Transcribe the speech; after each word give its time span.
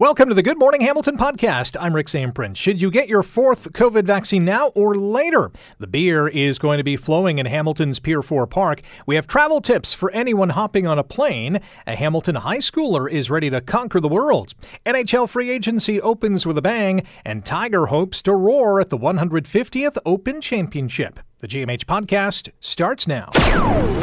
Welcome 0.00 0.28
to 0.28 0.34
the 0.34 0.42
Good 0.42 0.58
Morning 0.58 0.80
Hamilton 0.80 1.16
podcast. 1.16 1.76
I'm 1.78 1.94
Rick 1.94 2.08
Zamperin. 2.08 2.56
Should 2.56 2.82
you 2.82 2.90
get 2.90 3.08
your 3.08 3.22
fourth 3.22 3.72
COVID 3.74 4.02
vaccine 4.02 4.44
now 4.44 4.70
or 4.74 4.96
later? 4.96 5.52
The 5.78 5.86
beer 5.86 6.26
is 6.26 6.58
going 6.58 6.78
to 6.78 6.84
be 6.84 6.96
flowing 6.96 7.38
in 7.38 7.46
Hamilton's 7.46 8.00
Pier 8.00 8.20
4 8.20 8.48
Park. 8.48 8.82
We 9.06 9.14
have 9.14 9.28
travel 9.28 9.60
tips 9.60 9.94
for 9.94 10.10
anyone 10.10 10.48
hopping 10.48 10.88
on 10.88 10.98
a 10.98 11.04
plane. 11.04 11.60
A 11.86 11.94
Hamilton 11.94 12.34
high 12.34 12.58
schooler 12.58 13.08
is 13.08 13.30
ready 13.30 13.50
to 13.50 13.60
conquer 13.60 14.00
the 14.00 14.08
world. 14.08 14.54
NHL 14.84 15.28
free 15.28 15.48
agency 15.48 16.00
opens 16.00 16.44
with 16.44 16.58
a 16.58 16.62
bang, 16.62 17.06
and 17.24 17.44
Tiger 17.44 17.86
hopes 17.86 18.20
to 18.22 18.34
roar 18.34 18.80
at 18.80 18.88
the 18.88 18.98
150th 18.98 19.96
Open 20.04 20.40
Championship. 20.40 21.20
The 21.44 21.48
GMH 21.48 21.84
podcast 21.84 22.48
starts 22.60 23.06
now. 23.06 23.28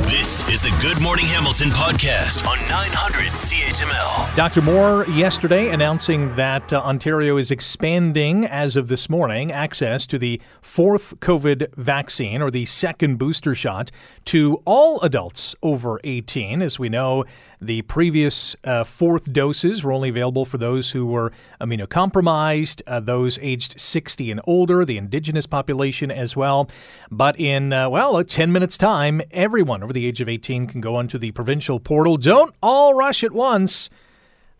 This 0.03 0.47
is 0.47 0.61
the 0.61 0.69
Good 0.79 1.01
Morning 1.01 1.25
Hamilton 1.25 1.69
podcast 1.69 2.45
on 2.45 2.55
900 2.69 3.31
CHML. 3.31 4.35
Dr. 4.35 4.61
Moore 4.61 5.07
yesterday 5.07 5.69
announcing 5.69 6.35
that 6.35 6.71
uh, 6.71 6.81
Ontario 6.81 7.37
is 7.37 7.49
expanding, 7.49 8.45
as 8.45 8.75
of 8.75 8.89
this 8.89 9.09
morning, 9.09 9.51
access 9.51 10.05
to 10.05 10.19
the 10.19 10.39
fourth 10.61 11.19
COVID 11.19 11.73
vaccine 11.77 12.43
or 12.43 12.51
the 12.51 12.65
second 12.65 13.17
booster 13.17 13.55
shot 13.55 13.89
to 14.25 14.61
all 14.65 15.01
adults 15.01 15.55
over 15.63 15.99
18. 16.03 16.61
As 16.61 16.77
we 16.77 16.89
know, 16.89 17.25
the 17.61 17.83
previous 17.83 18.55
uh, 18.63 18.83
fourth 18.83 19.31
doses 19.31 19.83
were 19.83 19.91
only 19.91 20.09
available 20.09 20.45
for 20.45 20.57
those 20.57 20.91
who 20.91 21.05
were 21.05 21.31
immunocompromised, 21.61 22.81
uh, 22.87 22.99
those 22.99 23.37
aged 23.41 23.79
60 23.79 24.31
and 24.31 24.41
older, 24.45 24.83
the 24.83 24.97
indigenous 24.97 25.45
population 25.45 26.09
as 26.09 26.35
well. 26.35 26.69
But 27.11 27.39
in, 27.39 27.71
uh, 27.71 27.89
well, 27.89 28.23
10 28.23 28.51
minutes' 28.51 28.77
time, 28.77 29.21
everyone 29.29 29.83
over 29.83 29.93
the 29.93 30.07
age 30.07 30.21
of 30.21 30.27
18 30.27 30.65
can 30.65 30.81
go 30.81 30.95
onto 30.95 31.19
the 31.19 31.31
provincial 31.31 31.79
portal. 31.79 32.17
Don't 32.17 32.55
all 32.63 32.95
rush 32.95 33.23
at 33.23 33.31
once 33.31 33.89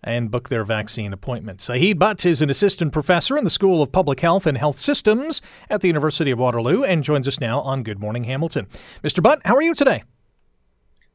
and 0.03 0.31
book 0.31 0.49
their 0.49 0.63
vaccine 0.63 1.13
appointment. 1.13 1.61
Zahid 1.61 1.97
Butt 1.97 2.25
is 2.25 2.41
an 2.41 2.49
assistant 2.49 2.93
professor 2.93 3.37
in 3.37 3.43
the 3.43 3.49
School 3.49 3.81
of 3.81 3.91
Public 3.91 4.19
Health 4.19 4.45
and 4.45 4.57
Health 4.57 4.79
Systems 4.79 5.41
at 5.69 5.81
the 5.81 5.87
University 5.87 6.31
of 6.31 6.39
Waterloo 6.39 6.83
and 6.83 7.03
joins 7.03 7.27
us 7.27 7.39
now 7.39 7.61
on 7.61 7.83
Good 7.83 7.99
Morning 7.99 8.25
Hamilton. 8.25 8.67
Mr. 9.03 9.21
Butt, 9.21 9.41
how 9.45 9.55
are 9.55 9.61
you 9.61 9.73
today? 9.73 10.03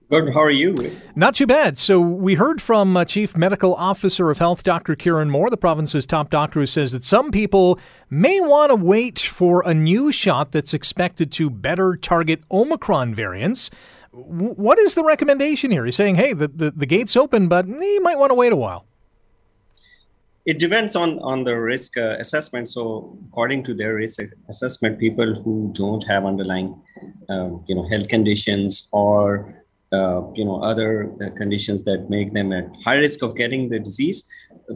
Good. 0.08 0.32
How 0.32 0.42
are 0.42 0.50
you? 0.52 0.96
Not 1.16 1.34
too 1.34 1.48
bad. 1.48 1.78
So 1.78 1.98
we 1.98 2.34
heard 2.34 2.62
from 2.62 2.96
uh, 2.96 3.04
Chief 3.04 3.36
Medical 3.36 3.74
Officer 3.74 4.30
of 4.30 4.38
Health, 4.38 4.62
Dr. 4.62 4.94
Kieran 4.94 5.30
Moore, 5.30 5.50
the 5.50 5.56
province's 5.56 6.06
top 6.06 6.30
doctor, 6.30 6.60
who 6.60 6.66
says 6.66 6.92
that 6.92 7.04
some 7.04 7.32
people 7.32 7.80
may 8.08 8.38
want 8.38 8.70
to 8.70 8.76
wait 8.76 9.18
for 9.18 9.62
a 9.66 9.74
new 9.74 10.12
shot 10.12 10.52
that's 10.52 10.72
expected 10.72 11.32
to 11.32 11.50
better 11.50 11.96
target 11.96 12.40
Omicron 12.52 13.16
variants. 13.16 13.68
W- 14.12 14.54
what 14.54 14.78
is 14.78 14.94
the 14.94 15.02
recommendation 15.02 15.72
here? 15.72 15.84
He's 15.84 15.96
saying, 15.96 16.14
hey, 16.14 16.32
the, 16.34 16.46
the, 16.46 16.70
the 16.70 16.86
gate's 16.86 17.16
open, 17.16 17.48
but 17.48 17.66
you 17.66 18.00
might 18.00 18.16
want 18.16 18.30
to 18.30 18.34
wait 18.34 18.52
a 18.52 18.56
while. 18.56 18.86
It 20.44 20.60
depends 20.60 20.94
on, 20.94 21.18
on 21.18 21.42
the 21.42 21.58
risk 21.58 21.96
uh, 21.96 22.14
assessment. 22.20 22.70
So, 22.70 23.18
according 23.26 23.64
to 23.64 23.74
their 23.74 23.96
risk 23.96 24.20
assessment, 24.48 25.00
people 25.00 25.34
who 25.34 25.72
don't 25.74 26.02
have 26.02 26.24
underlying, 26.24 26.80
um, 27.28 27.64
you 27.66 27.74
know, 27.74 27.88
health 27.88 28.06
conditions 28.06 28.88
or 28.92 29.65
uh, 29.92 30.22
you 30.34 30.44
know 30.44 30.62
other 30.62 31.12
uh, 31.22 31.30
conditions 31.36 31.82
that 31.84 32.10
make 32.10 32.32
them 32.32 32.52
at 32.52 32.68
high 32.84 32.96
risk 32.96 33.22
of 33.22 33.36
getting 33.36 33.68
the 33.68 33.78
disease. 33.78 34.22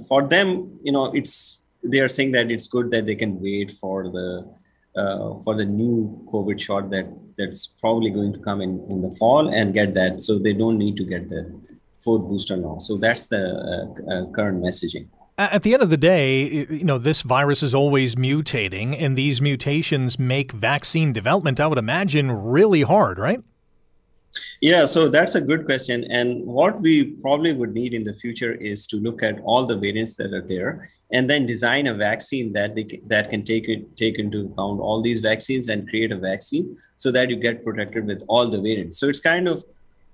For 0.08 0.26
them 0.26 0.78
you 0.82 0.92
know 0.92 1.12
it's 1.12 1.62
they 1.82 2.00
are 2.00 2.08
saying 2.08 2.32
that 2.32 2.50
it's 2.50 2.68
good 2.68 2.90
that 2.90 3.06
they 3.06 3.14
can 3.14 3.40
wait 3.40 3.70
for 3.70 4.04
the 4.04 4.48
uh, 4.96 5.38
for 5.44 5.54
the 5.54 5.64
new 5.64 6.26
covid 6.32 6.60
shot 6.60 6.90
that 6.90 7.06
that's 7.38 7.66
probably 7.66 8.10
going 8.10 8.32
to 8.32 8.38
come 8.40 8.60
in 8.60 8.84
in 8.90 9.00
the 9.00 9.10
fall 9.18 9.48
and 9.48 9.72
get 9.72 9.94
that. 9.94 10.20
So 10.20 10.38
they 10.38 10.52
don't 10.52 10.78
need 10.78 10.96
to 10.96 11.04
get 11.04 11.28
the 11.28 11.42
fourth 12.04 12.22
booster 12.22 12.56
now. 12.56 12.78
So 12.78 12.96
that's 12.96 13.26
the 13.26 13.42
uh, 13.42 14.12
uh, 14.12 14.30
current 14.32 14.62
messaging. 14.62 15.08
At 15.38 15.62
the 15.62 15.72
end 15.72 15.82
of 15.82 15.88
the 15.88 15.96
day, 15.96 16.66
you 16.68 16.84
know, 16.84 16.98
this 16.98 17.22
virus 17.22 17.62
is 17.62 17.74
always 17.74 18.14
mutating, 18.14 18.94
and 19.00 19.16
these 19.16 19.40
mutations 19.40 20.18
make 20.18 20.52
vaccine 20.52 21.14
development, 21.14 21.58
I 21.58 21.66
would 21.66 21.78
imagine, 21.78 22.30
really 22.30 22.82
hard, 22.82 23.18
right? 23.18 23.40
Yeah, 24.60 24.84
so 24.84 25.08
that's 25.08 25.36
a 25.36 25.40
good 25.40 25.64
question. 25.64 26.04
And 26.10 26.44
what 26.44 26.80
we 26.80 27.12
probably 27.22 27.54
would 27.54 27.72
need 27.72 27.94
in 27.94 28.04
the 28.04 28.12
future 28.12 28.52
is 28.52 28.86
to 28.88 28.96
look 28.96 29.22
at 29.22 29.40
all 29.40 29.64
the 29.64 29.76
variants 29.76 30.16
that 30.16 30.34
are 30.34 30.46
there 30.46 30.90
and 31.12 31.30
then 31.30 31.46
design 31.46 31.86
a 31.86 31.94
vaccine 31.94 32.52
that 32.52 32.74
they 32.74 33.00
that 33.06 33.30
can 33.30 33.42
take 33.42 33.68
it, 33.68 33.96
take 33.96 34.18
into 34.18 34.40
account 34.40 34.80
all 34.80 35.00
these 35.00 35.20
vaccines 35.20 35.68
and 35.68 35.88
create 35.88 36.12
a 36.12 36.18
vaccine 36.18 36.76
so 36.96 37.10
that 37.10 37.30
you 37.30 37.36
get 37.36 37.64
protected 37.64 38.06
with 38.06 38.22
all 38.28 38.50
the 38.50 38.60
variants. 38.60 38.98
So 38.98 39.08
it's 39.08 39.20
kind 39.20 39.48
of 39.48 39.64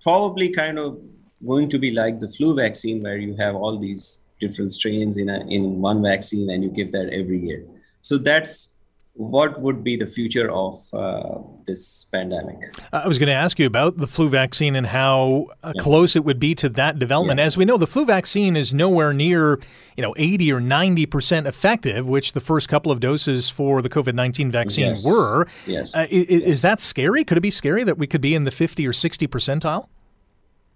probably 0.01 0.49
kind 0.51 0.79
of 0.79 1.01
going 1.45 1.69
to 1.71 1.79
be 1.79 1.91
like 1.91 2.21
the 2.21 2.29
flu 2.29 2.55
vaccine 2.55 3.03
where 3.03 3.19
you 3.19 3.35
have 3.37 3.57
all 3.57 3.77
these 3.79 4.23
different 4.41 4.71
strains 4.71 5.17
in 5.17 5.29
a, 5.29 5.41
in 5.49 5.81
one 5.81 6.03
vaccine 6.03 6.51
and 6.51 6.63
you 6.63 6.71
give 6.71 6.93
that 6.93 7.09
every 7.13 7.41
year. 7.41 7.65
So 8.03 8.17
that's 8.17 8.76
what 9.17 9.59
would 9.61 9.83
be 9.83 9.97
the 9.97 10.07
future 10.07 10.51
of 10.51 10.77
uh, 10.93 11.39
this 11.67 12.05
pandemic? 12.13 12.59
I 12.93 13.09
was 13.09 13.19
going 13.19 13.29
to 13.29 13.35
ask 13.35 13.59
you 13.59 13.67
about 13.67 13.97
the 13.97 14.07
flu 14.07 14.29
vaccine 14.29 14.77
and 14.77 14.87
how 14.87 15.47
uh, 15.63 15.73
yeah. 15.75 15.83
close 15.83 16.17
it 16.17 16.25
would 16.25 16.39
be 16.39 16.55
to 16.57 16.69
that 16.71 16.99
development. 16.99 17.39
Yeah. 17.39 17.47
As 17.47 17.57
we 17.57 17.65
know, 17.65 17.79
the 17.79 17.87
flu 17.87 18.05
vaccine 18.05 18.57
is 18.57 18.75
nowhere 18.75 19.15
near, 19.15 19.59
you 19.97 20.03
know, 20.03 20.15
80 20.19 20.53
or 20.53 20.61
90 20.61 21.07
percent 21.07 21.47
effective, 21.47 22.07
which 22.07 22.33
the 22.33 22.41
first 22.41 22.69
couple 22.69 22.93
of 22.93 23.01
doses 23.01 23.49
for 23.49 23.81
the 23.81 23.89
COVID 23.89 24.15
19 24.15 24.51
vaccine 24.51 24.89
yes. 24.89 25.07
were. 25.07 25.47
Yes. 25.67 25.97
Uh, 25.97 26.07
is, 26.11 26.27
yes. 26.29 26.43
is 26.43 26.63
that 26.63 26.81
scary? 26.81 27.25
Could 27.25 27.39
it 27.39 27.43
be 27.43 27.51
scary 27.51 27.85
that 27.85 27.97
we 27.97 28.07
could 28.07 28.21
be 28.21 28.35
in 28.35 28.45
the 28.45 28.51
50 28.51 28.87
or 28.87 28.93
60 28.93 29.27
percentile? 29.29 29.89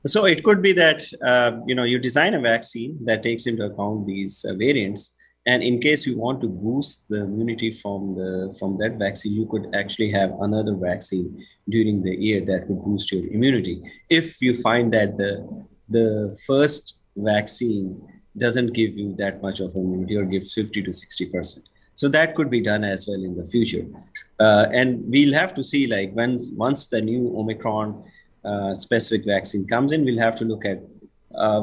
So 0.07 0.25
it 0.25 0.43
could 0.45 0.63
be 0.63 0.73
that 0.73 1.03
uh, 1.23 1.59
you 1.67 1.75
know 1.75 1.85
you 1.85 1.99
design 1.99 2.33
a 2.33 2.41
vaccine 2.41 2.99
that 3.05 3.23
takes 3.23 3.47
into 3.47 3.65
account 3.65 4.07
these 4.07 4.47
uh, 4.49 4.55
variants 4.55 5.13
and 5.47 5.63
in 5.63 5.81
case 5.81 6.07
you 6.07 6.19
want 6.19 6.41
to 6.43 6.49
boost 6.49 7.09
the 7.09 7.23
immunity 7.23 7.71
from 7.71 8.15
the 8.15 8.55
from 8.59 8.77
that 8.79 8.99
vaccine 8.99 9.33
you 9.33 9.47
could 9.47 9.67
actually 9.75 10.11
have 10.11 10.31
another 10.41 10.75
vaccine 10.75 11.45
during 11.69 12.03
the 12.03 12.15
year 12.15 12.45
that 12.45 12.69
would 12.69 12.85
boost 12.85 13.11
your 13.11 13.27
immunity. 13.33 13.81
If 14.09 14.41
you 14.43 14.55
find 14.55 14.93
that 14.93 15.17
the 15.17 15.33
the 15.89 16.39
first 16.47 16.99
vaccine 17.17 18.01
doesn't 18.39 18.75
give 18.75 18.97
you 18.97 19.15
that 19.17 19.43
much 19.43 19.61
of 19.61 19.75
immunity 19.75 20.17
or 20.17 20.25
gives 20.25 20.53
50 20.55 20.83
to 20.83 20.93
60 20.93 21.27
percent. 21.27 21.69
So 21.95 22.09
that 22.09 22.35
could 22.35 22.51
be 22.51 22.61
done 22.61 22.85
as 22.85 23.07
well 23.09 23.23
in 23.23 23.37
the 23.37 23.47
future. 23.47 23.87
Uh, 24.39 24.67
and 24.73 25.03
we'll 25.07 25.35
have 25.35 25.53
to 25.55 25.65
see 25.65 25.87
like 25.87 26.13
when 26.13 26.39
once 26.53 26.87
the 26.87 27.01
new 27.01 27.35
omicron 27.37 28.05
uh, 28.45 28.75
specific 28.75 29.27
vaccine 29.27 29.67
comes 29.67 29.93
in 29.93 30.05
we'll 30.05 30.19
have 30.19 30.35
to 30.35 30.45
look 30.45 30.65
at 30.65 30.79
uh, 31.35 31.61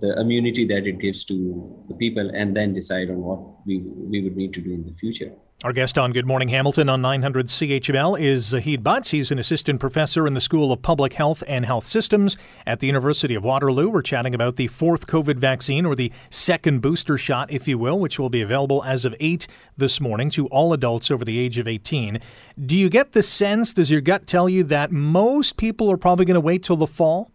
the 0.00 0.14
immunity 0.18 0.64
that 0.66 0.86
it 0.86 0.98
gives 0.98 1.24
to 1.26 1.84
the 1.88 1.94
people 1.94 2.30
and 2.34 2.56
then 2.56 2.72
decide 2.72 3.10
on 3.10 3.18
what 3.18 3.40
we, 3.66 3.78
we 3.78 4.22
would 4.22 4.36
need 4.36 4.54
to 4.54 4.60
do 4.60 4.72
in 4.72 4.84
the 4.86 4.94
future. 4.94 5.32
Our 5.62 5.74
guest 5.74 5.98
on 5.98 6.12
Good 6.12 6.24
Morning 6.24 6.48
Hamilton 6.48 6.88
on 6.88 7.02
900 7.02 7.48
CHML 7.48 8.18
is 8.18 8.46
Zahid 8.46 8.82
Butts. 8.82 9.10
He's 9.10 9.30
an 9.30 9.38
assistant 9.38 9.78
professor 9.78 10.26
in 10.26 10.32
the 10.32 10.40
School 10.40 10.72
of 10.72 10.80
Public 10.80 11.12
Health 11.12 11.42
and 11.46 11.66
Health 11.66 11.84
Systems 11.84 12.38
at 12.66 12.80
the 12.80 12.86
University 12.86 13.34
of 13.34 13.44
Waterloo. 13.44 13.90
We're 13.90 14.00
chatting 14.00 14.34
about 14.34 14.56
the 14.56 14.68
fourth 14.68 15.06
COVID 15.06 15.36
vaccine, 15.36 15.84
or 15.84 15.94
the 15.94 16.12
second 16.30 16.80
booster 16.80 17.18
shot, 17.18 17.52
if 17.52 17.68
you 17.68 17.76
will, 17.76 17.98
which 17.98 18.18
will 18.18 18.30
be 18.30 18.40
available 18.40 18.82
as 18.84 19.04
of 19.04 19.14
8 19.20 19.46
this 19.76 20.00
morning 20.00 20.30
to 20.30 20.46
all 20.46 20.72
adults 20.72 21.10
over 21.10 21.26
the 21.26 21.38
age 21.38 21.58
of 21.58 21.68
18. 21.68 22.20
Do 22.64 22.74
you 22.74 22.88
get 22.88 23.12
the 23.12 23.22
sense, 23.22 23.74
does 23.74 23.90
your 23.90 24.00
gut 24.00 24.26
tell 24.26 24.48
you 24.48 24.64
that 24.64 24.90
most 24.90 25.58
people 25.58 25.92
are 25.92 25.98
probably 25.98 26.24
going 26.24 26.36
to 26.36 26.40
wait 26.40 26.62
till 26.62 26.78
the 26.78 26.86
fall? 26.86 27.30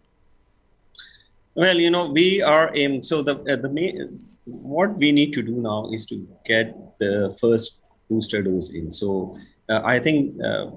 Well, 1.56 1.80
you 1.80 1.90
know, 1.90 2.10
we 2.10 2.42
are 2.42 2.72
aiming. 2.76 3.04
So 3.04 3.24
the 3.24 3.36
uh, 3.50 3.56
the 3.56 3.70
main, 3.70 4.20
what 4.44 4.98
we 4.98 5.12
need 5.14 5.32
to 5.34 5.42
do 5.42 5.56
now 5.56 5.90
is 5.94 6.06
to 6.08 6.28
get 6.46 6.76
the 7.00 7.36
first 7.40 7.80
booster 8.10 8.42
dose 8.44 8.72
in. 8.72 8.92
So 8.92 9.38
uh, 9.70 9.80
I 9.84 10.00
think 10.00 10.36
uh, 10.44 10.68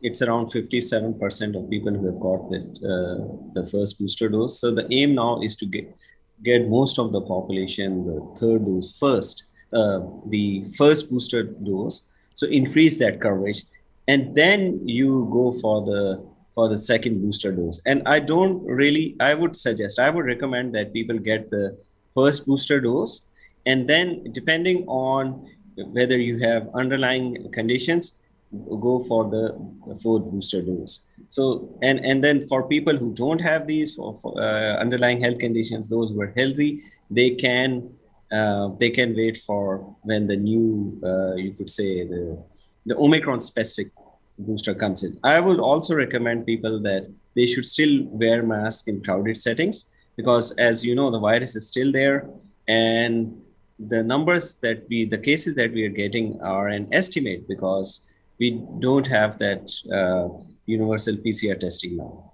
it's 0.00 0.22
around 0.22 0.46
57% 0.46 1.56
of 1.56 1.70
people 1.70 1.92
who 1.92 2.06
have 2.06 2.20
got 2.20 2.50
that 2.50 2.66
uh, 2.80 3.60
the 3.60 3.66
first 3.70 3.98
booster 3.98 4.30
dose. 4.30 4.58
So 4.58 4.70
the 4.70 4.86
aim 4.90 5.14
now 5.14 5.42
is 5.42 5.54
to 5.56 5.66
get 5.66 5.94
get 6.42 6.68
most 6.68 6.98
of 6.98 7.12
the 7.12 7.20
population 7.20 8.06
the 8.06 8.20
third 8.40 8.64
dose 8.64 8.98
first, 8.98 9.44
uh, 9.74 10.00
the 10.28 10.64
first 10.78 11.10
booster 11.10 11.42
dose. 11.42 12.08
So 12.32 12.46
increase 12.46 12.98
that 12.98 13.20
coverage, 13.20 13.64
and 14.08 14.34
then 14.34 14.88
you 14.88 15.28
go 15.30 15.52
for 15.52 15.84
the 15.84 16.26
for 16.56 16.68
the 16.70 16.78
second 16.78 17.20
booster 17.22 17.52
dose. 17.52 17.80
And 17.86 18.02
I 18.06 18.18
don't 18.18 18.64
really, 18.64 19.14
I 19.20 19.34
would 19.34 19.54
suggest, 19.54 20.00
I 20.00 20.10
would 20.10 20.24
recommend 20.24 20.74
that 20.74 20.92
people 20.92 21.18
get 21.18 21.50
the 21.50 21.78
first 22.14 22.46
booster 22.46 22.80
dose. 22.80 23.26
And 23.66 23.88
then, 23.88 24.32
depending 24.32 24.84
on 24.88 25.46
whether 25.76 26.16
you 26.16 26.38
have 26.38 26.70
underlying 26.74 27.52
conditions, 27.52 28.18
go 28.80 29.00
for 29.00 29.28
the 29.28 29.44
fourth 30.02 30.24
booster 30.32 30.62
dose. 30.62 31.04
So, 31.28 31.78
and, 31.82 31.98
and 32.06 32.24
then 32.24 32.46
for 32.46 32.66
people 32.66 32.96
who 32.96 33.12
don't 33.12 33.40
have 33.40 33.66
these 33.66 33.94
for, 33.94 34.14
for 34.14 34.40
uh, 34.40 34.76
underlying 34.84 35.20
health 35.20 35.38
conditions, 35.38 35.90
those 35.90 36.10
who 36.10 36.20
are 36.22 36.32
healthy, 36.36 36.80
they 37.10 37.30
can 37.30 37.90
uh, 38.32 38.70
they 38.80 38.90
can 38.90 39.14
wait 39.14 39.36
for 39.36 39.96
when 40.02 40.26
the 40.26 40.36
new, 40.36 40.98
uh, 41.04 41.36
you 41.36 41.52
could 41.52 41.70
say 41.70 42.04
the 42.04 42.42
the 42.86 42.96
Omicron 42.96 43.40
specific 43.42 43.92
booster 44.38 44.74
comes 44.74 45.02
in. 45.02 45.18
I 45.24 45.40
would 45.40 45.60
also 45.60 45.94
recommend 45.94 46.46
people 46.46 46.80
that 46.80 47.12
they 47.34 47.46
should 47.46 47.66
still 47.66 48.04
wear 48.04 48.42
masks 48.42 48.88
in 48.88 49.02
crowded 49.02 49.40
settings 49.40 49.86
because, 50.16 50.52
as 50.52 50.84
you 50.84 50.94
know, 50.94 51.10
the 51.10 51.18
virus 51.18 51.56
is 51.56 51.66
still 51.66 51.92
there, 51.92 52.28
and 52.68 53.40
the 53.78 54.02
numbers 54.02 54.54
that 54.56 54.86
we, 54.88 55.04
the 55.04 55.18
cases 55.18 55.54
that 55.56 55.72
we 55.72 55.84
are 55.84 55.90
getting 55.90 56.40
are 56.40 56.68
an 56.68 56.88
estimate 56.92 57.46
because 57.46 58.10
we 58.38 58.62
don't 58.80 59.06
have 59.06 59.38
that 59.38 59.70
uh, 59.92 60.28
universal 60.66 61.16
PCR 61.16 61.58
testing 61.58 61.96
now. 61.96 62.32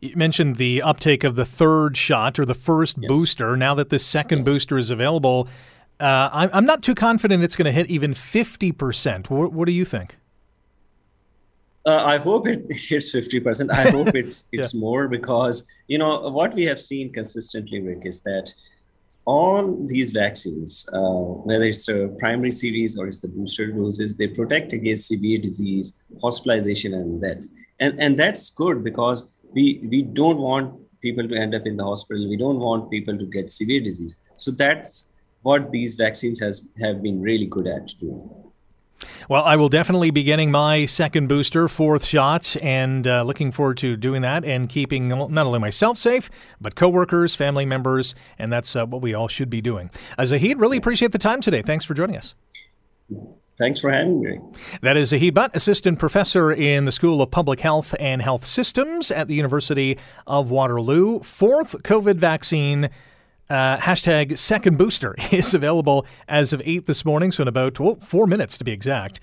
You 0.00 0.16
mentioned 0.16 0.56
the 0.56 0.82
uptake 0.82 1.24
of 1.24 1.34
the 1.34 1.46
third 1.46 1.96
shot 1.96 2.38
or 2.38 2.44
the 2.44 2.54
first 2.54 2.98
yes. 2.98 3.08
booster. 3.08 3.56
Now 3.56 3.74
that 3.74 3.88
the 3.88 3.98
second 3.98 4.40
yes. 4.40 4.44
booster 4.44 4.76
is 4.76 4.90
available, 4.90 5.48
uh, 6.00 6.28
I'm, 6.32 6.50
I'm, 6.52 6.66
not 6.66 6.82
too 6.82 6.94
confident 6.94 7.42
it's 7.42 7.56
going 7.56 7.66
to 7.66 7.72
hit 7.72 7.88
even 7.88 8.12
50%. 8.12 9.30
What, 9.30 9.52
what 9.52 9.66
do 9.66 9.72
you 9.72 9.84
think? 9.84 10.16
Uh, 11.84 12.02
I 12.04 12.18
hope 12.18 12.46
it 12.46 12.64
hits 12.70 13.14
50%. 13.14 13.70
I 13.70 13.90
hope 13.90 14.14
it's 14.14 14.46
it's 14.52 14.74
yeah. 14.74 14.80
more 14.80 15.08
because, 15.08 15.66
you 15.88 15.98
know, 15.98 16.30
what 16.30 16.54
we 16.54 16.64
have 16.64 16.80
seen 16.80 17.12
consistently, 17.12 17.80
Rick, 17.80 18.02
is 18.04 18.20
that 18.22 18.52
all 19.24 19.86
these 19.86 20.10
vaccines, 20.10 20.88
uh, 20.92 20.98
whether 21.48 21.64
it's 21.64 21.88
a 21.88 22.08
primary 22.18 22.50
series 22.50 22.98
or 22.98 23.06
it's 23.06 23.20
the 23.20 23.28
booster 23.28 23.70
doses, 23.70 24.16
they 24.16 24.26
protect 24.26 24.72
against 24.72 25.06
severe 25.06 25.38
disease, 25.38 25.92
hospitalization, 26.20 26.94
and 26.94 27.22
death. 27.22 27.46
And, 27.78 28.00
and 28.00 28.18
that's 28.18 28.50
good 28.50 28.82
because 28.82 29.30
we, 29.52 29.86
we 29.88 30.02
don't 30.02 30.38
want 30.38 30.74
people 31.02 31.26
to 31.28 31.36
end 31.36 31.54
up 31.54 31.66
in 31.66 31.76
the 31.76 31.84
hospital. 31.84 32.28
We 32.28 32.36
don't 32.36 32.58
want 32.58 32.90
people 32.90 33.16
to 33.16 33.24
get 33.26 33.50
severe 33.50 33.80
disease. 33.80 34.16
So 34.38 34.50
that's 34.50 35.06
what 35.42 35.70
these 35.70 35.94
vaccines 35.94 36.40
has 36.40 36.66
have 36.80 37.02
been 37.02 37.20
really 37.20 37.46
good 37.46 37.66
at 37.66 37.88
doing. 38.00 38.28
Well, 39.28 39.44
I 39.44 39.56
will 39.56 39.68
definitely 39.68 40.10
be 40.10 40.22
getting 40.22 40.50
my 40.50 40.84
second 40.86 41.28
booster, 41.28 41.68
fourth 41.68 42.04
shots, 42.04 42.56
and 42.56 43.06
uh, 43.06 43.22
looking 43.22 43.52
forward 43.52 43.78
to 43.78 43.96
doing 43.96 44.22
that 44.22 44.44
and 44.44 44.68
keeping 44.68 45.08
not 45.08 45.46
only 45.46 45.58
myself 45.58 45.98
safe, 45.98 46.30
but 46.60 46.74
coworkers, 46.74 47.34
family 47.34 47.66
members, 47.66 48.14
and 48.38 48.52
that's 48.52 48.76
uh, 48.76 48.86
what 48.86 49.02
we 49.02 49.14
all 49.14 49.28
should 49.28 49.50
be 49.50 49.60
doing. 49.60 49.90
Uh, 50.18 50.24
Zahid, 50.24 50.58
really 50.58 50.76
appreciate 50.76 51.12
the 51.12 51.18
time 51.18 51.40
today. 51.40 51.62
Thanks 51.62 51.84
for 51.84 51.94
joining 51.94 52.16
us. 52.16 52.34
Thanks 53.58 53.80
for 53.80 53.90
having 53.90 54.20
me. 54.20 54.38
That 54.80 54.96
is 54.96 55.10
Zahid 55.10 55.34
Butt, 55.34 55.54
assistant 55.54 55.98
professor 55.98 56.50
in 56.50 56.86
the 56.86 56.92
School 56.92 57.20
of 57.20 57.30
Public 57.30 57.60
Health 57.60 57.94
and 58.00 58.22
Health 58.22 58.44
Systems 58.44 59.10
at 59.10 59.28
the 59.28 59.34
University 59.34 59.98
of 60.26 60.50
Waterloo. 60.50 61.20
Fourth 61.20 61.82
COVID 61.82 62.16
vaccine 62.16 62.88
uh, 63.50 63.78
hashtag 63.78 64.38
second 64.38 64.78
booster 64.78 65.14
is 65.30 65.54
available 65.54 66.06
as 66.28 66.52
of 66.52 66.62
8 66.64 66.86
this 66.86 67.04
morning, 67.04 67.32
so 67.32 67.42
in 67.42 67.48
about 67.48 67.78
well, 67.78 67.96
four 67.96 68.26
minutes 68.26 68.56
to 68.58 68.64
be 68.64 68.72
exact. 68.72 69.20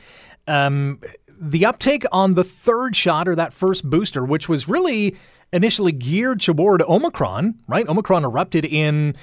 Um, 0.48 1.00
the 1.40 1.66
uptake 1.66 2.04
on 2.12 2.34
the 2.34 2.44
third 2.44 2.96
shot 2.96 3.28
or 3.28 3.36
that 3.36 3.54
first 3.54 3.90
booster, 3.90 4.26
which 4.26 4.50
was 4.50 4.68
really 4.68 5.16
initially 5.54 5.92
geared 5.92 6.42
toward 6.42 6.82
Omicron, 6.82 7.56
right? 7.68 7.88
Omicron 7.88 8.24
erupted 8.24 8.66
in 8.66 9.16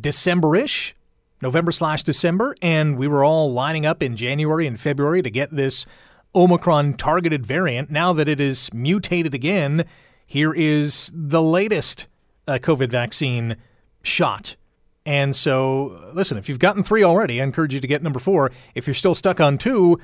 December 0.00 0.54
ish, 0.56 0.94
November 1.40 1.72
slash 1.72 2.02
December, 2.02 2.54
and 2.62 2.96
we 2.96 3.08
were 3.08 3.24
all 3.24 3.52
lining 3.52 3.84
up 3.84 4.02
in 4.02 4.16
January 4.16 4.66
and 4.66 4.78
February 4.78 5.22
to 5.22 5.30
get 5.30 5.54
this 5.54 5.86
Omicron 6.34 6.94
targeted 6.94 7.44
variant. 7.44 7.90
Now 7.90 8.12
that 8.12 8.28
it 8.28 8.40
is 8.40 8.72
mutated 8.72 9.34
again, 9.34 9.84
here 10.24 10.52
is 10.52 11.10
the 11.12 11.42
latest 11.42 12.06
uh, 12.46 12.58
COVID 12.58 12.90
vaccine 12.90 13.56
shot. 14.02 14.56
And 15.04 15.34
so, 15.34 16.10
listen, 16.14 16.38
if 16.38 16.48
you've 16.48 16.60
gotten 16.60 16.84
three 16.84 17.02
already, 17.02 17.40
I 17.40 17.44
encourage 17.44 17.74
you 17.74 17.80
to 17.80 17.86
get 17.88 18.02
number 18.02 18.20
four. 18.20 18.52
If 18.74 18.86
you're 18.86 18.94
still 18.94 19.16
stuck 19.16 19.40
on 19.40 19.58
two, 19.58 19.98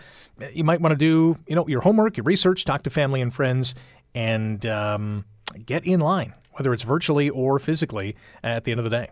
you 0.53 0.65
might 0.65 0.81
want 0.81 0.93
to 0.93 0.97
do, 0.97 1.39
you 1.47 1.55
know, 1.55 1.69
your 1.69 1.83
homework, 1.83 2.17
your 2.17 2.25
research, 2.25 2.65
talk 2.65 2.83
to 2.83 2.91
family 2.91 3.21
and 3.21 3.33
friends, 3.33 3.77
and 4.15 4.65
um, 4.67 5.25
get 5.65 5.87
in 5.87 6.00
line 6.00 6.35
whether 6.58 6.72
it's 6.72 6.82
virtually 6.82 7.31
or 7.31 7.58
physically 7.58 8.16
at 8.43 8.64
the 8.64 8.72
end 8.72 8.81
of 8.81 8.84
the 8.84 8.90
day. 8.90 9.08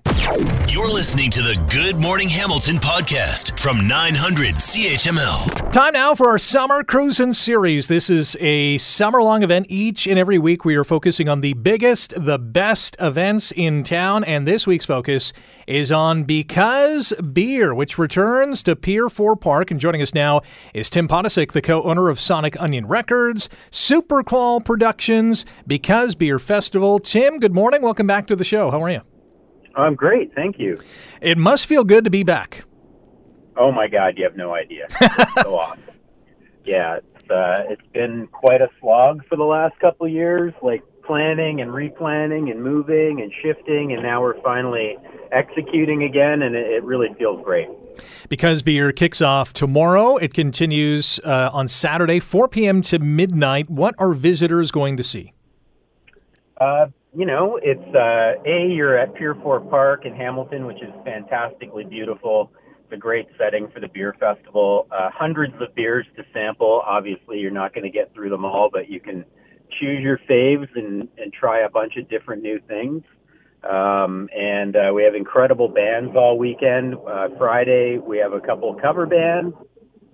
You're 0.68 0.92
listening 0.92 1.30
to 1.30 1.40
the 1.40 1.62
Good 1.70 2.02
Morning 2.02 2.28
Hamilton 2.28 2.76
podcast 2.76 3.58
from 3.60 3.86
900 3.86 4.56
CHML. 4.56 5.70
Time 5.70 5.92
now 5.92 6.14
for 6.16 6.28
our 6.28 6.38
summer 6.38 6.82
cruising 6.82 7.32
series. 7.32 7.86
This 7.86 8.10
is 8.10 8.36
a 8.40 8.78
summer 8.78 9.22
long 9.22 9.44
event. 9.44 9.66
Each 9.68 10.06
and 10.06 10.18
every 10.18 10.38
week, 10.38 10.64
we 10.64 10.74
are 10.74 10.84
focusing 10.84 11.28
on 11.28 11.40
the 11.40 11.52
biggest, 11.54 12.12
the 12.16 12.38
best 12.38 12.96
events 12.98 13.52
in 13.52 13.84
town, 13.84 14.24
and 14.24 14.46
this 14.46 14.66
week's 14.66 14.86
focus 14.86 15.32
is 15.66 15.90
on 15.90 16.24
Because 16.24 17.12
Beer, 17.32 17.74
which 17.74 17.98
returns 17.98 18.62
to 18.64 18.76
Pier 18.76 19.08
4 19.08 19.36
Park. 19.36 19.70
And 19.70 19.80
joining 19.80 20.02
us 20.02 20.14
now 20.14 20.42
is 20.74 20.90
Tim 20.90 21.08
Potocic, 21.08 21.52
the 21.52 21.62
co 21.62 21.82
owner 21.82 22.08
of 22.08 22.20
Sonic 22.20 22.54
Unyon 22.54 22.84
Records, 22.86 23.48
Supercrawl 23.70 24.64
Productions, 24.64 25.44
Because 25.66 26.14
Beer 26.14 26.38
Festival. 26.38 26.98
Tim, 26.98 27.38
good 27.38 27.54
morning. 27.54 27.82
Welcome 27.82 28.06
back 28.06 28.26
to 28.28 28.36
the 28.36 28.44
show. 28.44 28.70
How 28.70 28.82
are 28.82 28.90
you? 28.90 29.00
I'm 29.74 29.94
great. 29.94 30.34
Thank 30.34 30.58
you. 30.58 30.78
It 31.20 31.36
must 31.36 31.66
feel 31.66 31.84
good 31.84 32.04
to 32.04 32.10
be 32.10 32.22
back. 32.22 32.64
Oh, 33.56 33.72
my 33.72 33.88
God. 33.88 34.14
You 34.16 34.24
have 34.24 34.36
no 34.36 34.54
idea. 34.54 34.86
So 35.42 35.54
awesome. 35.58 35.82
Yeah, 36.64 36.96
it's, 36.96 37.30
uh, 37.30 37.64
it's 37.68 37.86
been 37.92 38.26
quite 38.32 38.60
a 38.60 38.68
slog 38.80 39.24
for 39.28 39.36
the 39.36 39.44
last 39.44 39.78
couple 39.78 40.08
years. 40.08 40.52
Like, 40.62 40.82
planning 41.06 41.60
and 41.60 41.70
replanning 41.70 42.50
and 42.50 42.62
moving 42.62 43.20
and 43.20 43.32
shifting, 43.42 43.92
and 43.92 44.02
now 44.02 44.20
we're 44.22 44.40
finally 44.42 44.96
executing 45.32 46.02
again, 46.02 46.42
and 46.42 46.54
it, 46.54 46.66
it 46.66 46.84
really 46.84 47.08
feels 47.18 47.42
great. 47.44 47.68
Because 48.28 48.62
Beer 48.62 48.92
kicks 48.92 49.22
off 49.22 49.52
tomorrow, 49.52 50.16
it 50.16 50.34
continues 50.34 51.18
uh, 51.24 51.50
on 51.52 51.68
Saturday, 51.68 52.20
4 52.20 52.48
p.m. 52.48 52.82
to 52.82 52.98
midnight. 52.98 53.70
What 53.70 53.94
are 53.98 54.12
visitors 54.12 54.70
going 54.70 54.96
to 54.96 55.02
see? 55.02 55.32
Uh, 56.60 56.86
you 57.16 57.24
know, 57.24 57.58
it's 57.62 57.94
uh, 57.94 58.42
a 58.44 58.68
you're 58.68 58.98
at 58.98 59.14
Pier 59.14 59.34
Four 59.34 59.60
Park 59.60 60.04
in 60.04 60.14
Hamilton, 60.14 60.66
which 60.66 60.82
is 60.82 60.92
fantastically 61.04 61.84
beautiful. 61.84 62.50
It's 62.84 62.92
a 62.92 62.96
great 62.96 63.26
setting 63.38 63.68
for 63.72 63.80
the 63.80 63.88
beer 63.88 64.14
festival. 64.20 64.86
Uh, 64.90 65.10
hundreds 65.12 65.54
of 65.60 65.74
beers 65.74 66.06
to 66.16 66.24
sample. 66.32 66.82
Obviously, 66.86 67.38
you're 67.38 67.50
not 67.50 67.74
going 67.74 67.84
to 67.84 67.90
get 67.90 68.12
through 68.14 68.30
them 68.30 68.44
all, 68.44 68.68
but 68.70 68.90
you 68.90 69.00
can 69.00 69.24
choose 69.80 70.00
your 70.00 70.18
faves 70.28 70.68
and, 70.74 71.08
and 71.18 71.32
try 71.32 71.60
a 71.60 71.68
bunch 71.68 71.96
of 71.96 72.08
different 72.08 72.42
new 72.42 72.60
things. 72.68 73.02
Um, 73.68 74.28
and 74.36 74.76
uh, 74.76 74.92
we 74.94 75.02
have 75.02 75.14
incredible 75.14 75.68
bands 75.68 76.14
all 76.16 76.38
weekend. 76.38 76.94
Uh, 76.94 77.28
Friday, 77.36 77.98
we 77.98 78.18
have 78.18 78.32
a 78.32 78.40
couple 78.40 78.72
cover 78.74 79.06
bands, 79.06 79.54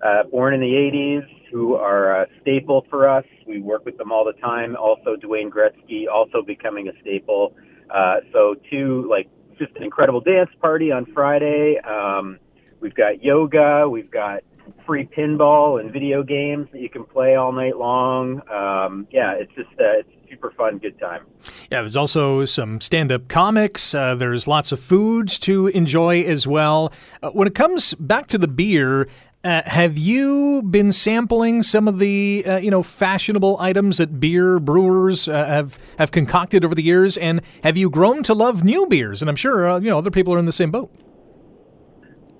uh, 0.03 0.23
born 0.31 0.53
in 0.53 0.59
the 0.59 0.73
80s, 0.73 1.25
who 1.51 1.75
are 1.75 2.23
a 2.23 2.27
staple 2.41 2.85
for 2.89 3.07
us. 3.07 3.25
We 3.45 3.61
work 3.61 3.85
with 3.85 3.97
them 3.97 4.11
all 4.11 4.25
the 4.25 4.39
time. 4.41 4.75
Also, 4.75 5.15
Dwayne 5.15 5.49
Gretzky, 5.49 6.05
also 6.11 6.41
becoming 6.41 6.87
a 6.87 6.99
staple. 7.01 7.55
Uh, 7.93 8.17
so, 8.31 8.55
two, 8.71 9.07
like, 9.09 9.29
just 9.59 9.75
an 9.75 9.83
incredible 9.83 10.21
dance 10.21 10.49
party 10.59 10.91
on 10.91 11.05
Friday. 11.13 11.79
Um, 11.79 12.39
we've 12.79 12.95
got 12.95 13.23
yoga. 13.23 13.87
We've 13.87 14.09
got 14.09 14.41
free 14.85 15.05
pinball 15.05 15.79
and 15.79 15.91
video 15.91 16.23
games 16.23 16.67
that 16.71 16.81
you 16.81 16.89
can 16.89 17.03
play 17.03 17.35
all 17.35 17.51
night 17.51 17.77
long. 17.77 18.41
Um, 18.49 19.07
yeah, 19.11 19.33
it's 19.33 19.53
just 19.55 19.69
uh, 19.79 19.99
it's 19.99 20.09
super 20.29 20.51
fun, 20.51 20.77
good 20.77 20.99
time. 20.99 21.23
Yeah, 21.71 21.81
there's 21.81 21.95
also 21.95 22.45
some 22.45 22.81
stand-up 22.81 23.27
comics. 23.27 23.93
Uh, 23.93 24.15
there's 24.15 24.47
lots 24.47 24.71
of 24.71 24.79
foods 24.79 25.39
to 25.39 25.67
enjoy 25.67 26.21
as 26.23 26.47
well. 26.47 26.91
Uh, 27.21 27.29
when 27.31 27.47
it 27.47 27.55
comes 27.55 27.93
back 27.95 28.27
to 28.27 28.37
the 28.37 28.47
beer. 28.47 29.07
Uh, 29.45 29.61
have 29.65 29.97
you 29.97 30.63
been 30.69 30.89
sampling 30.89 31.61
some 31.61 31.85
of 31.85 31.99
the 31.99 32.45
uh, 32.45 32.55
you 32.59 32.71
know 32.71 32.81
fashionable 32.81 33.57
items 33.59 33.97
that 33.97 34.17
beer 34.17 34.57
brewers 34.57 35.27
uh, 35.27 35.43
have 35.43 35.77
have 35.97 36.11
concocted 36.11 36.63
over 36.63 36.73
the 36.73 36.81
years, 36.81 37.17
and 37.17 37.41
have 37.61 37.75
you 37.75 37.89
grown 37.89 38.23
to 38.23 38.33
love 38.33 38.63
new 38.63 38.87
beers? 38.87 39.21
And 39.21 39.27
I'm 39.29 39.35
sure 39.35 39.69
uh, 39.69 39.79
you 39.81 39.89
know 39.89 39.97
other 39.97 40.11
people 40.11 40.33
are 40.33 40.39
in 40.39 40.45
the 40.45 40.53
same 40.53 40.71
boat. 40.71 40.89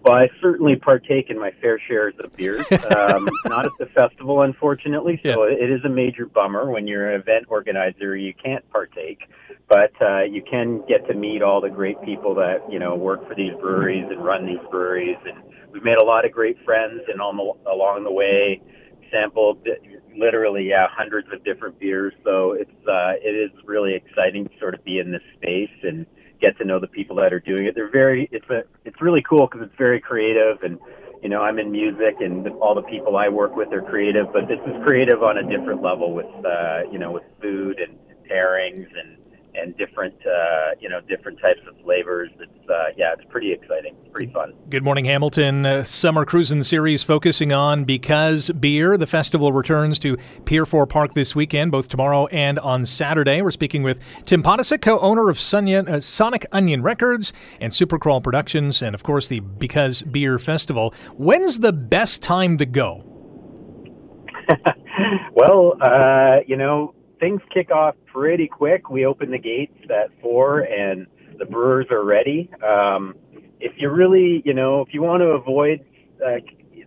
Well, 0.03 0.17
I 0.17 0.29
certainly 0.41 0.75
partake 0.75 1.29
in 1.29 1.39
my 1.39 1.51
fair 1.61 1.79
shares 1.87 2.13
of 2.19 2.35
beers. 2.35 2.65
Um, 2.71 3.29
not 3.45 3.65
at 3.65 3.71
the 3.79 3.85
festival, 3.85 4.41
unfortunately. 4.41 5.19
So 5.23 5.45
yeah. 5.45 5.55
it 5.57 5.71
is 5.71 5.79
a 5.85 5.89
major 5.89 6.25
bummer 6.25 6.69
when 6.69 6.87
you're 6.87 7.09
an 7.09 7.21
event 7.21 7.45
organizer. 7.47 8.15
You 8.17 8.33
can't 8.33 8.69
partake, 8.69 9.19
but 9.69 9.93
uh, 10.01 10.23
you 10.23 10.43
can 10.43 10.85
get 10.87 11.07
to 11.07 11.13
meet 11.13 11.41
all 11.41 11.61
the 11.61 11.69
great 11.69 12.01
people 12.03 12.35
that 12.35 12.69
you 12.69 12.79
know 12.79 12.95
work 12.95 13.25
for 13.29 13.35
these 13.35 13.53
breweries 13.61 14.05
and 14.09 14.23
run 14.23 14.45
these 14.45 14.59
breweries. 14.69 15.17
And 15.25 15.41
we've 15.71 15.83
made 15.83 15.97
a 15.97 16.05
lot 16.05 16.25
of 16.25 16.33
great 16.33 16.57
friends, 16.65 17.01
and 17.07 17.21
on 17.21 17.37
the, 17.37 17.71
along 17.71 18.03
the 18.03 18.11
way, 18.11 18.61
sampled 19.09 19.65
literally 20.17 20.67
yeah 20.67 20.87
hundreds 20.91 21.29
of 21.31 21.45
different 21.45 21.79
beers. 21.79 22.13
So 22.25 22.51
it's 22.51 22.87
uh, 22.87 23.13
it 23.23 23.35
is 23.35 23.51
really 23.63 23.95
exciting 23.95 24.49
to 24.49 24.51
sort 24.59 24.73
of 24.73 24.83
be 24.83 24.99
in 24.99 25.11
this 25.13 25.23
space 25.37 25.71
and 25.83 26.05
get 26.43 26.57
to 26.57 26.65
know 26.65 26.79
the 26.79 26.87
people 26.87 27.15
that 27.15 27.31
are 27.31 27.39
doing 27.39 27.65
it. 27.65 27.73
They're 27.73 27.89
very 27.89 28.27
it's 28.31 28.49
a 28.49 28.63
it's 28.83 29.01
really 29.01 29.23
cool 29.27 29.47
because 29.47 29.61
it's 29.65 29.77
very 29.77 30.01
creative 30.01 30.61
and 30.61 30.77
you 31.23 31.29
know 31.29 31.41
I'm 31.41 31.57
in 31.57 31.71
music 31.71 32.15
and 32.19 32.45
all 32.63 32.75
the 32.75 32.83
people 32.83 33.15
I 33.15 33.29
work 33.29 33.55
with 33.55 33.71
are 33.71 33.81
creative, 33.81 34.27
but 34.33 34.47
this 34.47 34.59
is 34.67 34.75
creative 34.83 35.23
on 35.23 35.37
a 35.37 35.43
different 35.43 35.81
level 35.81 36.13
with 36.13 36.33
uh, 36.45 36.81
you 36.91 36.99
know 36.99 37.11
with 37.11 37.23
food 37.41 37.79
and 37.79 37.97
pairings 38.29 38.87
and 38.99 39.17
and 39.55 39.75
different 39.77 40.15
uh, 40.25 40.71
you 40.79 40.89
know 40.89 41.01
different 41.01 41.39
types 41.39 41.61
of 41.67 41.75
flavors. 41.83 42.29
It's 42.39 42.69
uh, 42.69 42.85
yeah, 42.97 43.13
it's 43.17 43.29
pretty 43.29 43.51
exciting, 43.51 43.95
it's 44.01 44.11
pretty 44.11 44.31
fun. 44.31 44.53
Good 44.69 44.83
morning, 44.83 45.05
Hamilton. 45.05 45.65
Uh, 45.65 45.83
summer 45.83 46.25
cruising 46.25 46.63
series 46.63 47.03
focusing 47.03 47.51
on 47.51 47.83
because 47.83 48.49
beer. 48.51 48.97
The 48.97 49.07
festival 49.07 49.53
returns 49.53 49.99
to 49.99 50.17
Pier 50.45 50.65
Four 50.65 50.87
Park 50.87 51.13
this 51.13 51.35
weekend, 51.35 51.71
both 51.71 51.87
tomorrow 51.87 52.27
and 52.27 52.59
on 52.59 52.85
Saturday. 52.85 53.41
We're 53.41 53.51
speaking 53.51 53.83
with 53.83 53.99
Tim 54.25 54.43
Potocic, 54.43 54.81
co-owner 54.81 55.29
of 55.29 55.39
Sonic, 55.39 55.89
uh, 55.89 55.99
Sonic 55.99 56.45
Unyon 56.51 56.83
Records 56.83 57.33
and 57.59 57.71
Supercrawl 57.71 58.23
Productions, 58.23 58.81
and 58.81 58.95
of 58.95 59.03
course 59.03 59.27
the 59.27 59.39
Because 59.39 60.01
Beer 60.01 60.39
Festival. 60.39 60.93
When's 61.17 61.59
the 61.59 61.73
best 61.73 62.23
time 62.23 62.57
to 62.57 62.65
go? 62.65 63.03
well, 65.33 65.77
uh, 65.81 66.37
you 66.47 66.57
know, 66.57 66.93
things 67.23 67.41
kick 67.53 67.71
off 67.71 67.95
pretty 68.05 68.47
quick. 68.47 68.89
We 68.89 69.05
open 69.05 69.31
the 69.31 69.37
gates 69.37 69.77
at 69.89 70.09
four, 70.21 70.59
and 70.59 71.07
the 71.39 71.45
brewers 71.45 71.87
are 71.89 72.03
ready. 72.03 72.49
Um, 72.61 73.15
if 73.61 73.71
you 73.77 73.89
really, 73.89 74.41
you 74.43 74.53
know, 74.53 74.81
if 74.81 74.93
you 74.93 75.01
want 75.01 75.21
to 75.21 75.27
avoid, 75.27 75.85
uh, 76.25 76.39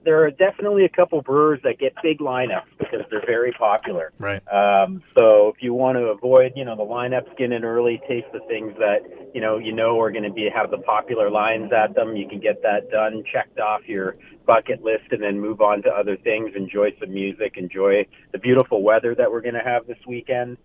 there 0.06 0.24
are 0.24 0.30
definitely 0.30 0.84
a 0.84 0.88
couple 0.88 1.20
brewers 1.20 1.60
that 1.64 1.80
get 1.80 1.92
big 2.00 2.20
lineups 2.20 2.70
because 2.78 3.00
they're 3.10 3.26
very 3.26 3.52
popular. 3.52 4.12
Right. 4.20 4.40
Um, 4.48 5.02
so 5.18 5.48
if 5.48 5.56
you 5.60 5.74
want 5.74 5.98
to 5.98 6.04
avoid, 6.04 6.52
you 6.54 6.64
know, 6.64 6.76
the 6.76 6.84
lineups, 6.84 7.36
get 7.36 7.50
in 7.50 7.64
early, 7.64 8.00
taste 8.08 8.28
the 8.32 8.38
things 8.48 8.72
that 8.78 9.00
you 9.34 9.40
know 9.40 9.58
you 9.58 9.72
know 9.72 10.00
are 10.00 10.12
going 10.12 10.22
to 10.22 10.32
be 10.32 10.48
have 10.48 10.70
the 10.70 10.78
popular 10.78 11.28
lines 11.28 11.72
at 11.72 11.94
them. 11.96 12.16
You 12.16 12.28
can 12.28 12.38
get 12.38 12.62
that 12.62 12.88
done, 12.90 13.24
checked 13.30 13.58
off 13.58 13.80
your 13.86 14.14
bucket 14.46 14.82
list, 14.84 15.10
and 15.10 15.20
then 15.20 15.40
move 15.40 15.60
on 15.60 15.82
to 15.82 15.90
other 15.90 16.16
things. 16.16 16.52
Enjoy 16.54 16.94
some 17.00 17.12
music, 17.12 17.54
enjoy 17.56 18.06
the 18.30 18.38
beautiful 18.38 18.82
weather 18.82 19.12
that 19.16 19.30
we're 19.30 19.42
going 19.42 19.54
to 19.54 19.64
have 19.64 19.88
this 19.88 19.98
weekend. 20.06 20.56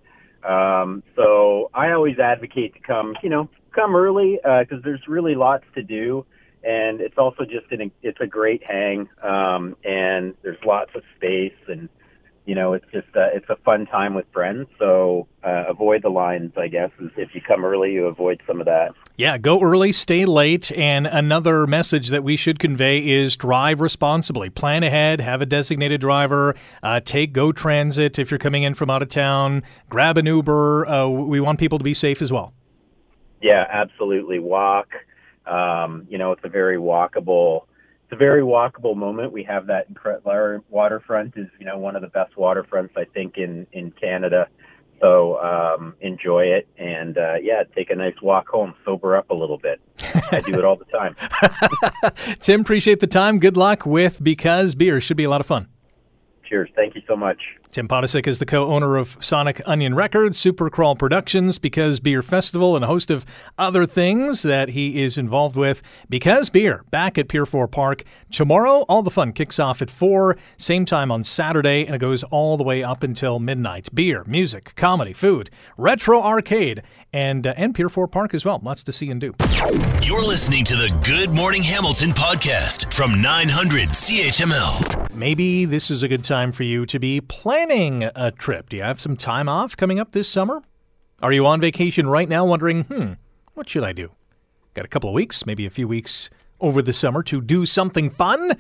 Um, 0.43 1.01
so 1.15 1.71
I 1.73 1.91
always 1.91 2.19
advocate 2.19 2.75
to 2.75 2.79
come, 2.79 3.15
you 3.23 3.29
know, 3.29 3.49
come 3.73 3.95
early 3.95 4.39
because 4.43 4.79
uh, 4.79 4.83
there's 4.83 5.07
really 5.07 5.33
lots 5.33 5.63
to 5.73 5.81
do 5.81 6.25
and 6.63 7.01
it's 7.01 7.17
also 7.17 7.43
just 7.43 7.71
an 7.71 7.91
it's 8.03 8.19
a 8.21 8.27
great 8.27 8.63
hang 8.63 9.09
um 9.23 9.75
and 9.83 10.35
there's 10.43 10.63
lots 10.65 10.91
of 10.95 11.01
space 11.17 11.53
and 11.67 11.89
you 12.45 12.55
know 12.55 12.73
it's 12.73 12.85
just 12.91 13.07
uh, 13.15 13.27
it's 13.33 13.49
a 13.49 13.55
fun 13.57 13.85
time 13.85 14.13
with 14.13 14.25
friends. 14.33 14.67
So 14.79 15.27
uh, 15.43 15.65
avoid 15.67 16.03
the 16.03 16.09
lines 16.09 16.51
i 16.57 16.67
guess 16.67 16.89
if 17.17 17.33
you 17.33 17.41
come 17.41 17.63
early 17.63 17.93
you 17.93 18.05
avoid 18.07 18.41
some 18.47 18.59
of 18.59 18.65
that. 18.65 18.91
Yeah 19.17 19.37
go 19.37 19.61
early 19.61 19.91
stay 19.91 20.25
late. 20.25 20.71
And 20.73 21.07
another 21.07 21.67
message 21.67 22.09
that 22.09 22.23
we 22.23 22.35
should 22.35 22.59
convey 22.59 23.07
is 23.07 23.37
drive 23.37 23.79
responsibly. 23.79 24.49
Plan 24.49 24.83
ahead 24.83 25.21
have 25.21 25.41
a 25.41 25.45
designated 25.45 26.01
driver 26.01 26.55
uh, 26.83 26.99
take 26.99 27.33
go 27.33 27.51
transit 27.51 28.17
if 28.17 28.31
you're 28.31 28.39
coming 28.39 28.63
in 28.63 28.73
from 28.73 28.89
out 28.89 29.01
of 29.01 29.09
town. 29.09 29.63
Grab 29.89 30.17
an 30.17 30.25
uber. 30.25 30.87
Uh, 30.87 31.07
we 31.07 31.39
want 31.39 31.59
people 31.59 31.77
to 31.77 31.83
be 31.83 31.93
safe 31.93 32.21
as 32.21 32.31
well. 32.31 32.53
Yeah 33.41 33.65
absolutely. 33.71 34.39
Walk 34.39 34.89
um, 35.45 36.07
you 36.09 36.17
know, 36.17 36.31
it's 36.31 36.43
a 36.43 36.49
very 36.49 36.77
walkable, 36.77 37.63
it's 38.05 38.13
a 38.13 38.15
very 38.15 38.41
walkable 38.41 38.95
moment. 38.95 39.31
We 39.31 39.43
have 39.43 39.67
that 39.67 39.87
incredible 39.87 40.63
waterfront 40.69 41.37
is, 41.37 41.47
you 41.59 41.65
know, 41.65 41.77
one 41.77 41.95
of 41.95 42.01
the 42.01 42.09
best 42.09 42.35
waterfronts 42.35 42.97
I 42.97 43.05
think 43.05 43.37
in 43.37 43.67
in 43.73 43.91
Canada. 43.91 44.47
So 45.01 45.39
um, 45.41 45.95
enjoy 45.99 46.45
it 46.45 46.67
and 46.77 47.17
uh, 47.17 47.33
yeah, 47.41 47.63
take 47.75 47.89
a 47.89 47.95
nice 47.95 48.13
walk 48.21 48.47
home, 48.49 48.75
sober 48.85 49.17
up 49.17 49.31
a 49.31 49.33
little 49.33 49.57
bit. 49.57 49.81
I 50.31 50.41
do 50.41 50.53
it 50.53 50.63
all 50.63 50.75
the 50.75 50.85
time. 50.85 51.15
Tim, 52.39 52.61
appreciate 52.61 52.99
the 52.99 53.07
time. 53.07 53.39
Good 53.39 53.57
luck 53.57 53.85
with 53.85 54.23
Because 54.23 54.75
Beer. 54.75 55.01
Should 55.01 55.17
be 55.17 55.23
a 55.23 55.29
lot 55.29 55.41
of 55.41 55.47
fun. 55.47 55.67
Cheers. 56.47 56.69
Thank 56.75 56.93
you 56.95 57.01
so 57.07 57.15
much. 57.15 57.39
Tim 57.71 57.87
Potocic 57.87 58.27
is 58.27 58.39
the 58.39 58.45
co-owner 58.45 58.97
of 58.97 59.15
Sonic 59.21 59.57
Unyon 59.65 59.95
Records, 59.95 60.37
Supercrawl 60.37 60.99
Productions, 60.99 61.57
Because 61.57 62.01
Beer 62.01 62.21
Festival, 62.21 62.75
and 62.75 62.83
a 62.83 62.87
host 62.87 63.09
of 63.09 63.25
other 63.57 63.85
things 63.85 64.41
that 64.41 64.69
he 64.69 65.01
is 65.01 65.17
involved 65.17 65.55
with. 65.55 65.81
Because 66.09 66.49
Beer, 66.49 66.83
back 66.91 67.17
at 67.17 67.29
Pier 67.29 67.45
4 67.45 67.69
Park 67.69 68.03
tomorrow. 68.29 68.81
All 68.89 69.03
the 69.03 69.09
fun 69.09 69.31
kicks 69.31 69.57
off 69.57 69.81
at 69.81 69.89
4, 69.89 70.35
same 70.57 70.83
time 70.83 71.11
on 71.11 71.23
Saturday, 71.23 71.85
and 71.85 71.95
it 71.95 71.99
goes 71.99 72.23
all 72.23 72.57
the 72.57 72.63
way 72.63 72.83
up 72.83 73.03
until 73.03 73.39
midnight. 73.39 73.87
Beer, 73.95 74.25
music, 74.27 74.73
comedy, 74.75 75.13
food, 75.13 75.49
retro 75.77 76.21
arcade, 76.21 76.83
and, 77.13 77.47
uh, 77.47 77.53
and 77.55 77.73
Pier 77.73 77.87
4 77.87 78.07
Park 78.09 78.33
as 78.33 78.43
well. 78.43 78.59
Lots 78.61 78.83
to 78.83 78.91
see 78.91 79.09
and 79.09 79.21
do. 79.21 79.33
You're 80.01 80.25
listening 80.25 80.65
to 80.65 80.73
the 80.73 80.93
Good 81.05 81.35
Morning 81.35 81.63
Hamilton 81.63 82.09
podcast 82.09 82.93
from 82.93 83.21
900 83.21 83.89
CHML. 83.89 85.13
Maybe 85.13 85.65
this 85.65 85.91
is 85.91 86.03
a 86.03 86.07
good 86.07 86.23
time 86.23 86.51
for 86.51 86.63
you 86.63 86.85
to 86.85 86.99
be 86.99 87.21
planning 87.67 88.09
a 88.15 88.31
trip. 88.31 88.69
Do 88.69 88.77
you 88.77 88.81
have 88.81 88.99
some 88.99 89.15
time 89.15 89.47
off 89.47 89.77
coming 89.77 89.99
up 89.99 90.13
this 90.13 90.27
summer? 90.27 90.63
Are 91.21 91.31
you 91.31 91.45
on 91.45 91.61
vacation 91.61 92.09
right 92.09 92.27
now 92.27 92.43
wondering, 92.43 92.85
hmm, 92.85 93.13
what 93.53 93.69
should 93.69 93.83
I 93.83 93.93
do? 93.93 94.09
Got 94.73 94.85
a 94.85 94.87
couple 94.87 95.09
of 95.09 95.13
weeks, 95.13 95.45
maybe 95.45 95.67
a 95.67 95.69
few 95.69 95.87
weeks 95.87 96.31
over 96.59 96.81
the 96.81 96.91
summer 96.91 97.21
to 97.21 97.39
do 97.39 97.67
something 97.67 98.09
fun? 98.09 98.57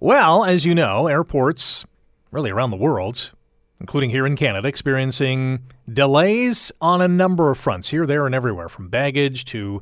Well, 0.00 0.44
as 0.44 0.64
you 0.64 0.74
know, 0.74 1.06
airports, 1.06 1.84
really 2.32 2.50
around 2.50 2.70
the 2.70 2.76
world, 2.76 3.30
including 3.78 4.10
here 4.10 4.26
in 4.26 4.34
Canada, 4.34 4.66
experiencing 4.66 5.62
delays 5.92 6.72
on 6.80 7.00
a 7.00 7.06
number 7.06 7.52
of 7.52 7.58
fronts 7.58 7.90
here, 7.90 8.04
there, 8.04 8.26
and 8.26 8.34
everywhere, 8.34 8.68
from 8.68 8.88
baggage 8.88 9.44
to 9.46 9.80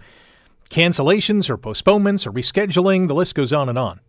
cancellations 0.69 1.49
or 1.49 1.57
postponements 1.57 2.27
or 2.27 2.33
rescheduling. 2.33 3.09
The 3.09 3.15
list 3.15 3.35
goes 3.35 3.55
on 3.55 3.71
and 3.71 3.79
on. 3.79 4.01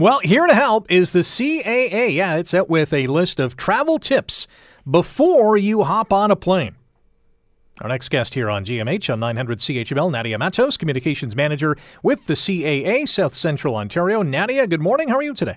Well, 0.00 0.20
here 0.20 0.46
to 0.46 0.54
help 0.54 0.88
is 0.92 1.10
the 1.10 1.24
CAA. 1.24 2.14
Yeah, 2.14 2.36
it's 2.36 2.54
out 2.54 2.70
with 2.70 2.92
a 2.92 3.08
list 3.08 3.40
of 3.40 3.56
travel 3.56 3.98
tips 3.98 4.46
before 4.88 5.56
you 5.56 5.82
hop 5.82 6.12
on 6.12 6.30
a 6.30 6.36
plane. 6.36 6.76
Our 7.80 7.88
next 7.88 8.08
guest 8.08 8.34
here 8.34 8.48
on 8.48 8.64
GMH 8.64 9.12
on 9.12 9.18
900 9.18 9.58
CHML, 9.58 10.12
Nadia 10.12 10.38
Matos, 10.38 10.76
Communications 10.76 11.34
Manager 11.34 11.76
with 12.04 12.28
the 12.28 12.34
CAA 12.34 13.08
South 13.08 13.34
Central 13.34 13.74
Ontario. 13.74 14.22
Nadia, 14.22 14.68
good 14.68 14.80
morning. 14.80 15.08
How 15.08 15.16
are 15.16 15.22
you 15.22 15.34
today? 15.34 15.56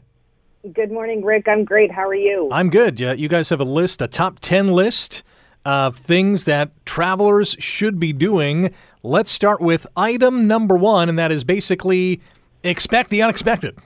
Good 0.74 0.92
morning, 0.92 1.24
Rick. 1.24 1.48
I'm 1.48 1.64
great. 1.64 1.92
How 1.92 2.08
are 2.08 2.16
you? 2.16 2.50
I'm 2.52 2.72
good. 2.72 3.00
Yeah, 3.00 3.14
you 3.14 3.28
guys 3.28 3.50
have 3.50 3.60
a 3.60 3.64
list, 3.64 4.02
a 4.02 4.08
top 4.08 4.40
10 4.40 4.70
list 4.70 5.22
of 5.66 5.98
things 5.98 6.46
that 6.46 6.72
travelers 6.88 7.56
should 7.60 8.00
be 8.00 8.12
doing. 8.12 8.74
Let's 9.04 9.30
start 9.30 9.62
with 9.62 9.86
item 9.96 10.48
number 10.48 10.76
one, 10.76 11.10
and 11.10 11.20
that 11.20 11.32
is 11.32 11.44
basically 11.44 12.22
expect 12.64 13.12
the 13.12 13.22
unexpected. 13.22 13.78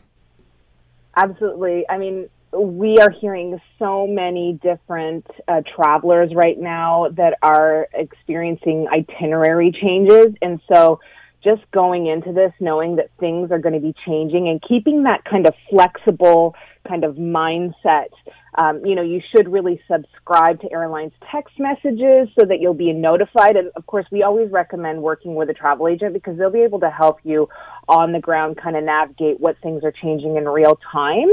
Absolutely. 1.16 1.86
I 1.90 1.98
mean, 1.98 2.30
we 2.52 2.98
are 3.00 3.10
hearing 3.10 3.60
so 3.80 4.08
many 4.08 4.60
different 4.62 5.26
uh, 5.48 5.62
travelers 5.76 6.32
right 6.34 6.58
now 6.58 7.08
that 7.14 7.38
are 7.42 7.88
experiencing 7.94 8.88
itinerary 8.94 9.72
changes. 9.72 10.36
And 10.42 10.60
so, 10.72 11.00
just 11.44 11.62
going 11.72 12.08
into 12.08 12.34
this 12.34 12.52
knowing 12.60 12.96
that 12.96 13.12
things 13.20 13.52
are 13.52 13.60
going 13.60 13.76
to 13.76 13.80
be 13.80 13.94
changing 14.06 14.48
and 14.48 14.62
keeping 14.68 15.04
that 15.04 15.24
kind 15.26 15.46
of 15.46 15.54
flexible 15.70 16.56
kind 16.88 17.04
of 17.04 17.16
mindset. 17.16 18.10
Um, 18.58 18.86
you 18.86 18.96
know, 18.96 19.02
you 19.02 19.22
should 19.36 19.52
really 19.52 19.82
subscribe 19.92 20.62
to 20.62 20.72
airlines 20.72 21.12
text 21.32 21.56
messages 21.60 22.30
so 22.40 22.46
that 22.46 22.60
you'll 22.62 22.74
be 22.74 22.94
notified. 22.94 23.58
And 23.58 23.70
of 23.76 23.86
course, 23.86 24.06
we 24.12 24.24
always 24.24 24.52
recommend 24.52 25.02
working 25.02 25.36
with 25.36 25.50
a 25.50 25.54
travel 25.54 25.88
agent 25.88 26.14
because 26.14 26.38
they'll 26.38 26.52
be 26.52 26.62
able 26.62 26.80
to 26.80 26.90
help 26.90 27.20
you 27.24 27.50
on 27.90 28.14
the 28.14 28.20
ground 28.20 28.58
kind 28.58 28.76
of 28.76 28.84
navigate 28.84 29.40
what 29.40 29.58
things 29.62 29.84
are 29.84 29.92
changing 29.92 30.38
in 30.38 30.48
real 30.48 30.80
time 30.92 31.30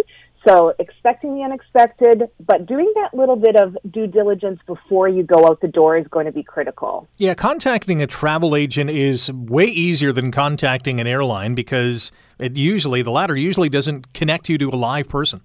so 0.47 0.75
expecting 0.79 1.35
the 1.35 1.43
unexpected, 1.43 2.25
but 2.45 2.67
doing 2.67 2.93
that 2.97 3.15
little 3.15 3.37
bit 3.37 3.57
of 3.57 3.77
due 3.91 4.07
diligence 4.07 4.61
before 4.67 5.09
you 5.09 5.23
go 5.23 5.47
out 5.47 5.61
the 5.61 5.69
door 5.69 5.97
is 5.97 6.07
going 6.09 6.27
to 6.27 6.33
be 6.33 6.43
critical. 6.43 7.09
Yeah, 7.17 7.35
contacting 7.35 8.03
a 8.03 8.07
travel 8.07 8.57
agent 8.57 8.91
is 8.91 9.31
way 9.33 9.67
easier 9.67 10.13
than 10.13 10.33
contacting 10.33 11.01
an 11.01 11.07
airline 11.07 11.55
because 11.55 12.11
it 12.39 12.57
usually, 12.57 13.03
the 13.03 13.11
latter 13.11 13.37
usually 13.37 13.69
doesn't 13.69 14.13
connect 14.15 14.49
you 14.49 14.59
to 14.59 14.69
a 14.69 14.77
live 14.77 15.09
person. 15.09 15.43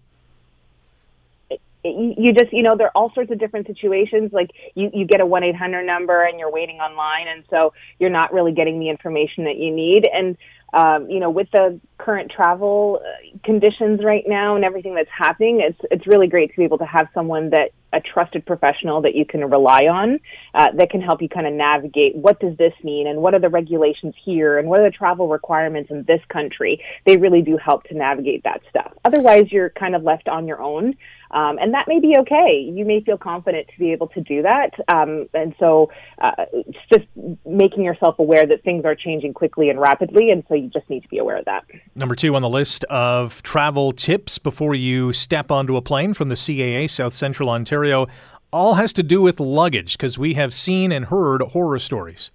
You 1.84 2.34
just 2.34 2.52
you 2.52 2.64
know 2.64 2.76
there 2.76 2.88
are 2.88 2.92
all 2.96 3.14
sorts 3.14 3.32
of 3.32 3.40
different 3.40 3.66
situations. 3.66 4.34
Like 4.34 4.50
you 4.76 4.90
you 4.94 5.06
get 5.06 5.22
a 5.22 5.26
1-800 5.26 5.86
number 5.86 6.22
and 6.22 6.38
you're 6.38 6.52
waiting 6.52 6.80
online 6.80 7.30
and 7.30 7.46
so 7.50 7.72
you're 7.98 8.10
not 8.10 8.34
really 8.34 8.52
getting 8.52 8.80
the 8.80 8.90
information 8.90 9.46
that 9.46 9.56
you 9.56 9.74
need. 9.74 10.06
And 10.12 10.36
um, 10.74 11.10
you 11.10 11.20
know, 11.20 11.30
with 11.30 11.50
the 11.52 11.80
current 11.98 12.30
travel 12.30 13.02
uh, 13.02 13.38
conditions 13.44 14.04
right 14.04 14.24
now 14.28 14.56
and 14.56 14.66
everything 14.66 14.96
that's 14.96 15.10
happening, 15.16 15.62
it's 15.62 15.80
it's 15.92 16.06
really 16.08 16.28
great 16.28 16.52
to 16.52 16.58
be 16.58 16.64
able 16.64 16.78
to 16.80 16.86
have 16.86 17.08
someone 17.14 17.50
that 17.52 17.72
a 17.94 18.02
trusted 18.02 18.46
professional 18.46 19.02
that 19.02 19.16
you 19.16 19.26
can 19.26 19.50
rely 19.50 19.88
on 19.88 20.20
uh, 20.54 20.68
that 20.74 20.90
can 20.90 21.02
help 21.02 21.22
you 21.22 21.30
kind 21.30 21.48
of 21.48 21.54
navigate 21.54 22.16
what 22.16 22.38
does 22.40 22.56
this 22.58 22.74
mean 22.84 23.08
and 23.08 23.22
what 23.22 23.34
are 23.34 23.40
the 23.40 23.50
regulations 23.50 24.14
here 24.26 24.60
and 24.60 24.68
what 24.68 24.80
are 24.82 24.84
the 24.84 24.96
travel 24.96 25.30
requirements 25.30 25.90
in 25.90 26.04
this 26.04 26.22
country. 26.28 26.84
They 27.06 27.16
really 27.16 27.42
do 27.42 27.58
help 27.58 27.86
to 27.86 27.96
navigate 27.96 28.44
that 28.44 28.62
stuff. 28.70 28.92
Otherwise, 29.06 29.52
you're 29.52 29.70
kind 29.70 29.96
of 29.96 30.04
left 30.04 30.28
on 30.28 30.48
your 30.48 30.62
own. 30.62 30.96
Um, 31.32 31.58
and 31.60 31.74
that 31.74 31.86
may 31.88 32.00
be 32.00 32.16
okay. 32.20 32.72
You 32.74 32.86
may 32.86 33.02
feel 33.02 33.18
confident 33.18 33.68
to 33.68 33.80
be 33.80 33.92
able 33.92 34.08
to 34.10 34.22
do 34.22 34.42
that. 34.44 34.72
Um, 34.94 35.28
and 35.34 35.54
so 35.60 35.92
uh, 36.22 36.46
just 36.92 37.06
making 37.46 37.84
yourself 37.84 38.20
aware 38.20 38.46
that 38.46 38.64
things 38.64 38.86
are 38.86 38.96
changing 38.96 39.34
quickly 39.34 39.70
and 39.70 39.80
rapidly. 39.80 40.32
And 40.32 40.44
so 40.48 40.56
you 40.56 40.70
just 40.70 40.90
need 40.90 41.04
to 41.04 41.10
be 41.10 41.18
aware 41.18 41.38
of 41.38 41.46
that. 41.46 41.66
Number 41.96 42.16
two 42.16 42.36
on 42.36 42.42
the 42.42 42.50
list 42.50 42.84
of 42.86 43.44
travel 43.44 43.92
tips 43.92 44.38
before 44.38 44.76
you 44.76 45.14
step 45.14 45.52
onto 45.52 45.76
a 45.76 45.82
plane 45.82 46.14
from 46.14 46.30
the 46.30 46.36
CAA 46.36 46.90
South 46.90 47.14
Central 47.14 47.50
Ontario 47.50 48.08
all 48.54 48.76
has 48.76 48.94
to 48.94 49.04
do 49.04 49.22
with 49.22 49.40
luggage 49.40 49.98
because 49.98 50.18
we 50.18 50.36
have 50.36 50.54
seen 50.54 50.92
and 50.92 51.06
heard 51.06 51.42
horror 51.42 51.80
stories. 51.80 52.32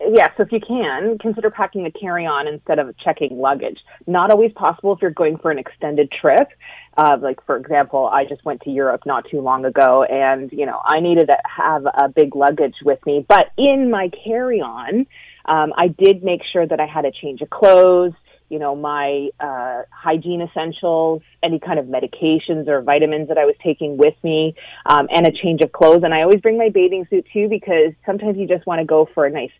Yes, 0.00 0.30
so 0.36 0.42
if 0.42 0.52
you 0.52 0.60
can, 0.60 1.18
consider 1.18 1.50
packing 1.50 1.86
a 1.86 1.90
carry 1.90 2.26
on 2.26 2.46
instead 2.46 2.78
of 2.78 2.96
checking 2.98 3.38
luggage. 3.38 3.78
Not 4.06 4.30
always 4.30 4.52
possible 4.52 4.92
if 4.92 5.00
you're 5.00 5.10
going 5.10 5.38
for 5.38 5.50
an 5.50 5.58
extended 5.58 6.10
trip. 6.10 6.48
Uh, 6.96 7.16
like, 7.20 7.44
for 7.44 7.56
example, 7.56 8.06
I 8.06 8.24
just 8.24 8.44
went 8.44 8.60
to 8.62 8.70
Europe 8.70 9.02
not 9.04 9.24
too 9.30 9.40
long 9.40 9.64
ago 9.64 10.04
and, 10.04 10.50
you 10.52 10.64
know, 10.64 10.80
I 10.84 11.00
needed 11.00 11.26
to 11.26 11.36
have 11.44 11.86
a 11.86 12.08
big 12.08 12.36
luggage 12.36 12.76
with 12.84 13.04
me. 13.04 13.24
But 13.28 13.46
in 13.58 13.90
my 13.90 14.10
carry 14.24 14.60
on, 14.60 15.06
um, 15.46 15.72
I 15.76 15.88
did 15.88 16.22
make 16.22 16.42
sure 16.52 16.66
that 16.66 16.80
I 16.80 16.86
had 16.86 17.04
a 17.04 17.10
change 17.10 17.40
of 17.42 17.50
clothes, 17.50 18.12
you 18.48 18.58
know, 18.58 18.76
my 18.76 19.30
uh, 19.40 19.82
hygiene 19.90 20.40
essentials, 20.40 21.22
any 21.42 21.58
kind 21.58 21.78
of 21.78 21.86
medications 21.86 22.68
or 22.68 22.82
vitamins 22.82 23.28
that 23.28 23.38
I 23.38 23.44
was 23.44 23.56
taking 23.62 23.96
with 23.96 24.14
me, 24.22 24.54
um, 24.86 25.08
and 25.12 25.26
a 25.26 25.32
change 25.32 25.60
of 25.62 25.72
clothes. 25.72 26.02
And 26.04 26.14
I 26.14 26.22
always 26.22 26.40
bring 26.40 26.58
my 26.58 26.68
bathing 26.68 27.06
suit 27.10 27.26
too 27.32 27.48
because 27.48 27.92
sometimes 28.06 28.36
you 28.38 28.46
just 28.46 28.66
want 28.66 28.80
to 28.80 28.84
go 28.84 29.08
for 29.14 29.26
a 29.26 29.30
nice 29.30 29.50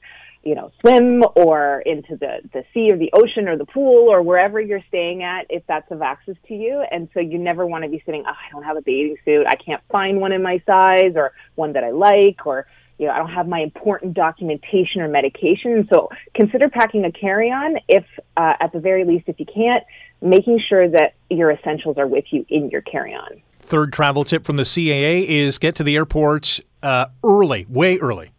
you 0.45 0.55
know, 0.55 0.71
swim 0.81 1.23
or 1.37 1.83
into 1.87 2.17
the, 2.17 2.41
the 2.53 2.65
sea 2.75 2.91
or 2.93 2.99
the 2.99 3.11
ocean 3.15 3.49
or 3.49 3.57
the 3.57 3.65
pool 3.65 4.09
or 4.11 4.23
wherever 4.23 4.61
you're 4.61 4.83
staying 4.89 5.23
at 5.23 5.47
if 5.49 5.63
that's 5.67 5.91
of 5.91 6.03
access 6.03 6.37
to 6.49 6.55
you. 6.55 6.85
And 6.91 7.09
so 7.15 7.21
you 7.21 7.39
never 7.39 7.67
want 7.67 7.85
to 7.85 7.91
be 7.91 8.03
sitting, 8.05 8.25
oh, 8.27 8.31
I 8.31 8.51
don't 8.53 8.63
have 8.63 8.77
a 8.77 8.83
bathing 8.83 9.17
suit. 9.25 9.47
I 9.49 9.57
can't 9.57 9.83
find 9.91 10.21
one 10.21 10.33
in 10.33 10.43
my 10.43 10.63
size 10.67 11.13
or 11.17 11.33
one 11.55 11.73
that 11.73 11.85
I 11.85 11.91
like 11.91 12.47
or, 12.47 12.67
you 12.99 13.07
know, 13.07 13.13
I 13.13 13.19
don't 13.19 13.33
have 13.33 13.49
my 13.49 13.61
important 13.61 14.15
documentation 14.15 15.01
or 15.01 15.09
medication. 15.09 15.89
So 15.93 16.11
consider 16.35 16.69
packing 16.69 17.05
a 17.05 17.13
carry 17.13 17.51
on 17.51 17.79
if, 17.89 18.05
uh, 18.37 18.53
at 18.61 18.73
the 18.73 18.81
very 18.81 19.05
least, 19.05 19.25
if 19.29 19.41
you 19.41 19.47
can't, 19.47 19.83
making 20.21 20.61
sure 20.69 20.89
that 20.89 21.15
your 21.31 21.51
essentials 21.51 21.97
are 21.97 22.07
with 22.07 22.25
you 22.31 22.45
in 22.51 22.71
your 22.71 22.83
carry 22.83 23.15
on. 23.15 23.41
Third 23.61 23.95
travel 23.95 24.25
tip 24.25 24.45
from 24.45 24.57
the 24.57 24.63
CAA 24.63 25.25
is 25.25 25.57
get 25.57 25.75
to 25.77 25.85
the 25.85 25.97
airport 25.97 26.61
uh, 26.83 27.07
early, 27.25 27.65
way 27.69 27.97
early. 27.99 28.34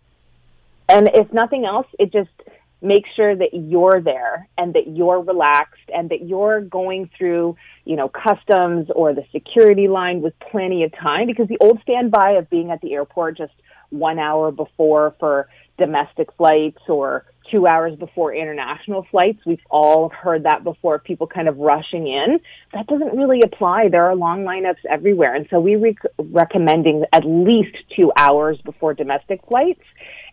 And 0.88 1.10
if 1.14 1.32
nothing 1.34 1.66
else, 1.66 1.88
it 2.00 2.12
just 2.12 2.30
makes 2.82 3.10
sure 3.16 3.36
that 3.36 3.50
you're 3.54 4.02
there 4.02 4.48
and 4.58 4.74
that 4.74 4.88
you're 4.88 5.22
relaxed 5.22 5.90
and 5.94 6.10
that 6.10 6.28
you're 6.28 6.62
going 6.62 7.10
through, 7.18 7.56
you 7.86 7.96
know, 7.96 8.10
customs 8.10 8.88
or 8.96 9.14
the 9.14 9.24
security 9.32 9.88
line 9.88 10.22
with 10.22 10.34
plenty 10.52 10.84
of 10.84 10.92
time 10.94 11.28
because 11.28 11.48
the 11.48 11.58
old 11.60 11.80
standby 11.82 12.32
of 12.32 12.50
being 12.50 12.72
at 12.72 12.82
the 12.82 12.94
airport 12.94 13.38
just 13.38 13.54
one 13.90 14.20
hour 14.20 14.52
before 14.52 15.16
for 15.20 15.48
domestic 15.78 16.32
flights 16.38 16.82
or 16.88 17.26
two 17.52 17.68
hours 17.68 17.96
before 17.98 18.34
international 18.34 19.06
flights. 19.12 19.40
We've 19.46 19.60
all 19.70 20.10
heard 20.10 20.44
that 20.44 20.64
before, 20.64 21.00
people 21.00 21.28
kind 21.28 21.48
of 21.48 21.58
rushing 21.58 22.08
in. 22.08 22.40
That 22.74 22.88
doesn't 22.88 23.16
really 23.16 23.42
apply. 23.44 23.90
There 23.90 24.06
are 24.06 24.16
long 24.16 24.44
lineups 24.44 24.86
everywhere. 24.90 25.36
And 25.36 25.46
so 25.50 25.60
we 25.60 25.76
are 25.76 25.94
recommending 26.18 27.06
at 27.14 27.24
least 27.26 27.76
two 27.96 28.12
hours 28.18 28.58
before 28.64 28.94
domestic 28.94 29.42
flights 29.48 29.82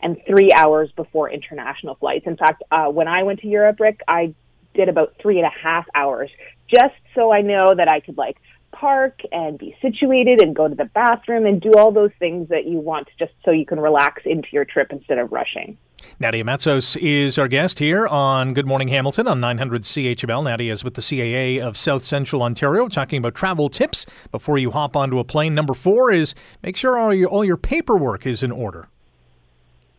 and 0.02 0.16
three 0.26 0.50
hours 0.56 0.90
before 0.97 1.30
international 1.30 1.94
flights. 1.97 2.26
In 2.26 2.37
fact, 2.37 2.62
uh, 2.71 2.87
when 2.87 3.09
I 3.09 3.23
went 3.23 3.40
to 3.40 3.47
Europe, 3.47 3.78
Rick, 3.80 4.00
I 4.09 4.35
did 4.75 4.88
about 4.88 5.14
three 5.21 5.38
and 5.38 5.47
a 5.47 5.50
half 5.62 5.87
hours 5.94 6.30
just 6.68 6.94
so 7.14 7.32
I 7.32 7.42
know 7.42 7.75
that 7.75 7.88
I 7.88 8.00
could 8.00 8.16
like 8.16 8.37
park 8.73 9.21
and 9.30 9.59
be 9.59 9.76
situated 9.82 10.42
and 10.42 10.56
go 10.56 10.66
to 10.66 10.75
the 10.75 10.87
bathroom 10.87 11.47
and 11.47 11.61
do 11.61 11.73
all 11.75 11.92
those 11.92 12.11
things 12.18 12.49
that 12.49 12.66
you 12.66 12.78
want 12.78 13.09
just 13.18 13.32
so 13.44 13.50
you 13.50 13.66
can 13.66 13.78
relax 13.78 14.23
into 14.25 14.49
your 14.52 14.64
trip 14.64 14.88
instead 14.90 15.18
of 15.18 15.30
rushing. 15.30 15.76
Nadia 16.18 16.42
Matzos 16.42 16.97
is 17.00 17.38
our 17.38 17.49
guest 17.49 17.78
here 17.78 18.06
on 18.09 18.54
Good 18.54 18.66
Morning 18.66 18.88
Hamilton 18.88 19.28
on 19.28 19.40
900 19.40 19.82
CHML. 19.82 20.44
Nadia 20.44 20.73
is 20.73 20.82
with 20.82 20.94
the 20.94 21.00
CAA 21.00 21.61
of 21.61 21.76
South 21.76 22.04
Central 22.04 22.42
Ontario 22.42 22.88
talking 22.88 23.18
about 23.18 23.35
travel 23.35 23.68
tips 23.68 24.06
before 24.30 24.59
you 24.59 24.71
hop 24.73 24.97
onto 24.97 25.18
a 25.18 25.25
plane. 25.25 25.54
Number 25.54 25.75
four 25.75 26.11
is 26.11 26.35
make 26.62 26.76
sure 26.76 26.99
all 26.99 27.14
your, 27.14 27.28
all 27.28 27.44
your 27.44 27.56
paperwork 27.56 28.26
is 28.26 28.42
in 28.42 28.50
order. 28.50 28.88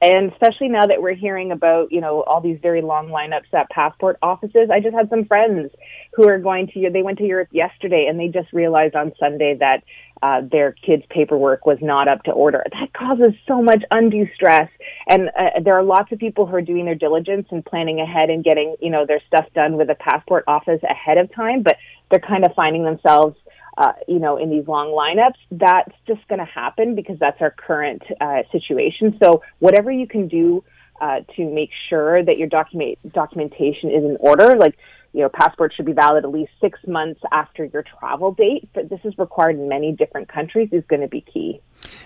And 0.03 0.33
especially 0.33 0.67
now 0.67 0.85
that 0.85 1.01
we're 1.01 1.15
hearing 1.15 1.53
about, 1.53 1.89
you 1.89 2.01
know, 2.01 2.23
all 2.23 2.41
these 2.41 2.59
very 2.61 2.81
long 2.81 3.07
lineups 3.07 3.53
at 3.53 3.69
passport 3.69 4.17
offices. 4.21 4.69
I 4.69 4.81
just 4.81 4.93
had 4.93 5.09
some 5.09 5.23
friends 5.23 5.71
who 6.13 6.27
are 6.27 6.39
going 6.39 6.67
to, 6.73 6.89
they 6.91 7.03
went 7.03 7.19
to 7.19 7.23
Europe 7.23 7.47
yesterday 7.51 8.07
and 8.09 8.19
they 8.19 8.27
just 8.27 8.51
realized 8.51 8.95
on 8.95 9.13
Sunday 9.17 9.55
that 9.61 9.81
uh, 10.21 10.41
their 10.51 10.73
kids' 10.73 11.03
paperwork 11.09 11.65
was 11.65 11.77
not 11.81 12.11
up 12.11 12.21
to 12.23 12.31
order. 12.31 12.65
That 12.73 12.91
causes 12.91 13.33
so 13.47 13.61
much 13.61 13.81
undue 13.91 14.27
stress. 14.35 14.69
And 15.07 15.29
uh, 15.39 15.61
there 15.63 15.77
are 15.77 15.83
lots 15.83 16.11
of 16.11 16.19
people 16.19 16.47
who 16.47 16.55
are 16.57 16.61
doing 16.61 16.83
their 16.83 16.95
diligence 16.95 17.47
and 17.51 17.63
planning 17.63 18.01
ahead 18.01 18.29
and 18.29 18.43
getting, 18.43 18.75
you 18.81 18.89
know, 18.89 19.05
their 19.05 19.21
stuff 19.27 19.45
done 19.55 19.77
with 19.77 19.87
the 19.87 19.95
passport 19.95 20.43
office 20.47 20.81
ahead 20.83 21.17
of 21.17 21.33
time, 21.33 21.63
but 21.63 21.77
they're 22.11 22.19
kind 22.19 22.45
of 22.45 22.53
finding 22.55 22.83
themselves 22.83 23.37
uh, 23.77 23.93
you 24.07 24.19
know, 24.19 24.37
in 24.37 24.49
these 24.49 24.67
long 24.67 24.87
lineups, 24.89 25.37
that's 25.51 25.93
just 26.07 26.27
going 26.27 26.39
to 26.39 26.45
happen 26.45 26.95
because 26.95 27.17
that's 27.19 27.41
our 27.41 27.51
current 27.51 28.03
uh, 28.21 28.43
situation. 28.51 29.17
So 29.21 29.41
whatever 29.59 29.91
you 29.91 30.07
can 30.07 30.27
do 30.27 30.63
uh, 31.01 31.21
to 31.35 31.49
make 31.49 31.71
sure 31.89 32.23
that 32.23 32.37
your 32.37 32.47
document 32.47 32.99
documentation 33.13 33.89
is 33.89 34.03
in 34.03 34.17
order, 34.19 34.55
like 34.55 34.77
you 35.13 35.21
know, 35.21 35.29
passport 35.29 35.73
should 35.75 35.85
be 35.85 35.93
valid 35.93 36.23
at 36.23 36.31
least 36.31 36.51
six 36.59 36.79
months 36.87 37.21
after 37.31 37.65
your 37.65 37.83
travel 37.83 38.33
date. 38.33 38.67
But 38.73 38.89
this 38.89 38.99
is 39.03 39.13
required 39.17 39.57
in 39.57 39.69
many 39.69 39.91
different 39.91 40.27
countries. 40.27 40.69
Is 40.71 40.83
going 40.87 41.01
to 41.01 41.07
be 41.07 41.21
key. 41.21 41.61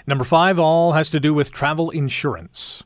Number 0.05 0.23
five, 0.23 0.59
all 0.59 0.93
has 0.93 1.09
to 1.11 1.19
do 1.19 1.33
with 1.33 1.51
travel 1.51 1.89
insurance. 1.89 2.83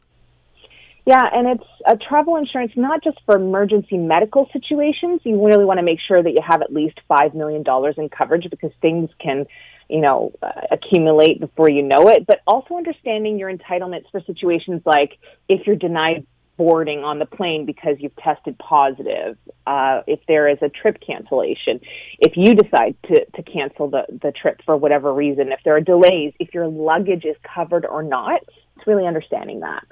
Yeah, 1.05 1.23
and 1.33 1.47
it's 1.47 1.69
a 1.87 1.97
travel 1.97 2.35
insurance 2.35 2.73
not 2.75 3.03
just 3.03 3.17
for 3.25 3.35
emergency 3.35 3.97
medical 3.97 4.47
situations. 4.53 5.21
You 5.23 5.43
really 5.43 5.65
want 5.65 5.79
to 5.79 5.83
make 5.83 5.99
sure 6.07 6.21
that 6.21 6.29
you 6.29 6.41
have 6.47 6.61
at 6.61 6.71
least 6.71 6.99
$5 7.09 7.33
million 7.33 7.63
in 7.97 8.09
coverage 8.09 8.47
because 8.51 8.71
things 8.81 9.09
can, 9.19 9.45
you 9.89 9.99
know, 9.99 10.31
uh, 10.43 10.51
accumulate 10.69 11.39
before 11.39 11.69
you 11.69 11.81
know 11.81 12.07
it, 12.09 12.27
but 12.27 12.41
also 12.45 12.75
understanding 12.77 13.39
your 13.39 13.51
entitlements 13.51 14.11
for 14.11 14.21
situations 14.27 14.81
like 14.85 15.17
if 15.49 15.65
you're 15.65 15.75
denied 15.75 16.27
boarding 16.61 16.99
on 17.03 17.17
the 17.17 17.25
plane 17.25 17.65
because 17.65 17.95
you've 17.97 18.15
tested 18.17 18.55
positive, 18.59 19.35
uh, 19.65 20.01
if 20.05 20.19
there 20.27 20.47
is 20.47 20.59
a 20.61 20.69
trip 20.69 20.99
cancellation, 21.03 21.81
if 22.19 22.33
you 22.37 22.53
decide 22.53 22.95
to, 23.07 23.25
to 23.31 23.41
cancel 23.41 23.89
the, 23.89 24.03
the 24.21 24.31
trip 24.31 24.61
for 24.63 24.77
whatever 24.77 25.11
reason, 25.11 25.51
if 25.51 25.59
there 25.65 25.75
are 25.75 25.81
delays, 25.81 26.33
if 26.39 26.53
your 26.53 26.67
luggage 26.67 27.25
is 27.25 27.35
covered 27.41 27.83
or 27.83 28.03
not, 28.03 28.43
it's 28.77 28.85
really 28.85 29.07
understanding 29.07 29.61
that. 29.61 29.83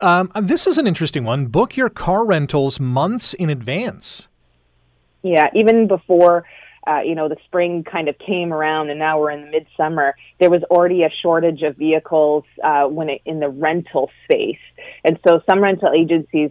Um, 0.00 0.30
this 0.40 0.68
is 0.68 0.78
an 0.78 0.86
interesting 0.86 1.24
one. 1.24 1.46
Book 1.46 1.76
your 1.76 1.88
car 1.88 2.24
rentals 2.24 2.78
months 2.78 3.34
in 3.34 3.50
advance. 3.50 4.28
Yeah, 5.24 5.48
even 5.56 5.88
before 5.88 6.44
uh, 6.86 7.00
you 7.00 7.14
know, 7.14 7.28
the 7.28 7.36
spring 7.44 7.84
kind 7.84 8.08
of 8.08 8.16
came 8.18 8.52
around 8.52 8.90
and 8.90 8.98
now 8.98 9.18
we're 9.18 9.30
in 9.30 9.46
the 9.46 9.50
midsummer, 9.50 10.14
there 10.38 10.50
was 10.50 10.62
already 10.64 11.02
a 11.02 11.10
shortage 11.22 11.62
of 11.62 11.76
vehicles 11.76 12.44
uh, 12.62 12.84
when 12.84 13.08
it, 13.08 13.22
in 13.24 13.40
the 13.40 13.48
rental 13.48 14.10
space. 14.24 14.58
And 15.04 15.18
so 15.26 15.40
some 15.48 15.60
rental 15.60 15.90
agencies, 15.92 16.50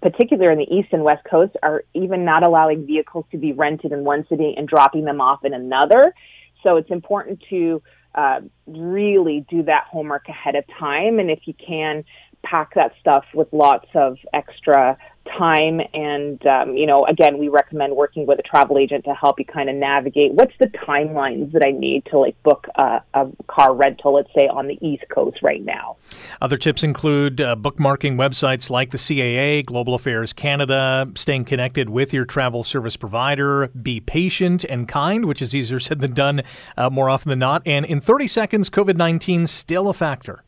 particularly 0.00 0.52
in 0.52 0.58
the 0.58 0.74
east 0.74 0.88
and 0.92 1.02
west 1.02 1.24
coast, 1.28 1.56
are 1.62 1.82
even 1.94 2.24
not 2.24 2.46
allowing 2.46 2.86
vehicles 2.86 3.24
to 3.32 3.38
be 3.38 3.52
rented 3.52 3.92
in 3.92 4.04
one 4.04 4.26
city 4.28 4.54
and 4.56 4.68
dropping 4.68 5.04
them 5.04 5.20
off 5.20 5.44
in 5.44 5.52
another. 5.52 6.14
So 6.62 6.76
it's 6.76 6.90
important 6.90 7.42
to 7.50 7.82
uh, 8.14 8.40
really 8.66 9.44
do 9.50 9.62
that 9.64 9.84
homework 9.90 10.28
ahead 10.28 10.54
of 10.54 10.64
time. 10.78 11.18
And 11.18 11.30
if 11.30 11.40
you 11.44 11.54
can, 11.54 12.04
pack 12.48 12.74
that 12.74 12.92
stuff 13.00 13.24
with 13.34 13.48
lots 13.52 13.88
of 13.94 14.18
extra 14.32 14.96
time. 15.38 15.80
And 15.92 16.44
um, 16.46 16.76
you 16.76 16.86
know 16.86 17.04
again 17.06 17.38
we 17.38 17.48
recommend 17.48 17.94
working 17.96 18.26
with 18.26 18.38
a 18.38 18.42
travel 18.42 18.78
agent 18.78 19.04
to 19.04 19.14
help 19.14 19.38
you 19.38 19.44
kind 19.44 19.68
of 19.68 19.76
navigate 19.76 20.32
what's 20.32 20.52
the 20.60 20.66
timelines 20.66 21.52
that 21.52 21.62
i 21.64 21.70
need 21.70 22.04
to 22.06 22.18
like 22.18 22.40
book 22.42 22.66
a, 22.76 23.00
a 23.14 23.26
car 23.48 23.74
rental 23.74 24.14
let's 24.14 24.30
say 24.36 24.46
on 24.46 24.66
the 24.66 24.78
east 24.86 25.04
coast 25.12 25.38
right 25.42 25.64
now. 25.64 25.96
Other 26.40 26.56
tips 26.56 26.82
include 26.82 27.40
uh, 27.40 27.56
bookmarking 27.56 28.16
websites 28.16 28.70
like 28.70 28.90
the 28.90 28.98
caa 28.98 29.64
global 29.64 29.94
affairs 29.94 30.32
canada 30.32 31.10
staying 31.14 31.44
connected 31.44 31.90
with 31.90 32.12
your 32.12 32.24
travel 32.24 32.62
service 32.64 32.96
provider 32.96 33.68
be 33.68 34.00
patient 34.00 34.64
and 34.64 34.88
kind 34.88 35.24
which 35.24 35.42
is 35.42 35.54
easier 35.54 35.80
said 35.80 36.00
than 36.00 36.14
done 36.14 36.42
uh, 36.76 36.90
more 36.90 37.10
often 37.10 37.30
than 37.30 37.38
not. 37.38 37.62
And 37.66 37.84
in 37.86 38.00
30 38.00 38.28
seconds 38.28 38.70
covid-19 38.70 39.48
still 39.48 39.88
a 39.88 39.94
factor 39.94 40.42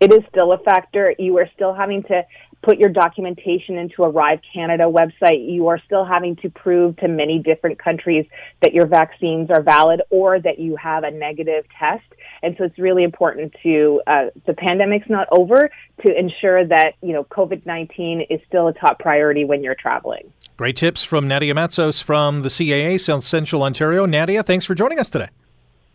it 0.00 0.12
is 0.12 0.20
still 0.30 0.52
a 0.52 0.58
factor. 0.58 1.14
You 1.18 1.38
are 1.38 1.48
still 1.54 1.74
having 1.74 2.02
to 2.04 2.22
put 2.62 2.78
your 2.78 2.88
documentation 2.88 3.78
into 3.78 4.02
a 4.02 4.10
Arrive 4.10 4.40
Canada 4.52 4.84
website. 4.84 5.48
You 5.48 5.68
are 5.68 5.80
still 5.84 6.04
having 6.04 6.36
to 6.36 6.50
prove 6.50 6.96
to 6.96 7.08
many 7.08 7.38
different 7.38 7.78
countries 7.78 8.26
that 8.62 8.72
your 8.72 8.86
vaccines 8.86 9.48
are 9.50 9.62
valid 9.62 10.02
or 10.10 10.40
that 10.40 10.58
you 10.58 10.76
have 10.76 11.04
a 11.04 11.10
negative 11.10 11.64
test. 11.78 12.04
And 12.42 12.56
so 12.58 12.64
it's 12.64 12.78
really 12.78 13.04
important 13.04 13.54
to, 13.62 14.02
uh, 14.06 14.26
the 14.46 14.54
pandemic's 14.54 15.08
not 15.08 15.28
over, 15.30 15.70
to 16.04 16.18
ensure 16.18 16.66
that, 16.66 16.94
you 17.00 17.12
know, 17.12 17.24
COVID-19 17.24 18.26
is 18.30 18.40
still 18.48 18.68
a 18.68 18.72
top 18.72 18.98
priority 18.98 19.44
when 19.44 19.62
you're 19.62 19.76
traveling. 19.76 20.32
Great 20.56 20.76
tips 20.76 21.04
from 21.04 21.28
Nadia 21.28 21.54
Matzos 21.54 22.02
from 22.02 22.42
the 22.42 22.48
CAA, 22.48 23.00
South 23.00 23.22
Central 23.22 23.62
Ontario. 23.62 24.06
Nadia, 24.06 24.42
thanks 24.42 24.64
for 24.64 24.74
joining 24.74 24.98
us 24.98 25.08
today. 25.08 25.28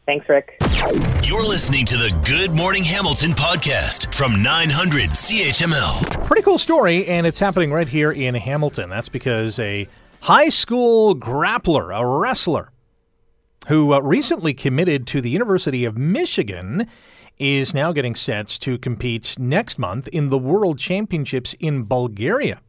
Thanks, 0.05 0.27
Rick. 0.27 0.57
You're 1.23 1.47
listening 1.47 1.85
to 1.85 1.95
the 1.95 2.13
Good 2.25 2.57
Morning 2.57 2.83
Hamilton 2.83 3.31
podcast 3.31 4.13
from 4.13 4.43
900 4.43 5.11
CHML. 5.11 6.25
Pretty 6.25 6.41
cool 6.41 6.59
story, 6.59 7.05
and 7.07 7.25
it's 7.25 7.39
happening 7.39 7.71
right 7.71 7.87
here 7.87 8.11
in 8.11 8.35
Hamilton. 8.35 8.89
That's 8.89 9.07
because 9.07 9.59
a 9.59 9.87
high 10.19 10.49
school 10.49 11.15
grappler, 11.15 11.97
a 11.97 12.05
wrestler, 12.05 12.71
who 13.69 13.93
uh, 13.93 13.99
recently 14.01 14.53
committed 14.53 15.07
to 15.07 15.21
the 15.21 15.29
University 15.29 15.85
of 15.85 15.97
Michigan, 15.97 16.85
is 17.39 17.73
now 17.73 17.93
getting 17.93 18.13
set 18.13 18.47
to 18.47 18.77
compete 18.77 19.39
next 19.39 19.79
month 19.79 20.09
in 20.09 20.29
the 20.29 20.37
World 20.37 20.79
Championships 20.79 21.55
in 21.61 21.83
Bulgaria. 21.83 22.59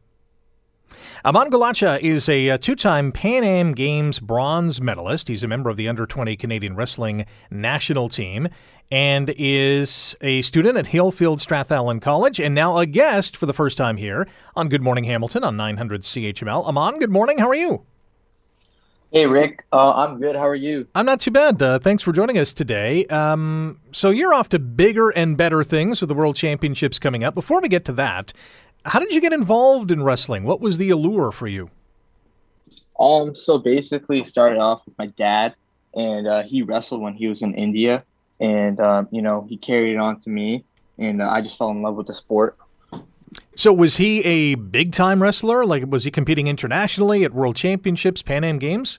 Aman 1.26 1.50
Galacha 1.50 2.02
is 2.02 2.28
a, 2.28 2.48
a 2.48 2.58
two 2.58 2.76
time 2.76 3.10
Pan 3.10 3.44
Am 3.44 3.72
Games 3.72 4.20
bronze 4.20 4.78
medalist. 4.82 5.28
He's 5.28 5.42
a 5.42 5.48
member 5.48 5.70
of 5.70 5.78
the 5.78 5.88
under 5.88 6.04
20 6.04 6.36
Canadian 6.36 6.76
Wrestling 6.76 7.24
national 7.50 8.10
team 8.10 8.46
and 8.92 9.32
is 9.38 10.14
a 10.20 10.42
student 10.42 10.76
at 10.76 10.84
Hillfield 10.84 11.38
Strathallan 11.38 12.02
College 12.02 12.38
and 12.40 12.54
now 12.54 12.76
a 12.76 12.84
guest 12.84 13.38
for 13.38 13.46
the 13.46 13.54
first 13.54 13.78
time 13.78 13.96
here 13.96 14.28
on 14.54 14.68
Good 14.68 14.82
Morning 14.82 15.04
Hamilton 15.04 15.44
on 15.44 15.56
900 15.56 16.02
CHML. 16.02 16.66
Aman, 16.66 16.98
good 16.98 17.10
morning. 17.10 17.38
How 17.38 17.48
are 17.48 17.54
you? 17.54 17.86
Hey, 19.14 19.26
Rick. 19.26 19.64
Uh, 19.72 19.92
I'm 19.92 20.18
good. 20.18 20.34
How 20.34 20.48
are 20.48 20.56
you? 20.56 20.88
I'm 20.92 21.06
not 21.06 21.20
too 21.20 21.30
bad. 21.30 21.62
Uh, 21.62 21.78
thanks 21.78 22.02
for 22.02 22.12
joining 22.12 22.36
us 22.36 22.52
today. 22.52 23.06
Um, 23.06 23.78
so, 23.92 24.10
you're 24.10 24.34
off 24.34 24.48
to 24.48 24.58
bigger 24.58 25.10
and 25.10 25.36
better 25.36 25.62
things 25.62 26.00
with 26.00 26.08
the 26.08 26.16
World 26.16 26.34
Championships 26.34 26.98
coming 26.98 27.22
up. 27.22 27.32
Before 27.32 27.60
we 27.60 27.68
get 27.68 27.84
to 27.84 27.92
that, 27.92 28.32
how 28.84 28.98
did 28.98 29.12
you 29.12 29.20
get 29.20 29.32
involved 29.32 29.90
in 29.90 30.02
wrestling? 30.02 30.44
What 30.44 30.60
was 30.60 30.78
the 30.78 30.90
allure 30.90 31.32
for 31.32 31.46
you? 31.46 31.70
Um, 32.98 33.34
so 33.34 33.58
basically, 33.58 34.24
started 34.24 34.58
off 34.58 34.82
with 34.86 34.96
my 34.98 35.06
dad, 35.06 35.54
and 35.94 36.26
uh, 36.26 36.42
he 36.42 36.62
wrestled 36.62 37.00
when 37.00 37.14
he 37.14 37.26
was 37.26 37.42
in 37.42 37.54
India, 37.54 38.04
and 38.40 38.78
um, 38.80 39.08
you 39.10 39.22
know 39.22 39.46
he 39.48 39.56
carried 39.56 39.94
it 39.94 39.98
on 39.98 40.20
to 40.20 40.30
me, 40.30 40.64
and 40.98 41.20
uh, 41.20 41.28
I 41.28 41.40
just 41.40 41.58
fell 41.58 41.70
in 41.70 41.82
love 41.82 41.96
with 41.96 42.06
the 42.06 42.14
sport. 42.14 42.56
So 43.56 43.72
was 43.72 43.96
he 43.96 44.24
a 44.24 44.54
big 44.54 44.92
time 44.92 45.22
wrestler? 45.22 45.64
Like 45.64 45.84
was 45.88 46.04
he 46.04 46.10
competing 46.10 46.46
internationally 46.46 47.24
at 47.24 47.32
World 47.32 47.56
Championships, 47.56 48.22
Pan 48.22 48.44
Am 48.44 48.58
Games? 48.58 48.98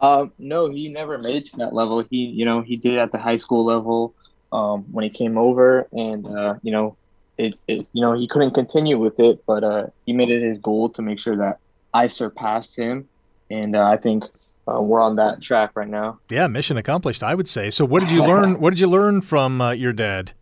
Um, 0.00 0.32
no, 0.38 0.70
he 0.70 0.88
never 0.88 1.18
made 1.18 1.36
it 1.36 1.50
to 1.50 1.56
that 1.58 1.72
level. 1.72 2.02
He, 2.10 2.26
you 2.26 2.44
know, 2.44 2.60
he 2.60 2.76
did 2.76 2.98
at 2.98 3.12
the 3.12 3.18
high 3.18 3.36
school 3.36 3.64
level 3.64 4.14
um, 4.52 4.82
when 4.92 5.02
he 5.02 5.10
came 5.10 5.38
over, 5.38 5.88
and 5.92 6.26
uh, 6.26 6.54
you 6.62 6.72
know, 6.72 6.96
it, 7.38 7.54
it, 7.66 7.86
you 7.92 8.00
know, 8.00 8.12
he 8.12 8.28
couldn't 8.28 8.52
continue 8.52 8.98
with 8.98 9.18
it, 9.20 9.42
but 9.46 9.64
uh, 9.64 9.86
he 10.06 10.12
made 10.12 10.30
it 10.30 10.42
his 10.42 10.58
goal 10.58 10.88
to 10.90 11.02
make 11.02 11.18
sure 11.18 11.36
that 11.36 11.58
I 11.92 12.06
surpassed 12.06 12.74
him, 12.76 13.08
and 13.50 13.76
uh, 13.76 13.84
I 13.84 13.96
think 13.96 14.24
uh, 14.68 14.80
we're 14.80 15.00
on 15.00 15.16
that 15.16 15.42
track 15.42 15.72
right 15.74 15.88
now. 15.88 16.18
Yeah, 16.30 16.46
mission 16.46 16.76
accomplished, 16.76 17.22
I 17.22 17.34
would 17.34 17.48
say. 17.48 17.70
So, 17.70 17.84
what 17.84 18.00
did 18.00 18.10
you 18.10 18.22
learn? 18.22 18.60
what 18.60 18.70
did 18.70 18.80
you 18.80 18.86
learn 18.86 19.20
from 19.20 19.60
uh, 19.60 19.72
your 19.72 19.92
dad? 19.92 20.32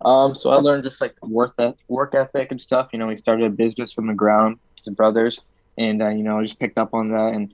Um, 0.00 0.34
so 0.34 0.50
I 0.50 0.56
learned 0.56 0.84
just 0.84 1.00
like 1.00 1.14
work 1.22 1.58
work 1.88 2.14
ethic 2.14 2.50
and 2.50 2.60
stuff. 2.60 2.90
You 2.92 2.98
know, 2.98 3.08
he 3.08 3.16
started 3.16 3.46
a 3.46 3.50
business 3.50 3.92
from 3.92 4.06
the 4.06 4.14
ground, 4.14 4.58
his 4.76 4.94
brothers, 4.94 5.40
and 5.76 6.02
uh, 6.02 6.08
you 6.08 6.22
know, 6.22 6.38
I 6.38 6.42
just 6.42 6.58
picked 6.58 6.78
up 6.78 6.94
on 6.94 7.10
that, 7.10 7.34
and 7.34 7.52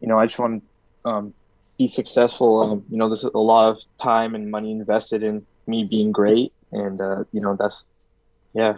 you 0.00 0.08
know, 0.08 0.18
I 0.18 0.26
just 0.26 0.38
want 0.38 0.62
to 1.04 1.10
um, 1.10 1.34
be 1.78 1.88
successful. 1.88 2.62
Um, 2.62 2.84
you 2.90 2.98
know, 2.98 3.08
there's 3.08 3.24
a 3.24 3.38
lot 3.38 3.70
of 3.70 3.78
time 4.00 4.34
and 4.34 4.50
money 4.50 4.70
invested 4.70 5.22
in 5.22 5.46
me 5.66 5.84
being 5.84 6.12
great, 6.12 6.52
and 6.72 7.00
uh, 7.00 7.24
you 7.32 7.40
know, 7.40 7.56
that's 7.56 7.82
yeah. 8.54 8.74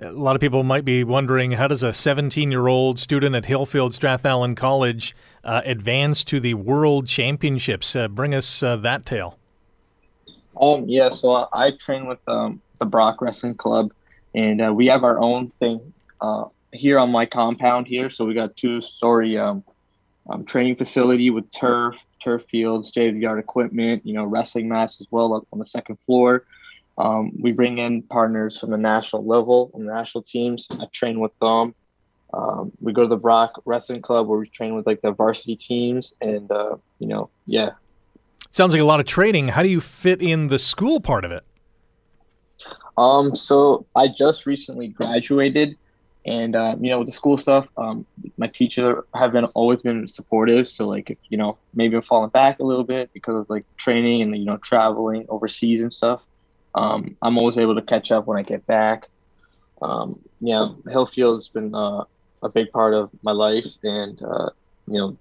A 0.00 0.12
lot 0.12 0.34
of 0.34 0.40
people 0.40 0.62
might 0.62 0.84
be 0.84 1.04
wondering 1.04 1.52
how 1.52 1.68
does 1.68 1.82
a 1.82 1.92
17 1.92 2.50
year 2.50 2.66
old 2.66 2.98
student 2.98 3.34
at 3.36 3.44
Hillfield 3.44 3.92
Strathallan 3.92 4.56
College 4.56 5.14
uh, 5.44 5.62
advance 5.64 6.24
to 6.24 6.40
the 6.40 6.54
World 6.54 7.06
Championships? 7.06 7.94
Uh, 7.94 8.08
bring 8.08 8.34
us 8.34 8.62
uh, 8.62 8.76
that 8.76 9.06
tale. 9.06 9.38
Um, 10.60 10.84
yeah, 10.88 11.10
so 11.10 11.48
I 11.52 11.70
train 11.72 12.06
with 12.06 12.18
um, 12.26 12.60
the 12.78 12.84
Brock 12.84 13.22
Wrestling 13.22 13.54
Club, 13.54 13.92
and 14.34 14.60
uh, 14.60 14.72
we 14.74 14.86
have 14.86 15.04
our 15.04 15.18
own 15.18 15.50
thing 15.58 15.92
uh, 16.20 16.44
here 16.72 16.98
on 16.98 17.10
my 17.10 17.24
compound 17.24 17.86
here. 17.86 18.10
So 18.10 18.24
we 18.24 18.34
got 18.34 18.56
two 18.56 18.82
story 18.82 19.38
um, 19.38 19.64
um, 20.28 20.44
training 20.44 20.76
facility 20.76 21.30
with 21.30 21.50
turf, 21.52 21.96
turf 22.22 22.44
fields, 22.50 22.88
state 22.88 23.14
of 23.14 23.14
the 23.14 23.26
art 23.26 23.38
equipment, 23.38 24.04
you 24.04 24.12
know, 24.12 24.24
wrestling 24.24 24.68
mats 24.68 25.00
as 25.00 25.06
well 25.10 25.34
up 25.34 25.46
on 25.52 25.58
the 25.58 25.66
second 25.66 25.98
floor. 26.04 26.44
Um, 27.00 27.32
we 27.40 27.52
bring 27.52 27.78
in 27.78 28.02
partners 28.02 28.58
from 28.58 28.70
the 28.70 28.76
national 28.76 29.24
level 29.24 29.70
and 29.72 29.86
national 29.86 30.22
teams. 30.22 30.66
I 30.70 30.84
train 30.92 31.18
with 31.18 31.32
them. 31.40 31.74
Um, 32.34 32.72
we 32.80 32.92
go 32.92 33.02
to 33.02 33.08
the 33.08 33.16
Brock 33.16 33.62
Wrestling 33.64 34.02
Club 34.02 34.28
where 34.28 34.38
we 34.38 34.50
train 34.50 34.74
with 34.74 34.86
like 34.86 35.00
the 35.00 35.10
varsity 35.10 35.56
teams, 35.56 36.14
and 36.20 36.52
uh, 36.52 36.76
you 36.98 37.06
know, 37.08 37.30
yeah. 37.46 37.70
Sounds 38.50 38.74
like 38.74 38.82
a 38.82 38.84
lot 38.84 39.00
of 39.00 39.06
training. 39.06 39.48
How 39.48 39.62
do 39.62 39.70
you 39.70 39.80
fit 39.80 40.20
in 40.20 40.48
the 40.48 40.58
school 40.58 41.00
part 41.00 41.24
of 41.24 41.32
it? 41.32 41.42
Um, 42.98 43.34
so 43.34 43.86
I 43.96 44.08
just 44.08 44.44
recently 44.44 44.88
graduated, 44.88 45.78
and 46.26 46.54
uh, 46.54 46.76
you 46.78 46.90
know, 46.90 46.98
with 46.98 47.08
the 47.08 47.14
school 47.14 47.38
stuff, 47.38 47.66
um, 47.78 48.04
my 48.36 48.46
teachers 48.46 49.02
have 49.14 49.32
been 49.32 49.46
always 49.46 49.80
been 49.80 50.06
supportive. 50.06 50.68
So 50.68 50.86
like, 50.86 51.08
if 51.08 51.18
you 51.30 51.38
know, 51.38 51.56
maybe 51.72 51.96
I'm 51.96 52.02
falling 52.02 52.28
back 52.28 52.60
a 52.60 52.64
little 52.64 52.84
bit 52.84 53.10
because 53.14 53.36
of 53.36 53.48
like 53.48 53.64
training 53.78 54.20
and 54.20 54.36
you 54.36 54.44
know 54.44 54.58
traveling 54.58 55.24
overseas 55.30 55.80
and 55.80 55.90
stuff. 55.90 56.20
Um, 56.74 57.16
I'm 57.22 57.38
always 57.38 57.58
able 57.58 57.74
to 57.74 57.82
catch 57.82 58.12
up 58.12 58.26
when 58.26 58.38
I 58.38 58.42
get 58.42 58.66
back. 58.66 59.08
Um, 59.82 60.20
yeah, 60.40 60.68
Hillfield 60.86 61.36
has 61.36 61.48
been 61.48 61.74
uh, 61.74 62.04
a 62.42 62.48
big 62.48 62.70
part 62.72 62.94
of 62.94 63.10
my 63.22 63.32
life, 63.32 63.66
and 63.82 64.20
uh, 64.22 64.50
you 64.86 64.98
know, 64.98 65.16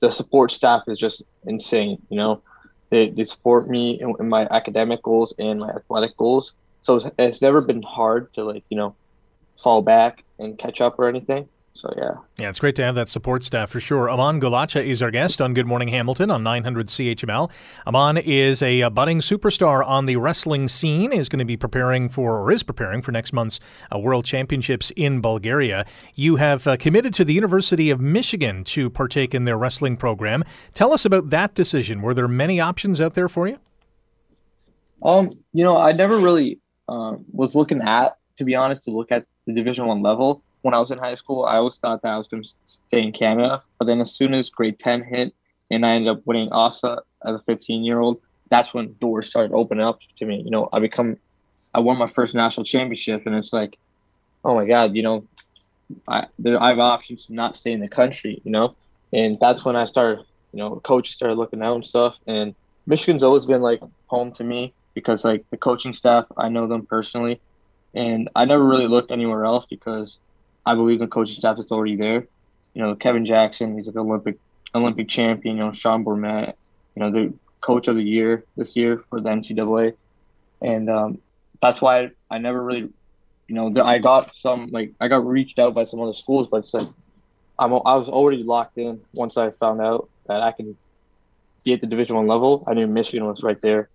the 0.00 0.10
support 0.10 0.52
staff 0.52 0.82
is 0.88 0.98
just 0.98 1.22
insane. 1.44 2.00
You 2.08 2.16
know, 2.16 2.42
they, 2.90 3.10
they 3.10 3.24
support 3.24 3.68
me 3.68 4.00
in, 4.00 4.14
in 4.20 4.28
my 4.28 4.46
academic 4.50 5.02
goals 5.02 5.34
and 5.38 5.60
my 5.60 5.70
athletic 5.70 6.16
goals. 6.16 6.52
So 6.82 6.96
it's, 6.96 7.06
it's 7.18 7.42
never 7.42 7.60
been 7.60 7.82
hard 7.82 8.32
to 8.34 8.44
like 8.44 8.64
you 8.68 8.76
know 8.76 8.94
fall 9.62 9.82
back 9.82 10.24
and 10.38 10.58
catch 10.58 10.80
up 10.80 10.98
or 10.98 11.08
anything. 11.08 11.48
So 11.74 11.92
yeah. 11.96 12.14
Yeah, 12.38 12.50
it's 12.50 12.58
great 12.58 12.76
to 12.76 12.84
have 12.84 12.94
that 12.96 13.08
support 13.08 13.44
staff 13.44 13.70
for 13.70 13.80
sure. 13.80 14.10
Aman 14.10 14.40
Golacha 14.40 14.84
is 14.84 15.00
our 15.02 15.10
guest 15.10 15.40
on 15.40 15.54
Good 15.54 15.66
Morning 15.66 15.88
Hamilton 15.88 16.30
on 16.30 16.42
900 16.42 16.88
CHML. 16.88 17.50
Aman 17.86 18.18
is 18.18 18.62
a, 18.62 18.82
a 18.82 18.90
budding 18.90 19.20
superstar 19.20 19.84
on 19.86 20.06
the 20.06 20.16
wrestling 20.16 20.68
scene. 20.68 21.12
Is 21.12 21.28
going 21.28 21.38
to 21.38 21.44
be 21.44 21.56
preparing 21.56 22.08
for 22.08 22.38
or 22.40 22.52
is 22.52 22.62
preparing 22.62 23.00
for 23.00 23.10
next 23.10 23.32
month's 23.32 23.58
uh, 23.92 23.98
World 23.98 24.24
Championships 24.24 24.92
in 24.96 25.20
Bulgaria. 25.20 25.86
You 26.14 26.36
have 26.36 26.66
uh, 26.66 26.76
committed 26.76 27.14
to 27.14 27.24
the 27.24 27.32
University 27.32 27.90
of 27.90 28.00
Michigan 28.00 28.64
to 28.64 28.90
partake 28.90 29.34
in 29.34 29.44
their 29.46 29.56
wrestling 29.56 29.96
program. 29.96 30.44
Tell 30.74 30.92
us 30.92 31.04
about 31.04 31.30
that 31.30 31.54
decision. 31.54 32.02
Were 32.02 32.14
there 32.14 32.28
many 32.28 32.60
options 32.60 33.00
out 33.00 33.14
there 33.14 33.28
for 33.28 33.48
you? 33.48 33.58
Um, 35.02 35.30
you 35.52 35.64
know, 35.64 35.76
I 35.76 35.92
never 35.92 36.18
really 36.18 36.60
uh, 36.88 37.16
was 37.32 37.54
looking 37.54 37.80
at, 37.80 38.18
to 38.36 38.44
be 38.44 38.54
honest, 38.54 38.84
to 38.84 38.90
look 38.90 39.10
at 39.10 39.26
the 39.46 39.52
Division 39.52 39.86
One 39.86 40.02
level 40.02 40.42
when 40.62 40.74
I 40.74 40.78
was 40.78 40.90
in 40.90 40.98
high 40.98 41.16
school, 41.16 41.44
I 41.44 41.56
always 41.56 41.76
thought 41.76 42.02
that 42.02 42.12
I 42.12 42.18
was 42.18 42.28
going 42.28 42.44
to 42.44 42.48
stay 42.66 43.02
in 43.02 43.12
Canada. 43.12 43.62
But 43.78 43.86
then 43.86 44.00
as 44.00 44.12
soon 44.12 44.32
as 44.32 44.48
grade 44.48 44.78
10 44.78 45.04
hit 45.04 45.34
and 45.70 45.84
I 45.84 45.94
ended 45.94 46.08
up 46.08 46.22
winning 46.24 46.48
OFSAA 46.50 47.00
as 47.24 47.36
a 47.36 47.42
15 47.46 47.82
year 47.82 48.00
old, 48.00 48.20
that's 48.48 48.72
when 48.72 48.94
doors 49.00 49.28
started 49.28 49.52
opening 49.54 49.84
up 49.84 49.98
to 50.18 50.26
me. 50.26 50.40
You 50.42 50.50
know, 50.50 50.68
I 50.72 50.78
become, 50.78 51.16
I 51.74 51.80
won 51.80 51.98
my 51.98 52.08
first 52.08 52.34
national 52.34 52.64
championship 52.64 53.26
and 53.26 53.34
it's 53.34 53.52
like, 53.52 53.76
oh 54.44 54.54
my 54.54 54.66
God, 54.66 54.94
you 54.94 55.02
know, 55.02 55.24
I, 56.06 56.26
there, 56.38 56.60
I 56.62 56.68
have 56.68 56.78
options 56.78 57.26
to 57.26 57.34
not 57.34 57.56
stay 57.56 57.72
in 57.72 57.80
the 57.80 57.88
country, 57.88 58.40
you 58.44 58.50
know? 58.50 58.76
And 59.12 59.38
that's 59.40 59.64
when 59.64 59.76
I 59.76 59.86
started, 59.86 60.24
you 60.52 60.58
know, 60.58 60.76
coaches 60.76 61.14
started 61.14 61.34
looking 61.34 61.62
out 61.62 61.74
and 61.74 61.84
stuff. 61.84 62.14
And 62.26 62.54
Michigan's 62.86 63.22
always 63.22 63.44
been 63.44 63.62
like 63.62 63.80
home 64.06 64.32
to 64.32 64.44
me 64.44 64.74
because 64.94 65.24
like 65.24 65.44
the 65.50 65.56
coaching 65.56 65.92
staff, 65.92 66.26
I 66.36 66.48
know 66.48 66.66
them 66.66 66.86
personally. 66.86 67.40
And 67.94 68.30
I 68.34 68.44
never 68.44 68.64
really 68.64 68.86
looked 68.86 69.10
anywhere 69.10 69.44
else 69.44 69.66
because 69.68 70.18
I 70.64 70.74
believe 70.74 70.98
the 70.98 71.06
coaching 71.06 71.36
staff 71.36 71.56
that's 71.56 71.72
already 71.72 71.96
there. 71.96 72.26
You 72.74 72.82
know, 72.82 72.94
Kevin 72.94 73.26
Jackson, 73.26 73.76
he's 73.76 73.86
like 73.86 73.96
an 73.96 74.02
Olympic 74.02 74.38
Olympic 74.74 75.08
champion. 75.08 75.56
You 75.56 75.64
know, 75.64 75.72
Sean 75.72 76.04
Bormet, 76.04 76.54
you 76.94 77.00
know, 77.00 77.10
the 77.10 77.34
coach 77.60 77.88
of 77.88 77.96
the 77.96 78.02
year 78.02 78.44
this 78.56 78.74
year 78.76 79.04
for 79.10 79.20
the 79.20 79.28
NCAA, 79.28 79.94
and 80.60 80.88
um, 80.88 81.18
that's 81.60 81.80
why 81.80 82.10
I 82.30 82.38
never 82.38 82.62
really, 82.62 82.88
you 83.48 83.54
know, 83.54 83.72
I 83.82 83.98
got 83.98 84.34
some 84.36 84.68
like 84.68 84.92
I 85.00 85.08
got 85.08 85.26
reached 85.26 85.58
out 85.58 85.74
by 85.74 85.84
some 85.84 86.00
other 86.00 86.14
schools, 86.14 86.48
but 86.50 86.58
it's 86.58 86.74
like 86.74 86.88
I'm 87.58 87.72
I 87.72 87.96
was 87.96 88.08
already 88.08 88.42
locked 88.42 88.78
in 88.78 89.00
once 89.12 89.36
I 89.36 89.50
found 89.50 89.80
out 89.80 90.08
that 90.26 90.42
I 90.42 90.52
can 90.52 90.76
be 91.64 91.72
at 91.72 91.80
the 91.80 91.86
Division 91.86 92.16
One 92.16 92.26
level. 92.26 92.64
I 92.66 92.74
knew 92.74 92.86
Michigan 92.86 93.26
was 93.26 93.42
right 93.42 93.60
there, 93.60 93.88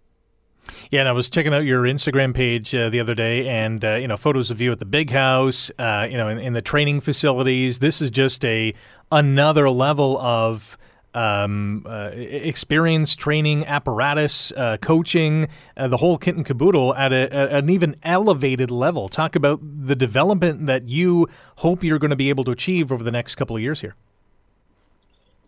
yeah, 0.92 1.02
and 1.02 1.10
I 1.10 1.12
was 1.12 1.30
checking 1.30 1.54
out 1.54 1.66
your 1.66 1.84
Instagram 1.84 2.34
page 2.34 2.74
uh, 2.74 2.90
the 2.90 3.00
other 3.00 3.16
day, 3.16 3.48
and 3.48 3.84
uh, 3.84 3.96
you 3.96 4.08
know, 4.08 4.18
photos 4.18 4.52
of 4.52 4.62
you 4.62 4.72
at 4.72 4.80
the 4.80 4.86
big 4.86 5.10
house, 5.10 5.72
uh, 5.80 6.08
you 6.10 6.18
know, 6.18 6.28
in, 6.28 6.40
in, 6.40 6.54
the 6.54 6.62
training 6.62 7.02
facilities. 7.02 7.80
This 7.80 8.02
is 8.02 8.10
just 8.10 8.44
a 8.46 8.74
another 9.12 9.70
level 9.70 10.18
of 10.20 10.78
um, 11.14 11.86
uh, 11.88 12.12
experience, 12.14 13.16
training, 13.16 13.66
apparatus, 13.66 14.52
uh, 14.52 14.78
coaching, 14.78 15.48
uh, 15.76 15.88
the 15.88 15.98
whole 15.98 16.18
kit 16.18 16.36
and 16.36 16.46
caboodle 16.46 16.94
at, 16.94 17.12
a, 17.12 17.56
an 17.56 17.70
even 17.70 17.96
elevated 18.04 18.70
level. 18.70 19.10
Talk 19.10 19.36
about 19.36 19.60
the 19.64 19.96
development 19.96 20.68
that 20.68 20.88
you 20.88 21.28
hope 21.58 21.84
you're 21.84 21.98
going 21.98 22.12
to 22.12 22.16
be 22.16 22.30
able 22.30 22.44
to 22.44 22.52
achieve 22.52 22.92
over 22.92 23.04
the 23.04 23.12
next 23.12 23.36
couple 23.36 23.56
of 23.56 23.62
years 23.62 23.82
here. 23.82 23.96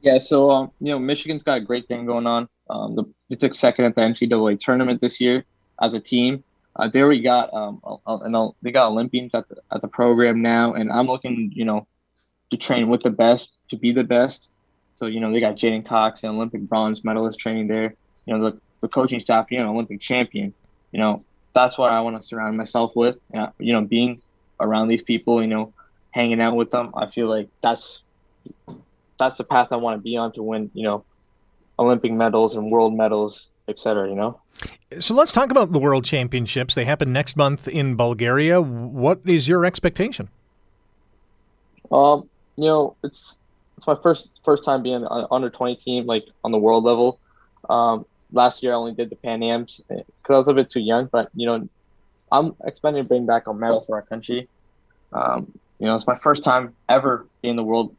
Yeah, 0.01 0.17
so 0.17 0.49
um, 0.49 0.71
you 0.79 0.91
know, 0.91 0.99
Michigan's 0.99 1.43
got 1.43 1.57
a 1.57 1.61
great 1.61 1.87
thing 1.87 2.05
going 2.05 2.25
on. 2.25 2.47
Um, 2.69 2.95
the, 2.95 3.03
they 3.29 3.35
took 3.35 3.55
second 3.55 3.85
at 3.85 3.95
the 3.95 4.01
NCAA 4.01 4.59
tournament 4.59 5.01
this 5.01 5.19
year 5.19 5.43
as 5.81 5.93
a 5.93 5.99
team. 5.99 6.43
Uh, 6.75 6.87
they 6.87 7.19
got 7.19 7.53
um, 7.53 7.81
and 8.05 8.53
they 8.61 8.71
got 8.71 8.89
Olympians 8.89 9.31
at 9.33 9.47
the 9.49 9.57
at 9.71 9.81
the 9.81 9.87
program 9.87 10.41
now, 10.41 10.73
and 10.73 10.91
I'm 10.91 11.07
looking, 11.07 11.51
you 11.53 11.65
know, 11.65 11.87
to 12.51 12.57
train 12.57 12.89
with 12.89 13.03
the 13.03 13.09
best 13.09 13.49
to 13.69 13.77
be 13.77 13.91
the 13.91 14.03
best. 14.03 14.47
So 14.97 15.05
you 15.05 15.19
know 15.19 15.31
they 15.31 15.39
got 15.39 15.55
J'den 15.55 15.85
Cox, 15.85 16.23
an 16.23 16.29
Olympic 16.29 16.61
bronze 16.61 17.03
medalist, 17.03 17.39
training 17.39 17.67
there. 17.67 17.95
You 18.25 18.37
know 18.37 18.51
the, 18.51 18.59
the 18.81 18.87
coaching 18.87 19.19
staff, 19.19 19.47
you 19.49 19.59
know, 19.59 19.71
Olympic 19.71 19.99
champion. 19.99 20.53
You 20.91 20.99
know 20.99 21.23
that's 21.53 21.77
what 21.77 21.91
I 21.91 22.01
want 22.01 22.21
to 22.21 22.25
surround 22.25 22.57
myself 22.57 22.95
with. 22.95 23.17
And, 23.33 23.51
you 23.59 23.73
know, 23.73 23.81
being 23.81 24.21
around 24.59 24.87
these 24.87 25.01
people, 25.01 25.41
you 25.41 25.47
know, 25.47 25.73
hanging 26.11 26.41
out 26.41 26.55
with 26.55 26.71
them, 26.71 26.91
I 26.95 27.07
feel 27.07 27.27
like 27.27 27.49
that's 27.61 27.99
that's 29.19 29.37
the 29.37 29.43
path 29.43 29.69
I 29.71 29.75
want 29.75 29.97
to 29.97 30.01
be 30.01 30.15
on 30.17 30.31
to 30.33 30.43
win. 30.43 30.71
You 30.73 30.83
know, 30.83 31.05
Olympic 31.79 32.11
medals 32.11 32.55
and 32.55 32.69
world 32.69 32.95
medals, 32.95 33.47
etc. 33.67 34.09
You 34.09 34.15
know. 34.15 34.39
So 34.99 35.13
let's 35.13 35.31
talk 35.31 35.49
about 35.49 35.71
the 35.71 35.79
World 35.79 36.03
Championships. 36.03 36.75
They 36.75 36.85
happen 36.85 37.13
next 37.13 37.37
month 37.37 37.67
in 37.67 37.95
Bulgaria. 37.95 38.61
What 38.61 39.21
is 39.25 39.47
your 39.47 39.65
expectation? 39.65 40.29
Um, 41.91 42.29
you 42.57 42.65
know, 42.65 42.95
it's 43.03 43.37
it's 43.77 43.87
my 43.87 43.95
first 44.03 44.29
first 44.43 44.63
time 44.65 44.83
being 44.83 45.05
on 45.05 45.27
under 45.31 45.49
twenty 45.49 45.77
team, 45.77 46.05
like 46.05 46.25
on 46.43 46.51
the 46.51 46.57
world 46.57 46.83
level. 46.83 47.19
Um, 47.69 48.05
last 48.33 48.61
year 48.61 48.73
I 48.73 48.75
only 48.75 48.93
did 48.93 49.09
the 49.09 49.15
Pan 49.15 49.41
Ams 49.41 49.81
because 49.87 50.03
I 50.29 50.33
was 50.33 50.47
a 50.47 50.53
bit 50.53 50.69
too 50.69 50.81
young, 50.81 51.07
but 51.07 51.29
you 51.33 51.45
know, 51.47 51.67
I'm 52.31 52.55
expecting 52.65 53.03
to 53.03 53.07
bring 53.07 53.25
back 53.25 53.47
a 53.47 53.53
medal 53.53 53.81
for 53.81 53.95
our 53.95 54.01
country. 54.01 54.47
Um, 55.13 55.51
you 55.79 55.85
know, 55.87 55.95
it's 55.95 56.05
my 56.05 56.17
first 56.17 56.43
time 56.43 56.75
ever 56.89 57.25
in 57.41 57.55
the 57.55 57.63
world 57.63 57.95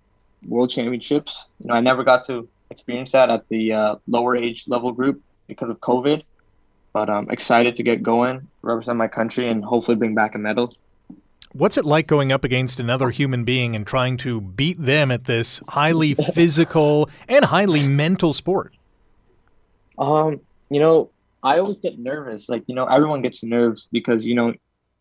world 0.47 0.71
championships. 0.71 1.35
You 1.61 1.69
know, 1.69 1.75
I 1.75 1.81
never 1.81 2.05
got 2.05 2.27
to 2.27 2.49
experience 2.70 3.12
that 3.12 3.30
at 3.30 3.48
the 3.48 3.72
uh, 3.72 3.96
lower 4.06 4.37
age 4.37 4.64
level 4.66 4.92
group 4.92 5.20
because 5.46 5.70
of 5.70 5.80
COVID. 5.80 6.22
But 6.92 7.09
I'm 7.09 7.30
excited 7.30 7.76
to 7.76 7.83
get 7.83 8.02
going, 8.02 8.48
represent 8.62 8.98
my 8.98 9.09
country, 9.09 9.48
and 9.48 9.64
hopefully 9.64 9.96
bring 9.96 10.14
back 10.14 10.35
a 10.35 10.38
medal. 10.38 10.74
What's 11.52 11.76
it 11.76 11.85
like 11.85 12.06
going 12.06 12.30
up 12.33 12.44
against 12.44 12.78
another 12.78 13.11
human 13.11 13.44
being 13.44 13.74
and 13.74 13.87
trying 13.87 14.16
to 14.18 14.40
beat 14.40 14.80
them 14.80 15.11
at 15.11 15.24
this 15.24 15.61
highly 15.68 16.14
physical 16.35 17.09
and 17.28 17.44
highly 17.44 17.83
mental 17.83 18.33
sport? 18.33 18.74
Um, 19.98 20.40
you 20.68 20.80
know, 20.80 21.11
I 21.42 21.59
always 21.59 21.78
get 21.78 21.98
nervous. 21.98 22.48
Like, 22.48 22.64
you 22.66 22.74
know, 22.74 22.87
everyone 22.87 23.22
gets 23.22 23.42
nerves 23.42 23.88
because, 23.90 24.24
you 24.24 24.35
know, 24.35 24.54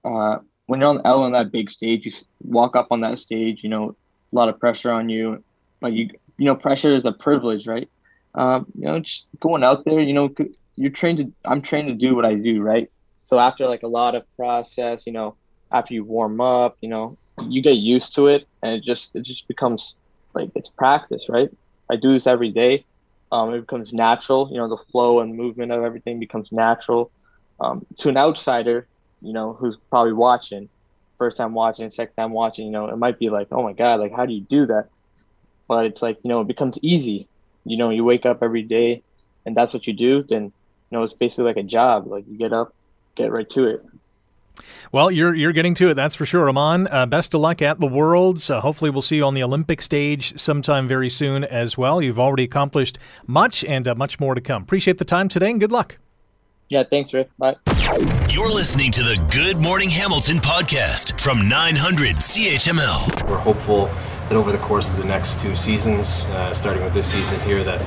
uh, 0.03 0.39
when 0.65 0.79
you're 0.79 0.89
on 0.89 1.01
L 1.05 1.23
on 1.23 1.32
that 1.34 1.51
big 1.51 1.69
stage, 1.69 2.05
you 2.05 2.12
walk 2.41 2.75
up 2.75 2.88
on 2.91 3.01
that 3.01 3.19
stage, 3.19 3.63
you 3.63 3.69
know, 3.69 3.95
a 4.32 4.36
lot 4.36 4.49
of 4.49 4.60
pressure 4.60 4.91
on 4.91 5.10
you. 5.10 5.43
Like 5.82 5.93
you, 5.93 6.10
you 6.39 6.45
know, 6.45 6.56
pressure 6.56 6.95
is 6.95 7.06
a 7.06 7.12
privilege, 7.12 7.67
right? 7.67 7.89
Um, 8.34 8.65
you 8.75 8.86
know, 8.86 8.99
just 8.99 9.28
going 9.39 9.63
out 9.63 9.86
there, 9.86 9.99
you 9.99 10.13
know, 10.13 10.34
you're 10.78 10.91
trained 10.91 11.17
to, 11.19 11.32
I'm 11.45 11.62
trained 11.62 11.89
to 11.89 11.93
do 11.93 12.15
what 12.15 12.25
I 12.25 12.36
do, 12.36 12.62
right? 12.62 12.89
So 13.28 13.38
after 13.38 13.67
like 13.67 13.84
a 13.84 13.88
lot 13.88 14.15
of 14.15 14.23
process, 14.38 15.04
you 15.06 15.12
know, 15.13 15.36
after 15.71 15.93
you 15.93 16.04
warm 16.04 16.39
up, 16.39 16.78
you 16.82 16.89
know, 16.89 17.17
you 17.47 17.62
get 17.62 17.75
used 17.75 18.15
to 18.15 18.28
it 18.28 18.47
and 18.63 18.73
it 18.73 18.84
just 18.84 19.12
it 19.13 19.21
just 19.21 19.47
becomes 19.47 19.95
like 20.34 20.49
it's 20.56 20.69
practice, 20.69 21.28
right? 21.30 21.49
I 21.89 21.97
do 21.97 22.13
this 22.13 22.25
every 22.25 22.52
day. 22.52 22.86
Um, 23.32 23.54
it 23.54 23.60
becomes 23.62 23.93
natural, 23.93 24.49
you 24.52 24.58
know, 24.58 24.69
the 24.69 24.84
flow 24.91 25.19
and 25.19 25.36
movement 25.36 25.71
of 25.71 25.84
everything 25.84 26.19
becomes 26.19 26.52
natural. 26.52 27.12
Um, 27.60 27.86
to 27.97 28.10
an 28.10 28.17
outsider, 28.17 28.88
you 29.21 29.34
know, 29.34 29.54
who's 29.54 29.75
probably 29.89 30.13
watching, 30.13 30.69
first 31.17 31.38
time 31.38 31.54
watching, 31.54 31.91
second 31.91 32.15
time 32.15 32.32
watching, 32.32 32.65
you 32.65 32.71
know, 32.71 32.88
it 32.88 32.97
might 32.97 33.19
be 33.19 33.30
like, 33.30 33.49
oh 33.52 33.62
my 33.62 33.73
God, 33.73 33.99
like 33.99 34.13
how 34.15 34.25
do 34.25 34.34
you 34.34 34.41
do 34.41 34.65
that? 34.67 34.88
But 35.69 35.86
it's 35.86 36.01
like, 36.01 36.17
you 36.23 36.27
know, 36.27 36.41
it 36.41 36.47
becomes 36.47 36.77
easy. 36.82 37.29
You 37.63 37.77
know, 37.77 37.91
you 37.91 38.03
wake 38.03 38.25
up 38.25 38.43
every 38.43 38.63
day 38.63 39.03
and 39.45 39.55
that's 39.55 39.73
what 39.73 39.88
you 39.88 39.93
do, 39.93 40.23
then 40.23 40.43
you 40.43 40.51
know, 40.97 41.03
it's 41.03 41.13
basically 41.13 41.45
like 41.45 41.58
a 41.58 41.63
job. 41.63 42.08
Like 42.08 42.25
you 42.27 42.38
get 42.38 42.51
up, 42.51 42.73
get 43.15 43.32
right 43.32 43.49
to 43.51 43.65
it. 43.65 43.86
Well, 44.91 45.10
you're 45.10 45.34
you're 45.34 45.53
getting 45.53 45.75
to 45.75 45.89
it, 45.89 45.93
that's 45.93 46.15
for 46.15 46.25
sure, 46.25 46.49
Aman. 46.49 46.88
Uh, 46.88 47.05
best 47.05 47.34
of 47.34 47.41
luck 47.41 47.62
at 47.62 47.79
the 47.79 47.88
Worlds. 47.88 48.49
Uh, 48.49 48.60
hopefully, 48.60 48.91
we'll 48.91 49.01
see 49.01 49.17
you 49.17 49.23
on 49.23 49.34
the 49.34 49.43
Olympic 49.43 49.82
stage 49.82 50.38
sometime 50.38 50.88
very 50.88 51.10
soon 51.10 51.43
as 51.43 51.77
well. 51.77 52.01
You've 52.01 52.19
already 52.19 52.43
accomplished 52.43 52.97
much, 53.25 53.63
and 53.63 53.88
uh, 53.88 53.95
much 53.95 54.19
more 54.19 54.36
to 54.36 54.41
come. 54.41 54.63
Appreciate 54.63 54.97
the 54.97 55.05
time 55.05 55.29
today, 55.29 55.51
and 55.51 55.60
good 55.60 55.71
luck. 55.71 55.97
Yeah, 56.67 56.84
thanks, 56.84 57.13
Rick. 57.13 57.29
Bye. 57.39 57.55
You're 58.29 58.53
listening 58.53 58.91
to 58.91 59.01
the 59.01 59.19
Good 59.32 59.63
Morning 59.63 59.89
Hamilton 59.89 60.38
podcast 60.38 61.19
from 61.19 61.49
900 61.49 62.17
CHML. 62.17 63.27
We're 63.27 63.38
hopeful 63.38 63.89
that 64.30 64.36
over 64.36 64.52
the 64.52 64.60
course 64.60 64.92
of 64.92 64.98
the 64.98 65.06
next 65.06 65.39
two 65.39 65.56
seasons, 65.56 66.24
uh, 66.26 66.54
starting 66.54 66.84
with 66.84 66.94
this 66.94 67.12
season 67.12 67.39
here, 67.42 67.63
that 67.63 67.82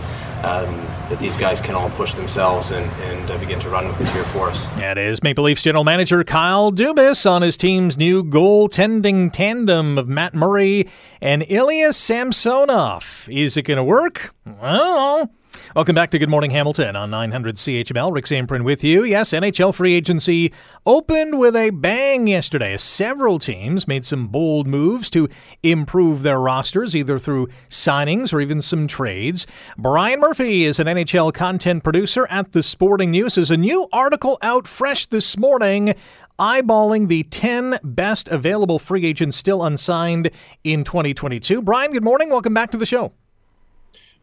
um, 0.45 0.75
that 1.09 1.21
these 1.21 1.37
guys 1.37 1.61
can 1.61 1.75
all 1.75 1.91
push 1.91 2.15
themselves 2.15 2.73
and, 2.73 2.91
and 3.03 3.31
uh, 3.31 3.39
begin 3.39 3.61
to 3.61 3.69
run 3.69 3.87
with 3.87 4.01
it 4.01 4.09
here 4.09 4.25
for 4.25 4.49
us. 4.49 4.67
That 4.77 4.99
is 4.99 5.23
Maple 5.23 5.45
Leafs 5.45 5.63
general 5.63 5.85
manager 5.85 6.25
Kyle 6.25 6.73
Dubas 6.73 7.31
on 7.31 7.43
his 7.43 7.57
team's 7.57 7.97
new 7.97 8.25
goaltending 8.25 9.33
tandem 9.33 9.99
of 9.99 10.09
Matt 10.09 10.35
Murray 10.35 10.89
and 11.21 11.45
Ilya 11.49 11.93
Samsonov. 11.93 13.29
Is 13.31 13.57
it 13.57 13.63
going 13.63 13.77
to 13.77 13.85
work? 13.85 14.35
Well, 14.61 15.31
Welcome 15.75 15.95
back 15.95 16.11
to 16.11 16.19
Good 16.19 16.29
Morning 16.29 16.51
Hamilton 16.51 16.97
on 16.97 17.09
900 17.09 17.57
CHML. 17.57 18.13
Rick 18.13 18.27
Zamperin 18.27 18.63
with 18.63 18.85
you. 18.85 19.05
Yes, 19.05 19.31
NHL 19.31 19.75
free 19.75 19.95
agency 19.95 20.53
opened 20.85 21.39
with 21.39 21.57
a 21.57 21.71
bang 21.71 22.27
yesterday. 22.27 22.77
Several 22.77 23.39
teams 23.39 23.89
made 23.89 24.05
some 24.05 24.29
bold 24.29 24.67
moves 24.67 25.09
to 25.09 25.31
improve 25.63 26.25
their 26.25 26.39
rosters, 26.39 26.95
either 26.95 27.19
through 27.19 27.49
signings 27.71 28.35
or 28.35 28.43
even 28.43 28.61
some 28.61 28.87
trades. 28.87 29.47
Brian 29.79 30.21
Murphy 30.21 30.65
is 30.65 30.79
an 30.79 30.89
NHL 30.89 31.33
content 31.33 31.83
producer 31.83 32.27
at 32.29 32.53
The 32.53 32.63
Sporting 32.63 33.11
News. 33.11 33.37
There's 33.37 33.51
a 33.51 33.57
new 33.57 33.89
article 33.95 34.37
out 34.43 34.69
fresh 34.69 35.07
this 35.07 35.39
morning 35.39 35.95
eyeballing 36.39 37.09
the 37.09 37.23
10 37.23 37.79
best 37.83 38.29
available 38.29 38.79
free 38.79 39.07
agents 39.07 39.39
still 39.39 39.65
unsigned 39.65 40.31
in 40.65 40.85
2022. 40.85 41.63
Brian, 41.63 41.93
good 41.93 42.05
morning. 42.05 42.29
Welcome 42.29 42.53
back 42.53 42.73
to 42.73 42.77
the 42.77 42.85
show. 42.85 43.13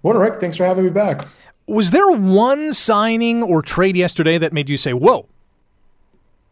Morning, 0.04 0.22
Rick. 0.22 0.40
Thanks 0.40 0.56
for 0.56 0.64
having 0.64 0.86
me 0.86 0.92
back. 0.92 1.28
Was 1.70 1.92
there 1.92 2.10
one 2.10 2.74
signing 2.74 3.44
or 3.44 3.62
trade 3.62 3.96
yesterday 3.96 4.40
that 4.40 4.52
made 4.52 4.70
you 4.70 4.76
say, 4.76 4.92
"Whoa"? 4.92 5.28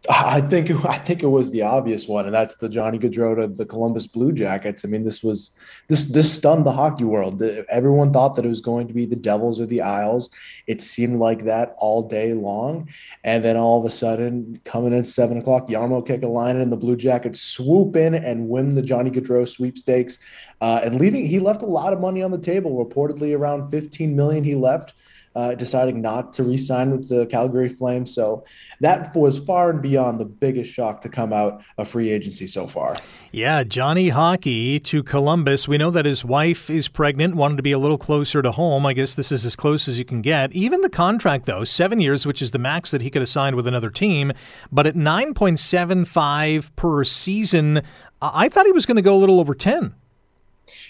I 0.07 0.41
think 0.41 0.69
I 0.85 0.99
think 0.99 1.23
it 1.23 1.27
was 1.27 1.49
the 1.49 1.63
obvious 1.63 2.07
one, 2.07 2.25
and 2.25 2.33
that's 2.35 2.53
the 2.53 2.69
Johnny 2.69 2.99
Gaudreau 2.99 3.35
to 3.35 3.47
the 3.47 3.65
Columbus 3.65 4.05
Blue 4.05 4.31
Jackets. 4.31 4.85
I 4.85 4.87
mean, 4.87 5.01
this 5.01 5.23
was 5.23 5.57
this 5.87 6.05
this 6.05 6.31
stunned 6.31 6.67
the 6.67 6.71
hockey 6.71 7.03
world. 7.03 7.41
Everyone 7.41 8.13
thought 8.13 8.35
that 8.35 8.45
it 8.45 8.49
was 8.49 8.61
going 8.61 8.87
to 8.89 8.93
be 8.93 9.07
the 9.07 9.15
Devils 9.15 9.59
or 9.59 9.65
the 9.65 9.81
Isles. 9.81 10.29
It 10.67 10.81
seemed 10.81 11.19
like 11.19 11.45
that 11.45 11.73
all 11.79 12.03
day 12.03 12.33
long, 12.33 12.87
and 13.23 13.43
then 13.43 13.57
all 13.57 13.79
of 13.79 13.85
a 13.85 13.89
sudden, 13.89 14.61
coming 14.65 14.93
in 14.93 15.03
seven 15.03 15.39
o'clock, 15.39 15.67
Jarmo 15.67 16.05
Kekalainen 16.05 16.61
and 16.61 16.71
the 16.71 16.77
Blue 16.77 16.95
Jackets 16.95 17.41
swoop 17.41 17.95
in 17.95 18.13
and 18.13 18.49
win 18.49 18.75
the 18.75 18.83
Johnny 18.83 19.09
Gaudreau 19.09 19.47
sweepstakes, 19.47 20.19
uh, 20.61 20.79
and 20.83 21.01
leaving. 21.01 21.25
He 21.25 21.39
left 21.39 21.63
a 21.63 21.65
lot 21.65 21.91
of 21.91 21.99
money 21.99 22.21
on 22.21 22.29
the 22.29 22.37
table. 22.37 22.85
Reportedly, 22.85 23.35
around 23.35 23.71
fifteen 23.71 24.15
million. 24.15 24.43
He 24.43 24.53
left 24.53 24.93
uh, 25.37 25.53
deciding 25.53 26.01
not 26.01 26.33
to 26.33 26.43
re-sign 26.43 26.89
with 26.89 27.09
the 27.09 27.27
Calgary 27.27 27.69
Flames. 27.69 28.11
So 28.11 28.43
that 28.79 29.15
was 29.15 29.37
far 29.37 29.69
and 29.69 29.83
beyond 29.83 30.19
the 30.19 30.25
biggest 30.25 30.73
shock 30.73 30.99
to 31.01 31.09
come 31.09 31.31
out 31.31 31.61
of 31.77 31.87
free 31.87 32.09
agency 32.09 32.47
so 32.47 32.65
far. 32.65 32.95
Yeah, 33.31 33.63
Johnny 33.63 34.09
Hockey 34.09 34.79
to 34.79 35.03
Columbus. 35.03 35.67
We 35.67 35.77
know 35.77 35.91
that 35.91 36.05
his 36.05 36.25
wife 36.25 36.71
is 36.71 36.87
pregnant, 36.87 37.35
wanted 37.35 37.57
to 37.57 37.63
be 37.63 37.71
a 37.71 37.77
little 37.77 37.99
closer 37.99 38.41
to 38.41 38.51
home. 38.51 38.87
I 38.87 38.93
guess 38.93 39.13
this 39.13 39.31
is 39.31 39.45
as 39.45 39.55
close 39.55 39.87
as 39.87 39.99
you 39.99 40.05
can 40.05 40.23
get. 40.23 40.51
Even 40.53 40.81
the 40.81 40.89
contract, 40.89 41.45
though, 41.45 41.63
seven 41.63 41.99
years, 41.99 42.25
which 42.25 42.41
is 42.41 42.49
the 42.49 42.57
max 42.57 42.89
that 42.89 43.03
he 43.03 43.11
could 43.11 43.21
have 43.21 43.29
signed 43.29 43.55
with 43.55 43.67
another 43.67 43.91
team, 43.91 44.33
but 44.71 44.87
at 44.87 44.95
9.75 44.95 46.75
per 46.75 47.03
season, 47.03 47.83
I 48.23 48.49
thought 48.49 48.65
he 48.65 48.71
was 48.71 48.87
going 48.87 48.95
to 48.95 49.03
go 49.03 49.15
a 49.15 49.19
little 49.19 49.39
over 49.39 49.53
10. 49.53 49.93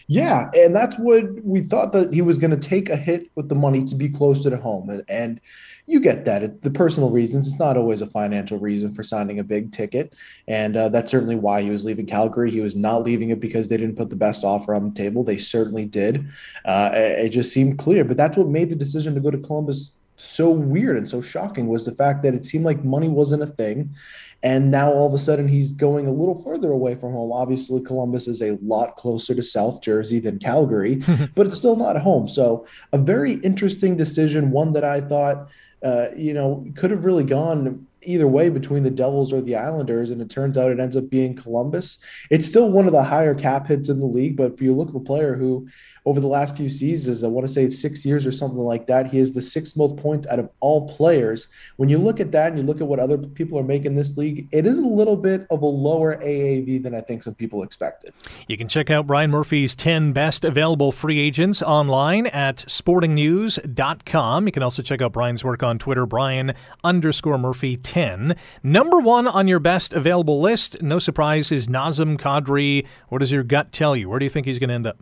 Yeah, 0.09 0.49
and 0.55 0.73
that's 0.73 0.97
what 0.97 1.25
we 1.43 1.61
thought 1.61 1.91
that 1.91 2.13
he 2.13 2.21
was 2.21 2.37
going 2.37 2.51
to 2.51 2.57
take 2.57 2.89
a 2.89 2.95
hit 2.95 3.29
with 3.35 3.49
the 3.49 3.55
money 3.55 3.83
to 3.83 3.93
be 3.95 4.07
closer 4.07 4.49
to 4.49 4.55
home, 4.55 5.01
and 5.09 5.41
you 5.85 5.99
get 5.99 6.23
that. 6.25 6.61
the 6.61 6.71
personal 6.71 7.09
reasons. 7.09 7.47
It's 7.47 7.59
not 7.59 7.75
always 7.75 8.01
a 8.01 8.07
financial 8.07 8.57
reason 8.57 8.93
for 8.93 9.03
signing 9.03 9.39
a 9.39 9.43
big 9.43 9.73
ticket, 9.73 10.13
and 10.47 10.77
uh, 10.77 10.87
that's 10.89 11.11
certainly 11.11 11.35
why 11.35 11.61
he 11.61 11.69
was 11.69 11.83
leaving 11.83 12.05
Calgary. 12.05 12.51
He 12.51 12.61
was 12.61 12.75
not 12.75 13.03
leaving 13.03 13.31
it 13.31 13.41
because 13.41 13.67
they 13.67 13.75
didn't 13.75 13.97
put 13.97 14.09
the 14.09 14.15
best 14.15 14.45
offer 14.45 14.73
on 14.73 14.85
the 14.85 14.95
table. 14.95 15.25
They 15.25 15.37
certainly 15.37 15.85
did. 15.85 16.25
Uh, 16.63 16.91
it 16.93 17.29
just 17.29 17.51
seemed 17.51 17.77
clear, 17.77 18.05
but 18.05 18.15
that's 18.15 18.37
what 18.37 18.47
made 18.47 18.69
the 18.69 18.77
decision 18.77 19.13
to 19.13 19.19
go 19.19 19.29
to 19.31 19.37
Columbus 19.37 19.91
so 20.17 20.49
weird 20.49 20.97
and 20.97 21.07
so 21.07 21.21
shocking 21.21 21.67
was 21.67 21.85
the 21.85 21.91
fact 21.91 22.23
that 22.23 22.33
it 22.33 22.43
seemed 22.43 22.65
like 22.65 22.83
money 22.83 23.07
wasn't 23.07 23.41
a 23.41 23.47
thing 23.47 23.95
and 24.43 24.69
now 24.69 24.91
all 24.91 25.07
of 25.07 25.13
a 25.13 25.17
sudden 25.17 25.47
he's 25.47 25.71
going 25.71 26.05
a 26.05 26.11
little 26.11 26.35
further 26.35 26.71
away 26.71 26.95
from 26.95 27.13
home. 27.13 27.31
Obviously, 27.31 27.81
Columbus 27.81 28.27
is 28.27 28.41
a 28.41 28.57
lot 28.61 28.95
closer 28.95 29.33
to 29.33 29.41
South 29.41 29.81
Jersey 29.81 30.19
than 30.19 30.39
Calgary, 30.39 30.95
but 31.35 31.47
it's 31.47 31.57
still 31.57 31.75
not 31.75 31.99
home. 31.99 32.27
So, 32.27 32.65
a 32.93 32.97
very 32.97 33.33
interesting 33.35 33.97
decision, 33.97 34.51
one 34.51 34.73
that 34.73 34.83
I 34.83 35.01
thought, 35.01 35.49
uh, 35.83 36.09
you 36.15 36.33
know, 36.33 36.65
could 36.75 36.91
have 36.91 37.05
really 37.05 37.23
gone 37.23 37.87
either 38.03 38.27
way 38.27 38.49
between 38.49 38.83
the 38.83 38.91
Devils 38.91 39.33
or 39.33 39.41
the 39.41 39.55
Islanders, 39.55 40.11
and 40.11 40.21
it 40.21 40.29
turns 40.29 40.57
out 40.57 40.71
it 40.71 40.79
ends 40.79 40.95
up 40.95 41.09
being 41.09 41.35
Columbus. 41.35 41.97
It's 42.29 42.45
still 42.45 42.71
one 42.71 42.85
of 42.85 42.93
the 42.93 43.03
higher 43.03 43.35
cap 43.35 43.67
hits 43.67 43.89
in 43.89 43.99
the 43.99 44.05
league, 44.05 44.37
but 44.37 44.53
if 44.53 44.61
you 44.61 44.73
look 44.73 44.89
at 44.89 44.95
a 44.95 44.99
player 44.99 45.35
who 45.35 45.67
over 46.07 46.21
the 46.21 46.27
last 46.27 46.55
few 46.55 46.69
seasons, 46.69 47.21
I 47.21 47.27
want 47.27 47.45
to 47.45 47.51
say 47.51 47.69
six 47.69 48.05
years 48.05 48.25
or 48.25 48.31
something 48.31 48.61
like 48.61 48.87
that. 48.87 49.07
He 49.07 49.17
has 49.17 49.33
the 49.33 49.41
sixth 49.41 49.75
most 49.75 49.97
points 49.97 50.25
out 50.27 50.39
of 50.39 50.49
all 50.61 50.87
players. 50.87 51.49
When 51.75 51.89
you 51.89 51.97
look 51.97 52.21
at 52.21 52.31
that 52.31 52.47
and 52.47 52.57
you 52.57 52.63
look 52.63 52.79
at 52.79 52.87
what 52.87 52.97
other 52.97 53.17
people 53.17 53.59
are 53.59 53.63
making 53.63 53.95
this 53.95 54.15
league, 54.15 54.47
it 54.53 54.65
is 54.65 54.79
a 54.79 54.87
little 54.87 55.17
bit 55.17 55.45
of 55.49 55.63
a 55.63 55.65
lower 55.65 56.15
AAV 56.15 56.81
than 56.81 56.95
I 56.95 57.01
think 57.01 57.23
some 57.23 57.35
people 57.35 57.61
expected. 57.61 58.13
You 58.47 58.57
can 58.57 58.69
check 58.69 58.89
out 58.89 59.05
Brian 59.05 59.31
Murphy's 59.31 59.75
10 59.75 60.13
best 60.13 60.45
available 60.45 60.93
free 60.93 61.19
agents 61.19 61.61
online 61.61 62.27
at 62.27 62.55
sportingnews.com. 62.59 64.45
You 64.45 64.51
can 64.53 64.63
also 64.63 64.81
check 64.81 65.01
out 65.01 65.11
Brian's 65.11 65.43
work 65.43 65.61
on 65.61 65.77
Twitter, 65.77 66.05
Brian 66.05 66.53
underscore 66.85 67.37
Murphy 67.37 67.75
10. 67.75 68.33
Number 68.63 68.99
one 68.99 69.27
on 69.27 69.49
your 69.49 69.59
best 69.59 69.91
available 69.91 70.39
list, 70.39 70.81
no 70.81 70.99
surprise, 70.99 71.51
is 71.51 71.67
Nazem 71.67 72.17
Kadri. 72.17 72.87
What 73.09 73.17
does 73.17 73.33
your 73.33 73.43
gut 73.43 73.73
tell 73.73 73.93
you? 73.93 74.07
Where 74.07 74.19
do 74.19 74.25
you 74.25 74.29
think 74.29 74.45
he's 74.45 74.57
going 74.57 74.69
to 74.69 74.75
end 74.75 74.87
up? 74.87 74.97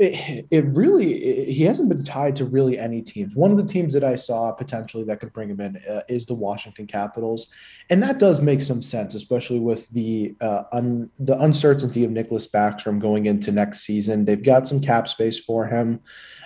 It, 0.00 0.46
it 0.50 0.64
really 0.64 1.12
it, 1.12 1.52
he 1.52 1.62
hasn't 1.64 1.90
been 1.90 2.02
tied 2.02 2.34
to 2.36 2.46
really 2.46 2.78
any 2.78 3.02
teams. 3.02 3.36
One 3.36 3.50
of 3.50 3.58
the 3.58 3.66
teams 3.66 3.92
that 3.92 4.02
I 4.02 4.14
saw 4.14 4.50
potentially 4.50 5.04
that 5.04 5.20
could 5.20 5.30
bring 5.34 5.50
him 5.50 5.60
in 5.60 5.76
uh, 5.76 6.00
is 6.08 6.24
the 6.24 6.32
Washington 6.32 6.86
Capitals, 6.86 7.48
and 7.90 8.02
that 8.02 8.18
does 8.18 8.40
make 8.40 8.62
some 8.62 8.80
sense, 8.80 9.14
especially 9.14 9.60
with 9.60 9.90
the 9.90 10.34
uh, 10.40 10.62
un, 10.72 11.10
the 11.18 11.38
uncertainty 11.38 12.02
of 12.02 12.10
Nicklas 12.10 12.50
Backstrom 12.50 12.98
going 12.98 13.26
into 13.26 13.52
next 13.52 13.80
season. 13.80 14.24
They've 14.24 14.42
got 14.42 14.66
some 14.66 14.80
cap 14.80 15.06
space 15.06 15.38
for 15.38 15.66
him. 15.66 16.00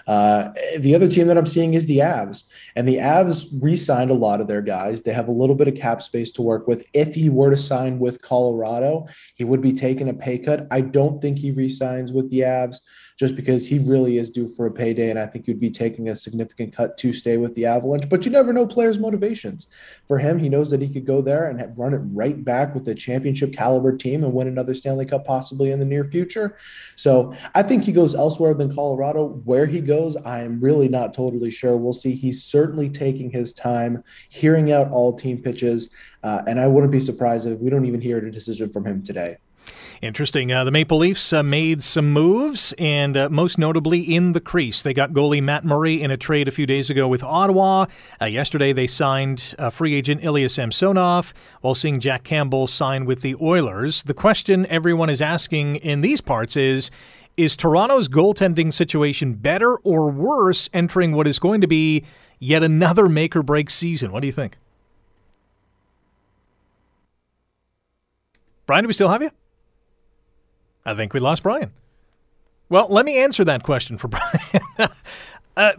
Uh, 0.09 0.51
the 0.81 0.95
other 0.95 1.09
team 1.09 1.29
that 1.29 1.38
I'm 1.38 1.47
seeing 1.47 1.75
is 1.75 1.87
the 1.87 1.99
Avs, 1.99 2.45
and 2.75 2.88
the 2.88 2.97
Avs 2.97 3.47
re-signed 3.62 4.11
a 4.11 4.14
lot 4.14 4.40
of 4.40 4.49
their 4.49 4.62
guys. 4.62 5.03
They 5.03 5.12
have 5.12 5.29
a 5.29 5.33
little 5.33 5.55
bit 5.55 5.69
of 5.69 5.77
cap 5.77 6.03
space 6.03 6.33
to 6.33 6.43
work 6.43 6.67
with. 6.67 6.87
If 6.93 7.14
he 7.14 7.31
were 7.31 7.51
to 7.51 7.57
sign 7.57 8.01
with 8.01 8.21
Colorado, 8.21 9.07
he 9.37 9.45
would 9.45 9.62
be 9.62 9.73
taking 9.73 10.09
a 10.09 10.14
pay 10.14 10.38
cut. 10.38 10.67
I 10.73 10.81
don't 10.81 11.23
think 11.23 11.38
he 11.38 11.53
re-signs 11.53 12.12
with 12.12 12.31
the 12.31 12.40
Avs 12.40 12.81
just 13.16 13.37
because 13.37 13.66
he 13.66 13.79
really 13.79 14.18
is 14.18 14.29
due 14.29 14.48
for 14.48 14.66
a 14.66 14.70
payday. 14.70 15.11
And 15.11 15.18
I 15.18 15.27
think 15.27 15.46
you'd 15.46 15.61
be 15.61 15.70
taking 15.70 16.09
a 16.09 16.16
significant 16.16 16.74
cut 16.74 16.96
to 16.98 17.12
stay 17.12 17.37
with 17.37 17.55
the 17.55 17.64
Avalanche. 17.66 18.09
But 18.09 18.24
you 18.24 18.31
never 18.31 18.53
know 18.53 18.66
players' 18.66 18.98
motivations. 18.98 19.68
For 20.07 20.18
him, 20.18 20.38
he 20.38 20.48
knows 20.48 20.70
that 20.70 20.83
he 20.83 20.88
could 20.88 21.07
go 21.07 21.22
there 21.22 21.48
and 21.48 21.79
run 21.79 21.94
it 21.94 22.00
right 22.12 22.44
back 22.44 22.74
with 22.74 22.88
a 22.88 22.94
championship 22.94 23.53
caliber 23.53 23.96
team 23.96 24.24
and 24.24 24.33
win 24.33 24.48
another 24.48 24.74
Stanley 24.74 25.07
Cup 25.07 25.24
possibly 25.24 25.70
in 25.70 25.79
the 25.79 25.87
near 25.87 26.05
future. 26.05 26.57
So 26.96 27.35
I 27.55 27.62
think 27.62 27.85
he 27.85 27.92
goes 27.92 28.14
elsewhere 28.14 28.55
than 28.55 28.74
Colorado. 28.74 29.40
Where 29.44 29.66
he 29.66 29.81
goes, 29.81 30.16
I 30.16 30.40
am 30.40 30.61
really 30.61 30.88
not 30.88 31.14
totally 31.14 31.50
sure. 31.50 31.77
We'll 31.77 31.92
see. 31.92 32.14
He's 32.14 32.42
certainly 32.42 32.90
taking 32.90 33.31
his 33.31 33.53
time, 33.53 34.03
hearing 34.29 34.72
out 34.72 34.90
all 34.90 35.12
team 35.12 35.40
pitches. 35.40 35.90
Uh, 36.22 36.42
and 36.46 36.59
I 36.59 36.66
wouldn't 36.66 36.92
be 36.92 37.00
surprised 37.00 37.46
if 37.46 37.59
we 37.61 37.70
don't 37.70 37.85
even 37.85 38.00
hear 38.00 38.18
a 38.18 38.31
decision 38.31 38.72
from 38.72 38.87
him 38.87 39.03
today. 39.03 39.37
Interesting. 40.03 40.53
Uh, 40.53 40.64
the 40.64 40.70
Maple 40.70 40.98
Leafs 40.98 41.33
uh, 41.33 41.42
made 41.42 41.83
some 41.83 42.12
moves, 42.12 42.74
and 42.79 43.16
uh, 43.16 43.29
most 43.31 43.59
notably 43.59 44.00
in 44.00 44.33
the 44.33 44.40
crease. 44.40 44.83
They 44.83 44.92
got 44.92 45.12
goalie 45.12 45.42
Matt 45.42 45.64
Murray 45.64 46.03
in 46.03 46.11
a 46.11 46.16
trade 46.16 46.48
a 46.48 46.50
few 46.50 46.66
days 46.66 46.90
ago 46.90 47.09
with 47.09 47.22
Ottawa. 47.22 47.87
Uh, 48.20 48.27
yesterday, 48.27 48.72
they 48.72 48.87
signed 48.87 49.55
uh, 49.59 49.70
free 49.70 49.94
agent 49.94 50.22
Ilya 50.22 50.50
Samsonov, 50.50 51.33
while 51.62 51.74
seeing 51.74 52.00
Jack 52.00 52.24
Campbell 52.24 52.66
sign 52.66 53.07
with 53.07 53.22
the 53.22 53.35
Oilers. 53.40 54.03
The 54.03 54.14
question 54.14 54.66
everyone 54.66 55.09
is 55.09 55.22
asking 55.22 55.77
in 55.77 56.03
these 56.03 56.20
parts 56.20 56.57
is 56.57 56.90
Is 57.37 57.57
Toronto's 57.57 58.09
goaltending 58.09 58.72
situation 58.72 59.35
better 59.35 59.77
or 59.79 60.11
worse 60.11 60.68
entering 60.74 61.12
what 61.12 61.27
is 61.27 61.38
going 61.38 61.61
to 61.62 61.66
be 61.66 62.05
yet 62.38 62.62
another 62.62 63.09
make 63.09 63.35
or 63.35 63.42
break 63.42 63.70
season? 63.70 64.12
What 64.12 64.20
do 64.20 64.27
you 64.27 64.33
think? 64.33 64.59
Brian, 68.66 68.85
do 68.85 68.88
we 68.88 68.94
still 68.94 69.09
have 69.09 69.22
you? 69.22 69.31
I 70.87 70.94
think 70.94 71.14
we 71.14 71.20
lost 71.20 71.42
Brian. 71.42 71.73
Well, 72.68 72.87
let 72.90 73.05
me 73.05 73.18
answer 73.18 73.44
that 73.44 73.62
question 73.62 73.99
for 73.99 74.09
Brian. 74.79 74.90
uh, 75.57 75.73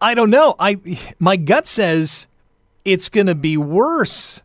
I 0.00 0.14
don't 0.14 0.30
know. 0.30 0.54
I 0.58 0.78
my 1.18 1.36
gut 1.36 1.66
says 1.66 2.26
it's 2.84 3.08
going 3.08 3.26
to 3.26 3.34
be 3.34 3.56
worse 3.56 4.42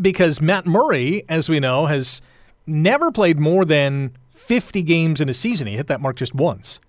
because 0.00 0.40
Matt 0.40 0.66
Murray, 0.66 1.24
as 1.28 1.48
we 1.48 1.60
know, 1.60 1.86
has 1.86 2.22
never 2.66 3.10
played 3.12 3.38
more 3.38 3.64
than 3.64 4.16
50 4.34 4.82
games 4.82 5.20
in 5.20 5.28
a 5.28 5.34
season. 5.34 5.66
He 5.66 5.76
hit 5.76 5.86
that 5.88 6.00
mark 6.00 6.16
just 6.16 6.34
once. 6.34 6.80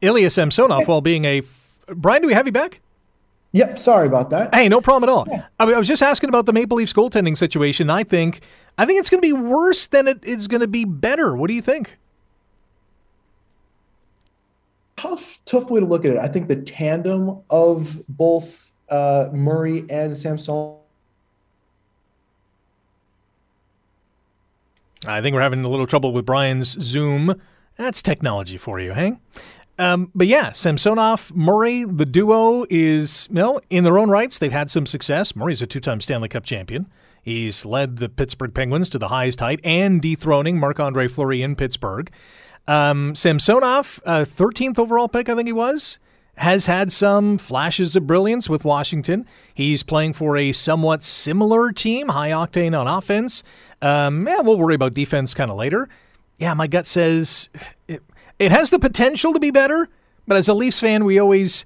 Ilya 0.00 0.30
Samsonov, 0.30 0.86
while 0.88 1.00
being 1.00 1.24
a 1.24 1.42
Brian, 1.88 2.20
do 2.22 2.28
we 2.28 2.34
have 2.34 2.46
you 2.46 2.52
back? 2.52 2.80
Yep, 3.56 3.78
sorry 3.78 4.06
about 4.06 4.28
that. 4.30 4.54
Hey, 4.54 4.68
no 4.68 4.82
problem 4.82 5.08
at 5.08 5.12
all. 5.12 5.26
Yeah. 5.30 5.46
I, 5.58 5.64
mean, 5.64 5.74
I 5.74 5.78
was 5.78 5.88
just 5.88 6.02
asking 6.02 6.28
about 6.28 6.44
the 6.44 6.52
Maple 6.52 6.76
Leafs 6.76 6.92
goaltending 6.92 7.38
situation. 7.38 7.88
I 7.88 8.04
think 8.04 8.42
I 8.76 8.84
think 8.84 9.00
it's 9.00 9.08
going 9.08 9.22
to 9.22 9.26
be 9.26 9.32
worse 9.32 9.86
than 9.86 10.06
it 10.06 10.22
is 10.22 10.46
going 10.46 10.60
to 10.60 10.68
be 10.68 10.84
better. 10.84 11.34
What 11.34 11.48
do 11.48 11.54
you 11.54 11.62
think? 11.62 11.96
Tough, 14.96 15.38
tough 15.46 15.70
way 15.70 15.80
to 15.80 15.86
look 15.86 16.04
at 16.04 16.10
it. 16.10 16.18
I 16.18 16.28
think 16.28 16.48
the 16.48 16.56
tandem 16.56 17.38
of 17.48 18.02
both 18.10 18.72
uh, 18.90 19.30
Murray 19.32 19.86
and 19.88 20.14
Samson. 20.14 20.74
I 25.06 25.22
think 25.22 25.32
we're 25.32 25.40
having 25.40 25.64
a 25.64 25.68
little 25.68 25.86
trouble 25.86 26.12
with 26.12 26.26
Brian's 26.26 26.76
Zoom. 26.82 27.40
That's 27.76 28.02
technology 28.02 28.58
for 28.58 28.80
you, 28.80 28.92
hey? 28.92 29.16
Um, 29.78 30.10
but 30.14 30.26
yeah, 30.26 30.52
Samsonov, 30.52 31.34
Murray, 31.34 31.84
the 31.84 32.06
duo 32.06 32.64
is, 32.70 33.28
you 33.30 33.34
know, 33.34 33.60
in 33.68 33.84
their 33.84 33.98
own 33.98 34.08
rights, 34.08 34.38
they've 34.38 34.52
had 34.52 34.70
some 34.70 34.86
success. 34.86 35.36
Murray's 35.36 35.60
a 35.60 35.66
two 35.66 35.80
time 35.80 36.00
Stanley 36.00 36.28
Cup 36.28 36.44
champion. 36.44 36.90
He's 37.22 37.66
led 37.66 37.96
the 37.96 38.08
Pittsburgh 38.08 38.54
Penguins 38.54 38.88
to 38.90 38.98
the 38.98 39.08
highest 39.08 39.40
height 39.40 39.60
and 39.64 40.00
dethroning 40.00 40.58
Marc 40.60 40.78
Andre 40.78 41.08
Fleury 41.08 41.42
in 41.42 41.56
Pittsburgh. 41.56 42.10
Um, 42.68 43.14
Samsonov, 43.14 44.00
uh, 44.06 44.24
13th 44.24 44.78
overall 44.78 45.08
pick, 45.08 45.28
I 45.28 45.34
think 45.34 45.48
he 45.48 45.52
was, 45.52 45.98
has 46.36 46.66
had 46.66 46.92
some 46.92 47.38
flashes 47.38 47.96
of 47.96 48.06
brilliance 48.06 48.48
with 48.48 48.64
Washington. 48.64 49.26
He's 49.54 49.82
playing 49.82 50.12
for 50.12 50.36
a 50.36 50.52
somewhat 50.52 51.02
similar 51.02 51.72
team, 51.72 52.08
high 52.08 52.30
octane 52.30 52.78
on 52.78 52.86
offense. 52.86 53.42
Um, 53.82 54.26
yeah, 54.26 54.40
we'll 54.40 54.58
worry 54.58 54.74
about 54.74 54.94
defense 54.94 55.34
kind 55.34 55.50
of 55.50 55.56
later. 55.56 55.88
Yeah, 56.38 56.54
my 56.54 56.66
gut 56.66 56.86
says 56.86 57.48
it, 57.88 58.02
it 58.38 58.50
has 58.50 58.70
the 58.70 58.78
potential 58.78 59.32
to 59.32 59.40
be 59.40 59.50
better, 59.50 59.88
but 60.26 60.36
as 60.36 60.48
a 60.48 60.54
Leafs 60.54 60.80
fan, 60.80 61.04
we 61.04 61.18
always 61.18 61.64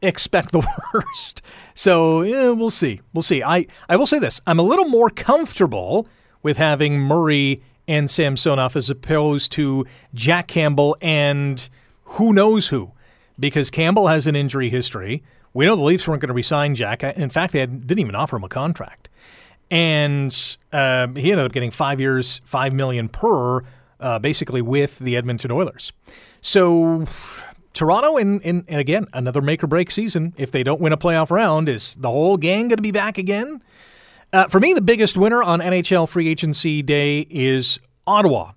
expect 0.00 0.52
the 0.52 0.66
worst. 0.94 1.42
So 1.74 2.22
yeah, 2.22 2.50
we'll 2.50 2.70
see. 2.70 3.00
We'll 3.12 3.22
see. 3.22 3.42
I, 3.42 3.66
I 3.88 3.96
will 3.96 4.06
say 4.06 4.18
this 4.18 4.40
I'm 4.46 4.58
a 4.58 4.62
little 4.62 4.86
more 4.86 5.10
comfortable 5.10 6.06
with 6.42 6.56
having 6.56 6.98
Murray 6.98 7.62
and 7.88 8.10
Samsonov 8.10 8.76
as 8.76 8.90
opposed 8.90 9.52
to 9.52 9.86
Jack 10.14 10.48
Campbell 10.48 10.96
and 11.00 11.68
who 12.04 12.32
knows 12.32 12.68
who, 12.68 12.92
because 13.38 13.70
Campbell 13.70 14.08
has 14.08 14.26
an 14.26 14.36
injury 14.36 14.70
history. 14.70 15.22
We 15.54 15.66
know 15.66 15.76
the 15.76 15.82
Leafs 15.82 16.06
weren't 16.08 16.20
going 16.20 16.28
to 16.28 16.34
resign 16.34 16.74
Jack. 16.74 17.02
In 17.02 17.28
fact, 17.28 17.52
they 17.52 17.60
had, 17.60 17.86
didn't 17.86 18.00
even 18.00 18.14
offer 18.14 18.36
him 18.36 18.44
a 18.44 18.48
contract. 18.48 19.08
And 19.70 20.34
uh, 20.72 21.08
he 21.08 21.32
ended 21.32 21.46
up 21.46 21.52
getting 21.52 21.70
five 21.70 22.00
years, 22.00 22.40
five 22.44 22.72
million 22.72 23.08
per 23.08 23.62
uh, 24.02 24.18
basically 24.18 24.60
with 24.60 24.98
the 24.98 25.16
Edmonton 25.16 25.50
Oilers. 25.50 25.92
So 26.40 27.06
Toronto, 27.72 28.16
in, 28.16 28.40
in, 28.40 28.64
and 28.68 28.80
again, 28.80 29.06
another 29.12 29.40
make 29.40 29.64
or 29.64 29.66
break 29.66 29.90
season. 29.90 30.34
If 30.36 30.50
they 30.50 30.62
don't 30.62 30.80
win 30.80 30.92
a 30.92 30.98
playoff 30.98 31.30
round, 31.30 31.68
is 31.68 31.94
the 31.94 32.10
whole 32.10 32.36
gang 32.36 32.68
going 32.68 32.76
to 32.76 32.82
be 32.82 32.90
back 32.90 33.16
again? 33.16 33.62
Uh, 34.32 34.48
for 34.48 34.60
me, 34.60 34.72
the 34.72 34.82
biggest 34.82 35.16
winner 35.16 35.42
on 35.42 35.60
NHL 35.60 36.08
free 36.08 36.28
agency 36.28 36.82
day 36.82 37.26
is 37.30 37.78
Ottawa. 38.06 38.52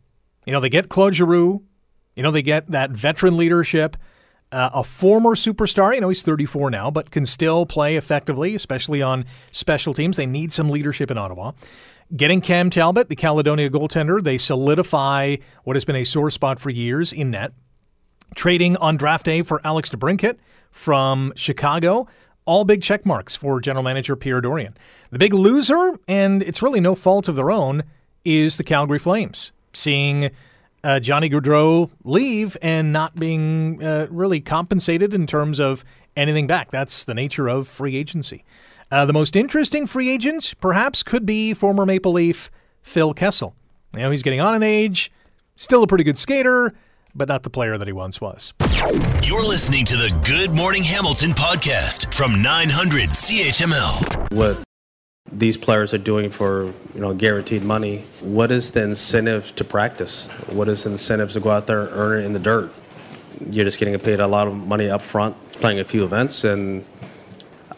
You 0.45 0.53
know, 0.53 0.59
they 0.59 0.69
get 0.69 0.89
Claude 0.89 1.15
Giroux. 1.15 1.61
You 2.15 2.23
know, 2.23 2.31
they 2.31 2.41
get 2.41 2.71
that 2.71 2.91
veteran 2.91 3.37
leadership. 3.37 3.97
Uh, 4.51 4.69
a 4.73 4.83
former 4.83 5.31
superstar, 5.31 5.93
you 5.93 5.99
know, 5.99 6.07
he's 6.07 6.21
34 6.21 6.69
now, 6.69 6.89
but 6.89 7.11
can 7.11 7.25
still 7.25 7.65
play 7.65 7.97
effectively, 7.97 8.55
especially 8.55 9.01
on 9.01 9.25
special 9.51 9.93
teams. 9.93 10.15
They 10.17 10.25
need 10.25 10.53
some 10.53 10.69
leadership 10.69 11.11
in 11.11 11.17
Ottawa. 11.17 11.51
Getting 12.15 12.39
Cam 12.39 12.69
Talbot, 12.69 13.09
the 13.09 13.15
Caledonia 13.15 13.67
goaltender, 13.69 14.23
they 14.23 14.37
solidify 14.37 15.37
what 15.63 15.75
has 15.75 15.85
been 15.85 15.95
a 15.95 16.03
sore 16.03 16.29
spot 16.29 16.59
for 16.59 16.69
years 16.69 17.11
in 17.11 17.31
net. 17.31 17.51
Trading 18.35 18.77
on 18.77 18.95
draft 18.95 19.25
day 19.25 19.41
for 19.41 19.59
Alex 19.63 19.89
DeBrincat 19.89 20.37
from 20.69 21.33
Chicago. 21.35 22.07
All 22.45 22.63
big 22.63 22.83
check 22.83 23.07
marks 23.07 23.35
for 23.35 23.59
general 23.59 23.81
manager 23.81 24.15
Pierre 24.15 24.39
Dorion. 24.39 24.75
The 25.09 25.17
big 25.17 25.33
loser, 25.33 25.97
and 26.07 26.43
it's 26.43 26.61
really 26.61 26.79
no 26.79 26.93
fault 26.93 27.27
of 27.27 27.35
their 27.35 27.49
own, 27.49 27.81
is 28.23 28.57
the 28.57 28.63
Calgary 28.63 28.99
Flames. 28.99 29.51
Seeing 29.73 30.29
uh, 30.83 30.99
Johnny 30.99 31.27
Gaudreau 31.27 31.89
leave 32.03 32.55
and 32.61 32.93
not 32.93 33.15
being 33.15 33.83
uh, 33.83 34.05
really 34.11 34.41
compensated 34.41 35.15
in 35.15 35.25
terms 35.25 35.59
of 35.59 35.83
anything 36.15 36.45
back. 36.45 36.69
That's 36.69 37.03
the 37.03 37.15
nature 37.15 37.47
of 37.47 37.67
free 37.67 37.95
agency. 37.95 38.43
Uh, 38.95 39.03
the 39.03 39.11
most 39.11 39.35
interesting 39.35 39.85
free 39.85 40.09
agent, 40.09 40.53
perhaps, 40.61 41.03
could 41.03 41.25
be 41.25 41.53
former 41.53 41.85
Maple 41.85 42.13
Leaf 42.13 42.49
Phil 42.81 43.13
Kessel. 43.13 43.53
You 43.93 43.99
know, 43.99 44.09
he's 44.09 44.23
getting 44.23 44.39
on 44.39 44.55
in 44.55 44.63
age, 44.63 45.11
still 45.57 45.83
a 45.83 45.87
pretty 45.87 46.05
good 46.05 46.17
skater, 46.17 46.73
but 47.13 47.27
not 47.27 47.43
the 47.43 47.49
player 47.49 47.77
that 47.77 47.87
he 47.87 47.91
once 47.91 48.21
was. 48.21 48.53
You're 49.21 49.45
listening 49.45 49.83
to 49.83 49.97
the 49.97 50.17
Good 50.25 50.55
Morning 50.55 50.81
Hamilton 50.81 51.31
podcast 51.31 52.13
from 52.13 52.41
900 52.41 53.09
CHML. 53.09 54.31
What 54.31 54.63
these 55.29 55.57
players 55.57 55.93
are 55.93 55.97
doing 55.97 56.29
for 56.29 56.71
you 56.93 57.01
know 57.01 57.13
guaranteed 57.13 57.63
money. 57.63 58.05
What 58.21 58.49
is 58.49 58.71
the 58.71 58.83
incentive 58.83 59.53
to 59.57 59.65
practice? 59.65 60.27
What 60.53 60.69
is 60.69 60.85
the 60.85 60.91
incentive 60.91 61.33
to 61.33 61.41
go 61.41 61.51
out 61.51 61.67
there 61.67 61.81
and 61.81 61.89
earn 61.91 62.21
it 62.21 62.25
in 62.27 62.31
the 62.31 62.39
dirt? 62.39 62.71
You're 63.49 63.65
just 63.65 63.77
getting 63.77 63.99
paid 63.99 64.21
a 64.21 64.27
lot 64.27 64.47
of 64.47 64.55
money 64.55 64.89
up 64.89 65.01
front, 65.01 65.35
playing 65.51 65.81
a 65.81 65.83
few 65.83 66.05
events, 66.05 66.45
and 66.45 66.85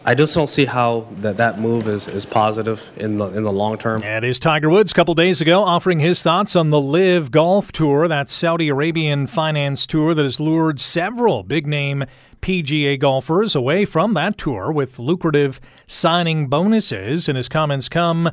I 0.08 0.14
just 0.14 0.34
don't 0.34 0.48
see 0.48 0.64
how 0.64 1.06
that, 1.18 1.36
that 1.36 1.60
move 1.60 1.86
is, 1.86 2.08
is 2.08 2.24
positive 2.24 2.90
in 2.96 3.18
the 3.18 3.26
in 3.26 3.42
the 3.42 3.52
long 3.52 3.76
term. 3.76 4.02
And 4.02 4.24
is 4.24 4.40
Tiger 4.40 4.70
Woods 4.70 4.90
a 4.90 4.94
couple 4.94 5.14
days 5.14 5.42
ago 5.42 5.62
offering 5.62 6.00
his 6.00 6.22
thoughts 6.22 6.56
on 6.56 6.70
the 6.70 6.80
LIV 6.80 7.30
Golf 7.30 7.72
Tour, 7.72 8.08
that 8.08 8.30
Saudi 8.30 8.70
Arabian 8.70 9.26
finance 9.26 9.86
tour 9.86 10.14
that 10.14 10.22
has 10.22 10.40
lured 10.40 10.80
several 10.80 11.42
big 11.42 11.66
name 11.66 12.06
PGA 12.40 12.98
golfers 12.98 13.54
away 13.54 13.84
from 13.84 14.14
that 14.14 14.38
tour 14.38 14.72
with 14.72 14.98
lucrative 14.98 15.60
signing 15.86 16.46
bonuses. 16.46 17.28
And 17.28 17.36
his 17.36 17.50
comments 17.50 17.90
come 17.90 18.30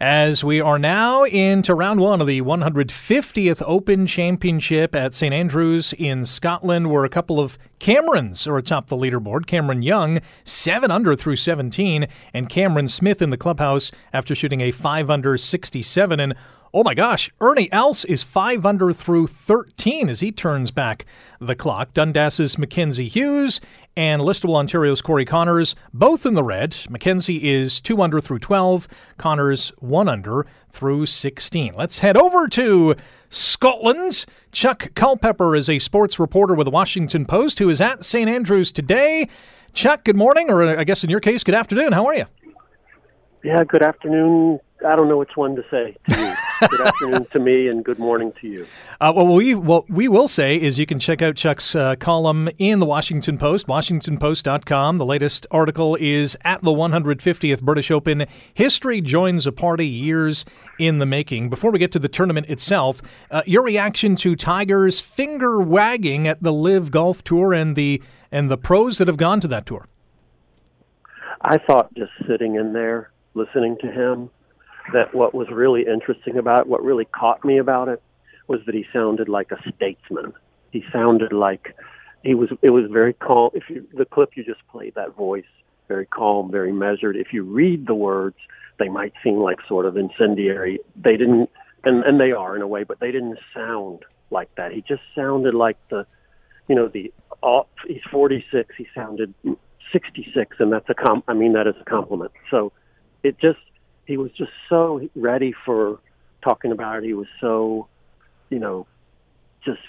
as 0.00 0.44
we 0.44 0.60
are 0.60 0.78
now 0.78 1.24
into 1.24 1.74
round 1.74 2.00
one 2.00 2.20
of 2.20 2.26
the 2.26 2.42
150th 2.42 3.62
Open 3.66 4.06
Championship 4.06 4.94
at 4.94 5.14
St 5.14 5.32
Andrews 5.32 5.94
in 5.94 6.24
Scotland, 6.24 6.90
where 6.90 7.04
a 7.04 7.08
couple 7.08 7.40
of 7.40 7.58
Camerons 7.78 8.46
are 8.46 8.58
atop 8.58 8.88
the 8.88 8.96
leaderboard. 8.96 9.46
Cameron 9.46 9.82
Young, 9.82 10.20
7 10.44 10.90
under 10.90 11.16
through 11.16 11.36
17, 11.36 12.06
and 12.34 12.48
Cameron 12.48 12.88
Smith 12.88 13.22
in 13.22 13.30
the 13.30 13.36
clubhouse 13.36 13.90
after 14.12 14.34
shooting 14.34 14.60
a 14.60 14.70
5 14.70 15.10
under 15.10 15.38
67. 15.38 16.20
And 16.20 16.34
Oh 16.76 16.84
my 16.84 16.92
gosh, 16.92 17.30
Ernie 17.40 17.72
Els 17.72 18.04
is 18.04 18.22
5 18.22 18.66
under 18.66 18.92
through 18.92 19.28
13 19.28 20.10
as 20.10 20.20
he 20.20 20.30
turns 20.30 20.70
back 20.70 21.06
the 21.40 21.54
clock. 21.54 21.94
Dundas's 21.94 22.58
Mackenzie 22.58 23.08
Hughes 23.08 23.62
and 23.96 24.20
Listowel 24.20 24.56
Ontario's 24.56 25.00
Corey 25.00 25.24
Conners 25.24 25.74
both 25.94 26.26
in 26.26 26.34
the 26.34 26.44
red. 26.44 26.76
Mackenzie 26.90 27.48
is 27.48 27.80
2 27.80 28.02
under 28.02 28.20
through 28.20 28.40
12, 28.40 28.88
Conners 29.16 29.72
1 29.78 30.06
under 30.06 30.44
through 30.70 31.06
16. 31.06 31.72
Let's 31.74 32.00
head 32.00 32.18
over 32.18 32.46
to 32.48 32.94
Scotland. 33.30 34.26
Chuck 34.52 34.92
Culpepper 34.94 35.56
is 35.56 35.70
a 35.70 35.78
sports 35.78 36.18
reporter 36.18 36.52
with 36.52 36.66
the 36.66 36.70
Washington 36.70 37.24
Post 37.24 37.58
who 37.58 37.70
is 37.70 37.80
at 37.80 38.04
St. 38.04 38.28
Andrews 38.28 38.70
today. 38.70 39.30
Chuck, 39.72 40.04
good 40.04 40.16
morning, 40.16 40.50
or 40.50 40.78
I 40.78 40.84
guess 40.84 41.02
in 41.02 41.08
your 41.08 41.20
case, 41.20 41.42
good 41.42 41.54
afternoon. 41.54 41.92
How 41.94 42.04
are 42.04 42.14
you? 42.14 42.26
Yeah, 43.42 43.64
good 43.64 43.82
afternoon, 43.82 44.60
I 44.84 44.94
don't 44.94 45.08
know 45.08 45.16
which 45.16 45.36
one 45.36 45.56
to 45.56 45.62
say 45.70 45.96
to 46.08 46.20
you. 46.20 46.34
good 46.68 46.80
afternoon 46.80 47.26
to 47.32 47.38
me, 47.38 47.68
and 47.68 47.84
good 47.84 47.98
morning 47.98 48.32
to 48.40 48.46
you. 48.46 48.66
Uh, 49.00 49.12
well, 49.14 49.26
we 49.26 49.54
what 49.54 49.88
we 49.88 50.06
will 50.06 50.28
say 50.28 50.56
is 50.60 50.78
you 50.78 50.86
can 50.86 50.98
check 50.98 51.22
out 51.22 51.34
Chuck's 51.34 51.74
uh, 51.74 51.96
column 51.96 52.48
in 52.58 52.78
the 52.78 52.86
Washington 52.86 53.38
Post, 53.38 53.66
WashingtonPost.com. 53.66 54.98
The 54.98 55.04
latest 55.04 55.46
article 55.50 55.96
is 55.96 56.36
at 56.42 56.62
the 56.62 56.70
150th 56.70 57.62
British 57.62 57.90
Open. 57.90 58.26
History 58.52 59.00
joins 59.00 59.46
a 59.46 59.52
party 59.52 59.86
years 59.86 60.44
in 60.78 60.98
the 60.98 61.06
making. 61.06 61.48
Before 61.48 61.70
we 61.70 61.78
get 61.78 61.92
to 61.92 61.98
the 61.98 62.08
tournament 62.08 62.48
itself, 62.48 63.00
uh, 63.30 63.42
your 63.46 63.62
reaction 63.62 64.14
to 64.16 64.36
Tiger's 64.36 65.00
finger 65.00 65.60
wagging 65.60 66.28
at 66.28 66.42
the 66.42 66.52
LIV 66.52 66.90
Golf 66.90 67.24
Tour 67.24 67.54
and 67.54 67.76
the 67.76 68.02
and 68.30 68.50
the 68.50 68.58
pros 68.58 68.98
that 68.98 69.08
have 69.08 69.16
gone 69.16 69.40
to 69.40 69.48
that 69.48 69.64
tour. 69.64 69.86
I 71.40 71.58
thought 71.58 71.94
just 71.94 72.12
sitting 72.28 72.56
in 72.56 72.72
there 72.72 73.10
listening 73.34 73.76
to 73.80 73.90
him 73.90 74.30
that 74.92 75.14
what 75.14 75.34
was 75.34 75.48
really 75.50 75.86
interesting 75.86 76.36
about 76.38 76.60
it, 76.60 76.66
what 76.66 76.82
really 76.82 77.06
caught 77.06 77.44
me 77.44 77.58
about 77.58 77.88
it, 77.88 78.02
was 78.48 78.60
that 78.66 78.74
he 78.74 78.84
sounded 78.92 79.28
like 79.28 79.50
a 79.50 79.58
statesman. 79.74 80.32
He 80.70 80.84
sounded 80.92 81.32
like 81.32 81.74
he 82.22 82.34
was. 82.34 82.50
It 82.62 82.70
was 82.70 82.84
very 82.90 83.14
calm. 83.14 83.50
If 83.54 83.64
you 83.68 83.86
the 83.94 84.04
clip 84.04 84.30
you 84.36 84.44
just 84.44 84.66
played, 84.70 84.94
that 84.94 85.14
voice 85.14 85.44
very 85.88 86.06
calm, 86.06 86.50
very 86.50 86.72
measured. 86.72 87.16
If 87.16 87.32
you 87.32 87.42
read 87.44 87.86
the 87.86 87.94
words, 87.94 88.36
they 88.78 88.88
might 88.88 89.12
seem 89.22 89.36
like 89.36 89.58
sort 89.68 89.86
of 89.86 89.96
incendiary. 89.96 90.80
They 90.96 91.16
didn't, 91.16 91.50
and 91.84 92.04
and 92.04 92.20
they 92.20 92.32
are 92.32 92.56
in 92.56 92.62
a 92.62 92.66
way, 92.66 92.84
but 92.84 93.00
they 93.00 93.10
didn't 93.12 93.38
sound 93.54 94.04
like 94.30 94.54
that. 94.56 94.72
He 94.72 94.82
just 94.82 95.02
sounded 95.14 95.54
like 95.54 95.76
the, 95.88 96.06
you 96.68 96.74
know, 96.74 96.88
the. 96.88 97.12
Uh, 97.42 97.62
he's 97.86 98.00
46. 98.10 98.74
He 98.76 98.86
sounded 98.94 99.32
66, 99.92 100.56
and 100.58 100.72
that's 100.72 100.88
a 100.88 100.94
com. 100.94 101.22
I 101.28 101.34
mean 101.34 101.52
that 101.52 101.66
is 101.66 101.74
a 101.80 101.84
compliment. 101.84 102.32
So, 102.50 102.72
it 103.22 103.38
just 103.38 103.58
he 104.06 104.16
was 104.16 104.30
just 104.32 104.52
so 104.68 105.08
ready 105.14 105.54
for 105.64 105.98
talking 106.42 106.72
about 106.72 106.98
it. 106.98 107.04
He 107.04 107.14
was 107.14 107.26
so, 107.40 107.88
you 108.50 108.58
know, 108.58 108.86
just 109.64 109.80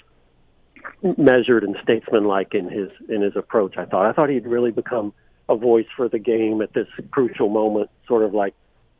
measured 1.18 1.64
and 1.64 1.76
statesmanlike 1.84 2.54
in 2.54 2.70
his 2.70 2.90
in 3.10 3.22
his 3.22 3.36
approach. 3.36 3.78
I 3.78 3.86
thought 3.86 4.06
I 4.06 4.14
thought 4.14 4.30
he'd 4.30 4.48
really 4.48 4.72
become 4.72 5.14
a 5.50 5.56
voice 5.56 5.88
for 5.96 6.10
the 6.10 6.20
game 6.20 6.62
at 6.62 6.74
this 6.74 6.88
crucial 7.12 7.50
moment, 7.50 7.90
sort 8.08 8.24
of 8.24 8.34
like 8.34 8.54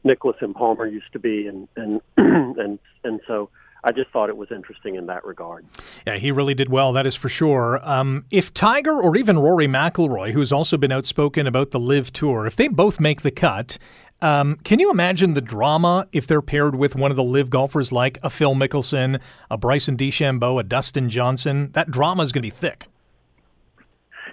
Nicklaus 0.04 0.38
and 0.42 0.56
Palmer 0.56 0.86
used 0.86 1.12
to 1.14 1.20
be, 1.20 1.48
and 1.48 1.68
and 1.76 2.02
and 2.18 2.80
and 3.04 3.20
so. 3.28 3.50
I 3.84 3.92
just 3.92 4.10
thought 4.10 4.28
it 4.28 4.36
was 4.36 4.52
interesting 4.52 4.96
in 4.96 5.06
that 5.06 5.24
regard. 5.24 5.64
Yeah, 6.06 6.18
he 6.18 6.32
really 6.32 6.56
did 6.56 6.68
well, 6.68 6.92
that 6.94 7.06
is 7.06 7.16
for 7.16 7.30
sure. 7.30 7.80
Um, 7.88 8.26
if 8.32 8.54
Tiger 8.54 9.00
or 9.00 9.16
even 9.16 9.38
Rory 9.38 9.68
McIlroy, 9.68 10.32
who's 10.32 10.52
also 10.52 10.78
been 10.78 10.92
outspoken 10.92 11.48
about 11.48 11.72
the 11.72 11.80
LIV 11.80 12.12
Tour, 12.12 12.48
if 12.48 12.56
they 12.56 12.68
both 12.68 13.00
make 13.00 13.22
the 13.22 13.32
cut 13.32 13.78
um, 14.22 14.56
can 14.64 14.80
you 14.80 14.90
imagine 14.90 15.34
the 15.34 15.42
drama 15.42 16.08
if 16.12 16.26
they're 16.26 16.42
paired 16.42 16.76
with 16.76 16.96
one 16.96 17.12
of 17.12 17.18
the 17.18 17.24
LIV 17.24 17.50
golfers 17.50 17.92
like 17.92 18.18
a 18.24 18.30
Phil 18.30 18.56
Mickelson, 18.56 19.20
a 19.52 19.58
Bryson 19.58 19.96
DeChambeau, 19.96 20.60
a 20.60 20.64
Dustin 20.64 21.10
Johnson? 21.10 21.72
That 21.74 21.92
drama 21.92 22.24
is 22.24 22.32
going 22.32 22.42
to 22.42 22.48
be 22.48 22.52
thick. 22.52 22.88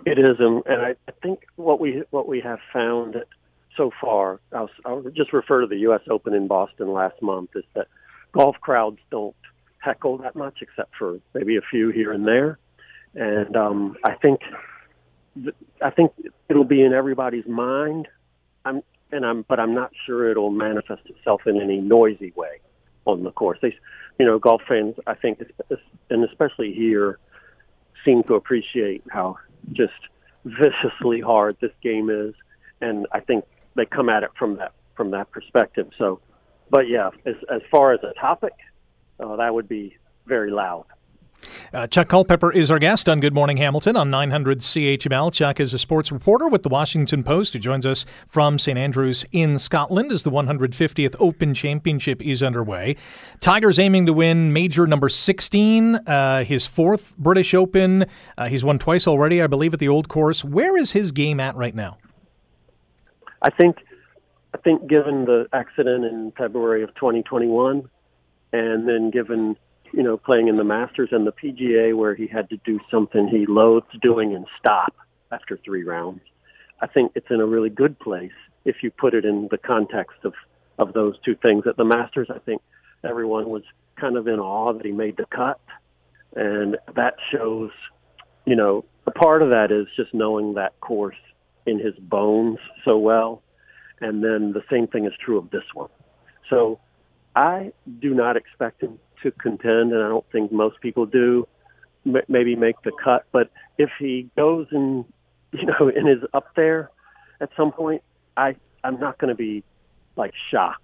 It 0.07 0.19
is, 0.19 0.37
and, 0.39 0.63
I 0.67 0.95
think 1.23 1.47
what 1.57 1.81
we 1.81 2.03
what 2.11 2.29
we 2.29 2.41
have 2.41 2.59
found 2.73 3.17
so 3.77 3.91
far, 4.01 4.41
I'll, 4.53 4.71
I'll 4.85 5.03
just 5.15 5.33
refer 5.33 5.63
to 5.63 5.67
the 5.67 5.79
U.S. 5.79 6.03
Open 6.11 6.35
in 6.35 6.47
Boston 6.47 6.93
last 6.93 7.21
month, 7.23 7.51
is 7.55 7.65
that 7.75 7.89
golf 8.33 8.57
crowds 8.61 8.99
don't 9.11 9.35
heckle 9.79 10.19
that 10.19 10.37
much, 10.37 10.59
except 10.61 10.95
for 10.97 11.19
maybe 11.35 11.57
a 11.57 11.63
few 11.63 11.91
here 11.91 12.13
and 12.13 12.27
there. 12.27 12.59
And 13.15 13.57
um, 13.57 13.97
I 14.05 14.15
think 14.15 14.41
I 15.83 15.91
think 15.91 16.13
it'll 16.49 16.65
be 16.65 16.83
in 16.83 16.93
everybody's 16.93 17.47
mind. 17.47 18.09
I'm 18.65 18.83
and 19.15 19.25
I'm 19.25 19.43
but 19.43 19.61
I'm 19.61 19.75
not 19.75 19.93
sure 20.05 20.31
it'll 20.31 20.51
manifest 20.51 21.03
itself 21.07 21.47
in 21.47 21.61
any 21.61 21.81
noisy 21.81 22.33
way 22.37 22.61
on 23.07 23.23
the 23.23 23.31
course. 23.31 23.59
They, 23.63 23.77
you 24.19 24.27
know, 24.27 24.39
golf 24.39 24.63
fans, 24.69 24.97
I 25.07 25.15
think, 25.15 25.43
and 26.11 26.25
especially 26.25 26.73
here, 26.73 27.19
seem 28.05 28.23
to 28.25 28.35
appreciate 28.35 29.03
how 29.11 29.39
just 29.73 29.93
viciously 30.45 31.21
hard 31.21 31.57
this 31.61 31.73
game 31.83 32.11
is, 32.11 32.35
and 32.81 33.07
I 33.13 33.21
think 33.21 33.45
they 33.77 33.87
come 33.87 34.09
at 34.09 34.23
it 34.23 34.31
from 34.39 34.57
that 34.57 34.73
from 34.97 35.13
that 35.13 35.31
perspective. 35.31 35.91
So, 35.97 36.21
but 36.71 36.89
yeah, 36.89 37.11
as 37.25 37.37
as 37.51 37.63
far 37.71 37.93
as 37.93 38.01
a 38.03 38.13
topic, 38.21 38.55
uh, 39.21 39.37
that 39.37 39.55
would 39.55 39.69
be 39.69 39.97
very 40.27 40.51
loud. 40.51 40.87
Uh, 41.73 41.87
Chuck 41.87 42.09
Culpepper 42.09 42.53
is 42.53 42.71
our 42.71 42.79
guest 42.79 43.09
on 43.09 43.21
Good 43.21 43.35
Morning 43.35 43.57
Hamilton 43.57 43.97
on 43.97 44.11
900 44.11 44.61
CHML. 44.61 45.33
Chuck 45.33 45.61
is 45.61 45.75
a 45.75 45.79
sports 45.79 46.13
reporter 46.13 46.49
with 46.49 46.63
the 46.63 46.69
Washington 46.69 47.25
Post 47.25 47.53
who 47.53 47.59
joins 47.59 47.87
us 47.87 48.07
from 48.29 48.59
St 48.59 48.79
Andrews 48.79 49.25
in 49.33 49.59
Scotland 49.59 50.13
as 50.13 50.23
the 50.23 50.31
150th 50.31 51.17
Open 51.19 51.55
Championship 51.55 52.23
is 52.23 52.43
underway. 52.43 52.97
Tiger's 53.41 53.79
aiming 53.79 54.07
to 54.07 54.13
win 54.13 54.53
major 54.53 54.87
number 54.87 55.09
16, 55.09 55.97
uh, 55.97 56.45
his 56.45 56.67
fourth 56.67 57.17
British 57.17 57.55
Open. 57.55 58.07
Uh, 58.37 58.47
he's 58.47 58.65
won 58.65 58.79
twice 58.79 59.07
already, 59.07 59.43
I 59.43 59.47
believe, 59.47 59.75
at 59.75 59.81
the 59.81 59.89
Old 59.89 60.09
Course. 60.09 60.45
Where 60.45 60.77
is 60.77 60.93
his 60.93 61.13
game 61.13 61.41
at 61.41 61.57
right 61.57 61.75
now? 61.75 61.99
I 63.43 63.51
think, 63.51 63.77
I 64.55 64.59
think, 64.59 64.87
given 64.87 65.27
the 65.27 65.47
accident 65.53 66.05
in 66.05 66.33
February 66.37 66.83
of 66.83 66.95
2021, 66.95 67.89
and 68.53 68.89
then 68.89 69.11
given 69.11 69.57
you 69.97 70.03
know, 70.03 70.17
playing 70.17 70.49
in 70.49 70.57
the 70.57 70.65
Masters 70.65 71.11
and 71.13 71.27
the 71.27 71.33
PGA 71.33 71.97
where 71.97 72.15
he 72.15 72.27
had 72.27 72.51
to 72.51 72.57
do 72.65 72.81
something 72.91 73.29
he 73.29 73.47
loathed 73.47 74.01
doing 74.03 74.35
and 74.35 74.47
stop 74.59 74.95
after 75.31 75.59
three 75.65 75.85
rounds. 75.85 76.21
I 76.81 76.87
think 76.89 77.13
it's 77.15 77.27
in 77.31 77.41
a 77.41 77.47
really 77.47 77.71
good 77.71 77.99
place 77.99 78.33
if 78.65 78.77
you 78.83 78.91
put 78.91 79.15
it 79.15 79.25
in 79.25 79.49
the 79.51 79.59
context 79.59 80.17
of, 80.25 80.33
of 80.79 80.93
those 80.95 81.15
two 81.25 81.37
things. 81.37 81.65
At 81.69 81.77
the 81.77 81.85
Masters, 81.85 82.29
I 82.35 82.41
think 82.41 82.61
everyone 83.09 83.49
was 83.49 83.63
kind 84.01 84.17
of 84.17 84.27
in 84.27 84.41
awe 84.41 84.73
that 84.73 84.85
he 84.85 84.91
made 84.91 85.17
the 85.17 85.27
cut. 85.27 85.61
And 86.35 86.77
that 86.97 87.15
shows, 87.31 87.71
you 88.45 88.57
know, 88.57 88.85
a 89.07 89.13
part 89.13 89.43
of 89.43 89.51
that 89.51 89.71
is 89.71 89.87
just 89.97 90.13
knowing 90.13 90.55
that 90.55 90.81
course 90.81 91.17
in 91.67 91.79
his 91.79 91.95
bones 92.01 92.59
so 92.85 92.99
well. 92.99 93.43
And 94.01 94.25
then 94.25 94.53
the 94.53 94.63
same 94.71 94.89
thing 94.89 95.07
is 95.07 95.13
true 95.25 95.39
of 95.39 95.51
this 95.51 95.63
one. 95.73 95.91
So 96.51 96.81
I 97.37 97.73
do 98.01 98.13
not 98.13 98.37
expect 98.37 98.83
him 98.83 98.99
to 99.25 99.33
contend, 99.33 99.93
and 99.93 100.03
I 100.03 100.09
don't 100.09 100.25
think 100.31 100.53
most 100.53 100.81
people 100.81 101.07
do. 101.07 101.47
M- 102.07 102.23
maybe 102.29 102.55
make 102.55 102.77
the 102.83 102.93
cut, 102.93 103.25
but 103.33 103.51
if 103.79 103.91
he 103.99 104.31
goes 104.37 104.67
and 104.71 105.05
you 105.53 105.67
know 105.67 105.91
and 105.95 106.09
is 106.09 106.29
up 106.33 106.55
there 106.57 106.91
at 107.41 107.51
some 107.57 107.73
point, 107.73 108.03
I 108.37 108.57
I'm 108.83 109.01
not 109.01 109.19
going 109.19 109.31
to 109.31 109.35
be 109.35 109.65
like 110.17 110.33
shocked. 110.51 110.81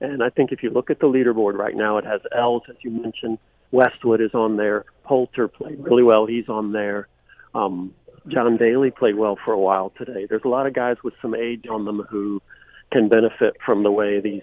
And 0.00 0.22
I 0.22 0.30
think 0.30 0.50
if 0.50 0.62
you 0.62 0.70
look 0.70 0.88
at 0.90 0.98
the 0.98 1.06
leaderboard 1.06 1.54
right 1.58 1.76
now, 1.76 1.98
it 1.98 2.06
has 2.06 2.22
Els 2.36 2.62
as 2.68 2.76
you 2.82 2.90
mentioned. 2.90 3.38
Westwood 3.72 4.20
is 4.20 4.34
on 4.34 4.56
there. 4.56 4.84
Poulter 5.04 5.46
played 5.46 5.78
really 5.78 6.02
well. 6.02 6.26
He's 6.26 6.48
on 6.48 6.72
there. 6.72 7.06
Um, 7.54 7.94
John 8.26 8.56
Daly 8.56 8.90
played 8.90 9.14
well 9.14 9.38
for 9.44 9.52
a 9.52 9.58
while 9.58 9.92
today. 9.96 10.26
There's 10.28 10.42
a 10.44 10.48
lot 10.48 10.66
of 10.66 10.74
guys 10.74 10.96
with 11.04 11.14
some 11.22 11.34
age 11.34 11.66
on 11.70 11.84
them 11.84 12.02
who, 12.10 12.42
can 12.90 13.08
benefit 13.08 13.56
from 13.64 13.82
the 13.82 13.90
way 13.90 14.20
these 14.20 14.42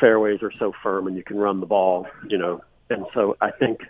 fairways 0.00 0.42
are 0.42 0.52
so 0.58 0.72
firm 0.82 1.06
and 1.06 1.16
you 1.16 1.22
can 1.22 1.36
run 1.36 1.60
the 1.60 1.66
ball, 1.66 2.06
you 2.28 2.38
know. 2.38 2.62
And 2.90 3.06
so 3.14 3.36
I 3.40 3.50
think 3.50 3.80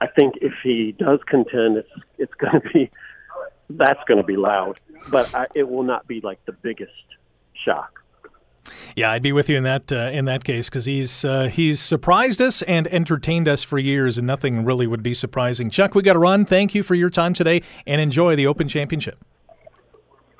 I 0.00 0.06
think 0.06 0.34
if 0.40 0.52
he 0.62 0.94
does 0.98 1.20
contend, 1.26 1.76
it's 1.76 1.88
it's 2.18 2.34
going 2.40 2.60
to 2.60 2.68
be 2.72 2.90
that's 3.70 4.00
going 4.06 4.18
to 4.18 4.26
be 4.26 4.36
loud, 4.36 4.80
but 5.10 5.34
I, 5.34 5.46
it 5.54 5.68
will 5.68 5.82
not 5.82 6.06
be 6.06 6.20
like 6.20 6.44
the 6.46 6.52
biggest 6.52 6.92
shock. 7.64 8.00
Yeah, 8.96 9.10
I'd 9.10 9.22
be 9.22 9.32
with 9.32 9.48
you 9.48 9.56
in 9.56 9.64
that 9.64 9.92
uh, 9.92 10.10
in 10.12 10.24
that 10.24 10.44
case 10.44 10.68
because 10.68 10.84
he's 10.84 11.24
uh, 11.24 11.44
he's 11.44 11.80
surprised 11.80 12.42
us 12.42 12.62
and 12.62 12.86
entertained 12.88 13.48
us 13.48 13.62
for 13.62 13.78
years, 13.78 14.18
and 14.18 14.26
nothing 14.26 14.64
really 14.64 14.86
would 14.86 15.02
be 15.02 15.14
surprising. 15.14 15.70
Chuck, 15.70 15.94
we 15.94 16.02
got 16.02 16.14
to 16.14 16.18
run. 16.18 16.44
Thank 16.44 16.74
you 16.74 16.82
for 16.82 16.94
your 16.94 17.10
time 17.10 17.34
today, 17.34 17.62
and 17.86 18.00
enjoy 18.00 18.34
the 18.34 18.46
Open 18.46 18.68
Championship. 18.68 19.24